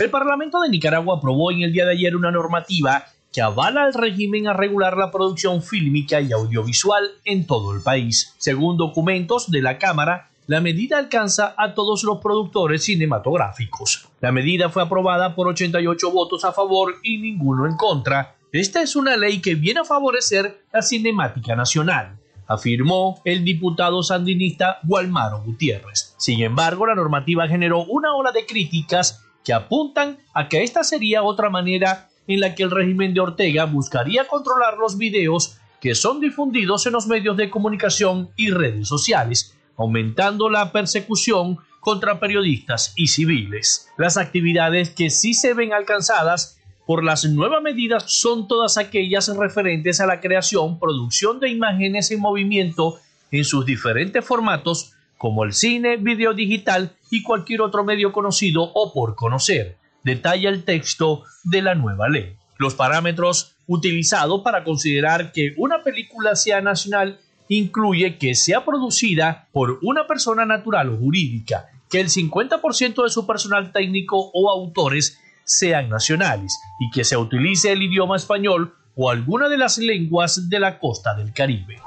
El 0.00 0.10
Parlamento 0.10 0.60
de 0.60 0.68
Nicaragua 0.68 1.16
aprobó 1.16 1.50
en 1.50 1.62
el 1.62 1.72
día 1.72 1.86
de 1.86 1.92
ayer 1.92 2.14
una 2.14 2.30
normativa 2.30 3.04
que 3.32 3.40
avala 3.42 3.84
al 3.84 3.94
régimen 3.94 4.48
a 4.48 4.54
regular 4.54 4.96
la 4.96 5.10
producción 5.10 5.62
fílmica 5.62 6.20
y 6.20 6.32
audiovisual 6.32 7.10
en 7.24 7.46
todo 7.46 7.74
el 7.74 7.82
país. 7.82 8.34
Según 8.38 8.76
documentos 8.76 9.50
de 9.50 9.62
la 9.62 9.78
Cámara, 9.78 10.28
la 10.46 10.62
medida 10.62 10.96
alcanza 10.96 11.54
a 11.58 11.74
todos 11.74 12.04
los 12.04 12.18
productores 12.18 12.84
cinematográficos. 12.84 14.08
La 14.20 14.32
medida 14.32 14.70
fue 14.70 14.82
aprobada 14.82 15.34
por 15.34 15.46
88 15.46 16.10
votos 16.10 16.44
a 16.46 16.52
favor 16.52 16.94
y 17.02 17.18
ninguno 17.18 17.66
en 17.66 17.76
contra. 17.76 18.37
Esta 18.52 18.82
es 18.82 18.96
una 18.96 19.16
ley 19.16 19.40
que 19.40 19.54
viene 19.54 19.80
a 19.80 19.84
favorecer 19.84 20.64
la 20.72 20.82
cinemática 20.82 21.54
nacional 21.54 22.18
afirmó 22.48 23.20
el 23.24 23.44
diputado 23.44 24.02
sandinista 24.02 24.80
Gualmaro 24.82 25.42
Gutiérrez. 25.44 26.14
Sin 26.16 26.42
embargo, 26.42 26.86
la 26.86 26.94
normativa 26.94 27.46
generó 27.46 27.84
una 27.84 28.14
ola 28.14 28.32
de 28.32 28.46
críticas 28.46 29.22
que 29.44 29.52
apuntan 29.52 30.18
a 30.34 30.48
que 30.48 30.62
esta 30.64 30.82
sería 30.82 31.22
otra 31.22 31.50
manera 31.50 32.08
en 32.26 32.40
la 32.40 32.54
que 32.54 32.62
el 32.62 32.70
régimen 32.70 33.14
de 33.14 33.20
Ortega 33.20 33.66
buscaría 33.66 34.26
controlar 34.26 34.78
los 34.78 34.98
videos 34.98 35.58
que 35.80 35.94
son 35.94 36.20
difundidos 36.20 36.86
en 36.86 36.94
los 36.94 37.06
medios 37.06 37.36
de 37.36 37.50
comunicación 37.50 38.30
y 38.34 38.50
redes 38.50 38.88
sociales, 38.88 39.56
aumentando 39.76 40.50
la 40.50 40.72
persecución 40.72 41.58
contra 41.80 42.18
periodistas 42.18 42.92
y 42.96 43.06
civiles. 43.06 43.88
Las 43.96 44.16
actividades 44.16 44.90
que 44.90 45.10
sí 45.10 45.34
se 45.34 45.54
ven 45.54 45.72
alcanzadas 45.72 46.57
por 46.88 47.04
las 47.04 47.26
nuevas 47.26 47.60
medidas 47.60 48.04
son 48.06 48.48
todas 48.48 48.78
aquellas 48.78 49.28
referentes 49.36 50.00
a 50.00 50.06
la 50.06 50.20
creación, 50.22 50.78
producción 50.78 51.38
de 51.38 51.50
imágenes 51.50 52.10
en 52.10 52.18
movimiento 52.18 52.98
en 53.30 53.44
sus 53.44 53.66
diferentes 53.66 54.24
formatos, 54.24 54.94
como 55.18 55.44
el 55.44 55.52
cine, 55.52 55.98
video 55.98 56.32
digital 56.32 56.92
y 57.10 57.22
cualquier 57.22 57.60
otro 57.60 57.84
medio 57.84 58.10
conocido 58.10 58.62
o 58.62 58.94
por 58.94 59.16
conocer. 59.16 59.76
Detalla 60.02 60.48
el 60.48 60.64
texto 60.64 61.24
de 61.44 61.60
la 61.60 61.74
nueva 61.74 62.08
ley. 62.08 62.36
Los 62.56 62.74
parámetros 62.74 63.54
utilizados 63.66 64.40
para 64.40 64.64
considerar 64.64 65.32
que 65.32 65.52
una 65.58 65.84
película 65.84 66.36
sea 66.36 66.62
nacional 66.62 67.20
incluye 67.50 68.16
que 68.16 68.34
sea 68.34 68.64
producida 68.64 69.46
por 69.52 69.78
una 69.82 70.06
persona 70.06 70.46
natural 70.46 70.88
o 70.88 70.96
jurídica, 70.96 71.66
que 71.90 72.00
el 72.00 72.08
50% 72.08 73.04
de 73.04 73.10
su 73.10 73.26
personal 73.26 73.72
técnico 73.72 74.30
o 74.32 74.48
autores 74.48 75.18
sean 75.48 75.88
nacionales 75.88 76.60
y 76.78 76.90
que 76.90 77.04
se 77.04 77.16
utilice 77.16 77.72
el 77.72 77.82
idioma 77.82 78.16
español 78.16 78.74
o 78.94 79.10
alguna 79.10 79.48
de 79.48 79.56
las 79.56 79.78
lenguas 79.78 80.50
de 80.50 80.60
la 80.60 80.78
costa 80.78 81.14
del 81.14 81.32
Caribe. 81.32 81.80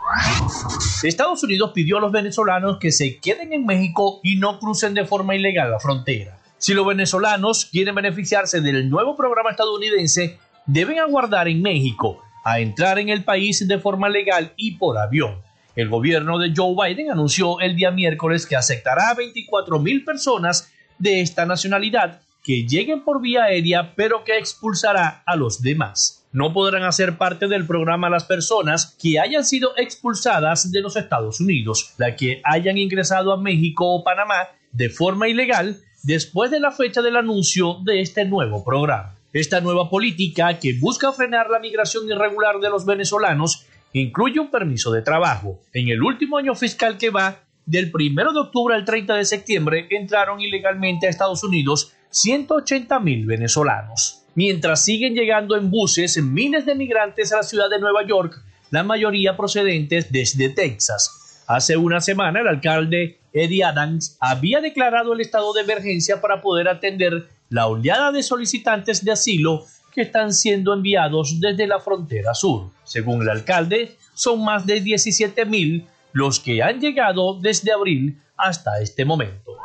Estados 1.03 1.43
Unidos 1.43 1.72
pidió 1.74 1.97
a 1.97 2.01
los 2.01 2.12
venezolanos 2.12 2.78
que 2.78 2.91
se 2.91 3.20
queden 3.20 3.53
en 3.53 3.66
México 3.66 4.20
y 4.24 4.38
no 4.38 4.59
crucen 4.59 4.93
de 4.93 5.05
forma 5.05 5.36
ilegal 5.36 5.70
la 5.70 5.80
frontera. 5.80 6.39
Si 6.57 6.74
los 6.74 6.88
venezolanos 6.88 7.66
quieren 7.66 7.95
beneficiarse 7.95 8.62
del 8.62 8.89
nuevo 8.89 9.16
programa 9.16 9.51
estadounidense, 9.51 10.39
deben 10.66 10.99
aguardar 10.99 11.47
en 11.47 11.62
México 11.62 12.24
a 12.43 12.59
entrar 12.59 12.97
en 12.97 13.09
el 13.09 13.24
país 13.24 13.68
de 13.68 13.78
forma 13.78 14.09
legal 14.09 14.53
y 14.55 14.78
por 14.78 14.97
avión. 14.97 15.41
El 15.76 15.89
gobierno 15.89 16.39
de 16.39 16.51
Joe 16.55 16.76
Biden 16.76 17.12
anunció 17.12 17.59
el 17.59 17.76
día 17.76 17.91
miércoles 17.91 18.45
que 18.45 18.55
aceptará 18.55 19.09
a 19.09 19.16
24 19.16 19.80
mil 19.80 20.03
personas 20.03 20.72
de 20.97 21.22
esta 21.22 21.45
nacionalidad 21.45 22.22
que 22.43 22.65
lleguen 22.67 23.03
por 23.03 23.21
vía 23.21 23.43
aérea 23.43 23.93
pero 23.95 24.23
que 24.23 24.37
expulsará 24.37 25.23
a 25.25 25.35
los 25.35 25.61
demás. 25.61 26.25
No 26.31 26.53
podrán 26.53 26.83
hacer 26.83 27.17
parte 27.17 27.47
del 27.47 27.67
programa 27.67 28.09
las 28.09 28.23
personas 28.23 28.95
que 29.01 29.19
hayan 29.19 29.43
sido 29.43 29.77
expulsadas 29.77 30.71
de 30.71 30.81
los 30.81 30.95
Estados 30.95 31.41
Unidos, 31.41 31.93
la 31.97 32.15
que 32.15 32.41
hayan 32.45 32.77
ingresado 32.77 33.33
a 33.33 33.37
México 33.37 33.85
o 33.93 34.03
Panamá 34.03 34.47
de 34.71 34.89
forma 34.89 35.27
ilegal 35.27 35.77
después 36.03 36.49
de 36.49 36.59
la 36.59 36.71
fecha 36.71 37.01
del 37.01 37.17
anuncio 37.17 37.79
de 37.83 38.01
este 38.01 38.25
nuevo 38.25 38.63
programa. 38.63 39.15
Esta 39.33 39.61
nueva 39.61 39.89
política, 39.89 40.59
que 40.59 40.73
busca 40.73 41.11
frenar 41.13 41.49
la 41.49 41.59
migración 41.59 42.09
irregular 42.09 42.59
de 42.59 42.69
los 42.69 42.85
venezolanos, 42.85 43.65
incluye 43.93 44.39
un 44.39 44.51
permiso 44.51 44.91
de 44.91 45.01
trabajo. 45.01 45.59
En 45.73 45.89
el 45.89 46.01
último 46.01 46.37
año 46.37 46.55
fiscal 46.55 46.97
que 46.97 47.09
va, 47.09 47.43
del 47.65 47.91
1 47.93 48.33
de 48.33 48.39
octubre 48.39 48.75
al 48.75 48.83
30 48.83 49.15
de 49.15 49.25
septiembre, 49.25 49.87
entraron 49.91 50.41
ilegalmente 50.41 51.07
a 51.07 51.09
Estados 51.09 51.43
Unidos 51.43 51.93
180 52.12 52.99
mil 52.99 53.26
venezolanos. 53.26 54.24
Mientras 54.36 54.84
siguen 54.84 55.16
llegando 55.16 55.55
en 55.57 55.72
buses 55.72 56.22
miles 56.22 56.66
de 56.66 56.76
migrantes 56.76 57.32
a 57.32 57.38
la 57.38 57.43
ciudad 57.43 57.70
de 57.70 57.80
Nueva 57.80 58.05
York, 58.05 58.41
la 58.70 58.84
mayoría 58.84 59.36
procedentes 59.36 60.12
desde 60.12 60.49
Texas. 60.49 61.43
Hace 61.47 61.78
una 61.78 61.99
semana 61.99 62.41
el 62.41 62.47
alcalde 62.47 63.20
Eddie 63.34 63.64
Adams 63.64 64.18
había 64.20 64.62
declarado 64.62 65.14
el 65.14 65.22
estado 65.22 65.53
de 65.53 65.62
emergencia 65.62 66.22
para 66.22 66.41
poder 66.41 66.68
atender 66.68 67.28
la 67.49 67.68
oleada 67.68 68.12
de 68.12 68.24
solicitantes 68.24 69.03
de 69.03 69.12
asilo 69.12 69.66
que 69.93 70.01
están 70.01 70.34
siendo 70.34 70.74
enviados 70.74 71.39
desde 71.39 71.68
la 71.68 71.80
frontera 71.80 72.34
sur. 72.34 72.72
Según 72.84 73.22
el 73.22 73.30
alcalde, 73.30 73.97
son 74.14 74.43
más 74.43 74.66
de 74.66 74.82
17 74.82 75.45
mil 75.45 75.86
los 76.14 76.39
que 76.39 76.62
han 76.62 76.80
llegado 76.80 77.39
desde 77.39 77.72
abril 77.72 78.18
hasta 78.41 78.81
este 78.81 79.05
momento. 79.05 79.55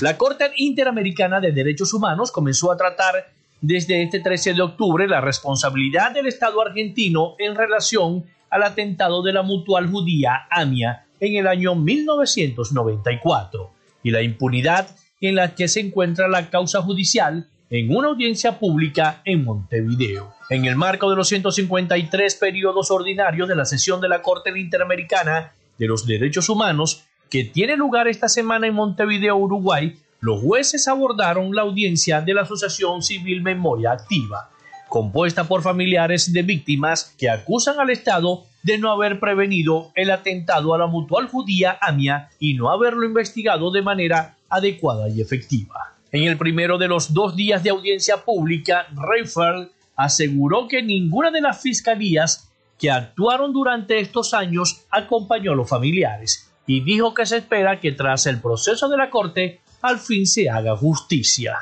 La 0.00 0.16
Corte 0.18 0.50
Interamericana 0.56 1.40
de 1.40 1.52
Derechos 1.52 1.94
Humanos 1.94 2.32
comenzó 2.32 2.70
a 2.72 2.76
tratar 2.76 3.32
desde 3.60 4.02
este 4.02 4.20
13 4.20 4.54
de 4.54 4.62
octubre 4.62 5.08
la 5.08 5.20
responsabilidad 5.20 6.12
del 6.12 6.26
Estado 6.26 6.60
argentino 6.60 7.34
en 7.38 7.54
relación 7.56 8.24
al 8.50 8.62
atentado 8.62 9.22
de 9.22 9.32
la 9.32 9.42
mutual 9.42 9.90
judía 9.90 10.46
AMIA 10.50 11.06
en 11.20 11.36
el 11.36 11.46
año 11.46 11.74
1994 11.74 13.70
y 14.02 14.10
la 14.10 14.22
impunidad 14.22 14.88
en 15.20 15.34
la 15.34 15.54
que 15.54 15.68
se 15.68 15.80
encuentra 15.80 16.28
la 16.28 16.48
causa 16.50 16.80
judicial 16.82 17.48
en 17.70 17.94
una 17.94 18.08
audiencia 18.08 18.58
pública 18.58 19.20
en 19.24 19.44
Montevideo. 19.44 20.34
En 20.48 20.64
el 20.64 20.76
marco 20.76 21.10
de 21.10 21.16
los 21.16 21.28
153 21.28 22.34
periodos 22.36 22.90
ordinarios 22.90 23.48
de 23.48 23.56
la 23.56 23.66
sesión 23.66 24.00
de 24.00 24.08
la 24.08 24.22
Corte 24.22 24.58
Interamericana 24.58 25.52
de 25.76 25.86
los 25.86 26.06
Derechos 26.06 26.48
Humanos, 26.48 27.04
que 27.30 27.44
tiene 27.44 27.76
lugar 27.76 28.08
esta 28.08 28.28
semana 28.28 28.66
en 28.66 28.74
Montevideo, 28.74 29.36
Uruguay, 29.36 29.98
los 30.20 30.40
jueces 30.40 30.88
abordaron 30.88 31.54
la 31.54 31.62
audiencia 31.62 32.20
de 32.20 32.34
la 32.34 32.42
Asociación 32.42 33.02
Civil 33.02 33.42
Memoria 33.42 33.92
Activa, 33.92 34.50
compuesta 34.88 35.44
por 35.44 35.62
familiares 35.62 36.32
de 36.32 36.42
víctimas 36.42 37.14
que 37.18 37.28
acusan 37.28 37.78
al 37.78 37.90
Estado 37.90 38.44
de 38.62 38.78
no 38.78 38.90
haber 38.90 39.20
prevenido 39.20 39.92
el 39.94 40.10
atentado 40.10 40.74
a 40.74 40.78
la 40.78 40.86
mutual 40.86 41.28
judía 41.28 41.78
AMIA 41.80 42.30
y 42.40 42.54
no 42.54 42.70
haberlo 42.70 43.06
investigado 43.06 43.70
de 43.70 43.82
manera 43.82 44.36
adecuada 44.48 45.08
y 45.08 45.20
efectiva. 45.20 45.94
En 46.10 46.24
el 46.24 46.38
primero 46.38 46.78
de 46.78 46.88
los 46.88 47.12
dos 47.12 47.36
días 47.36 47.62
de 47.62 47.70
audiencia 47.70 48.24
pública, 48.24 48.86
Reifel 48.94 49.70
aseguró 49.94 50.66
que 50.66 50.82
ninguna 50.82 51.30
de 51.30 51.42
las 51.42 51.60
fiscalías 51.60 52.48
que 52.78 52.90
actuaron 52.90 53.52
durante 53.52 54.00
estos 54.00 54.32
años 54.32 54.86
acompañó 54.90 55.52
a 55.52 55.56
los 55.56 55.68
familiares 55.68 56.47
y 56.68 56.82
dijo 56.82 57.14
que 57.14 57.26
se 57.26 57.38
espera 57.38 57.80
que 57.80 57.92
tras 57.92 58.26
el 58.26 58.40
proceso 58.40 58.88
de 58.88 58.96
la 58.96 59.10
Corte 59.10 59.60
al 59.80 59.98
fin 59.98 60.26
se 60.26 60.50
haga 60.50 60.76
justicia. 60.76 61.56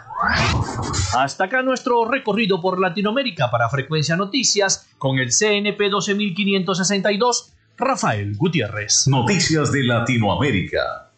Hasta 1.17 1.45
acá 1.45 1.63
nuestro 1.63 2.05
recorrido 2.05 2.61
por 2.61 2.81
Latinoamérica 2.81 3.51
para 3.51 3.71
Frecuencia 3.71 4.17
Noticias 4.17 4.89
con 4.99 5.19
el 5.19 5.31
CNP 5.31 5.89
12562, 5.89 7.53
Rafael 7.77 8.35
Gutiérrez. 8.37 9.07
Noticias 9.07 9.71
de 9.71 9.85
Latinoamérica. 9.85 11.13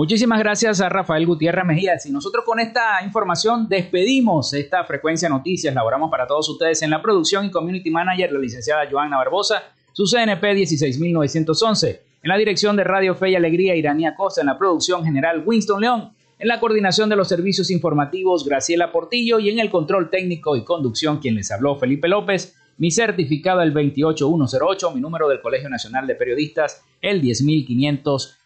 Muchísimas 0.00 0.38
gracias 0.38 0.80
a 0.80 0.88
Rafael 0.88 1.26
Gutiérrez 1.26 1.62
Mejías. 1.66 2.06
Y 2.06 2.10
nosotros 2.10 2.42
con 2.46 2.58
esta 2.58 3.04
información 3.04 3.68
despedimos 3.68 4.54
esta 4.54 4.82
frecuencia 4.84 5.28
noticias. 5.28 5.74
Laboramos 5.74 6.10
para 6.10 6.26
todos 6.26 6.48
ustedes 6.48 6.80
en 6.80 6.88
la 6.88 7.02
producción 7.02 7.44
y 7.44 7.50
community 7.50 7.90
manager, 7.90 8.32
la 8.32 8.38
licenciada 8.38 8.88
Joana 8.90 9.18
Barbosa, 9.18 9.62
su 9.92 10.06
CNP 10.06 10.54
16911. 10.54 12.02
En 12.22 12.28
la 12.30 12.38
dirección 12.38 12.76
de 12.76 12.84
Radio 12.84 13.14
Fe 13.14 13.32
y 13.32 13.34
Alegría, 13.34 13.76
Iranía 13.76 14.14
Costa. 14.14 14.40
En 14.40 14.46
la 14.46 14.56
producción 14.56 15.04
general, 15.04 15.42
Winston 15.44 15.82
León. 15.82 16.12
En 16.38 16.48
la 16.48 16.60
coordinación 16.60 17.10
de 17.10 17.16
los 17.16 17.28
servicios 17.28 17.70
informativos, 17.70 18.46
Graciela 18.48 18.92
Portillo. 18.92 19.38
Y 19.38 19.50
en 19.50 19.58
el 19.58 19.68
control 19.68 20.08
técnico 20.08 20.56
y 20.56 20.64
conducción, 20.64 21.18
quien 21.18 21.34
les 21.34 21.50
habló, 21.50 21.76
Felipe 21.76 22.08
López. 22.08 22.56
Mi 22.78 22.90
certificado 22.90 23.60
el 23.60 23.74
28108, 23.74 24.92
mi 24.92 25.02
número 25.02 25.28
del 25.28 25.42
Colegio 25.42 25.68
Nacional 25.68 26.06
de 26.06 26.14
Periodistas 26.14 26.82
el 27.02 27.20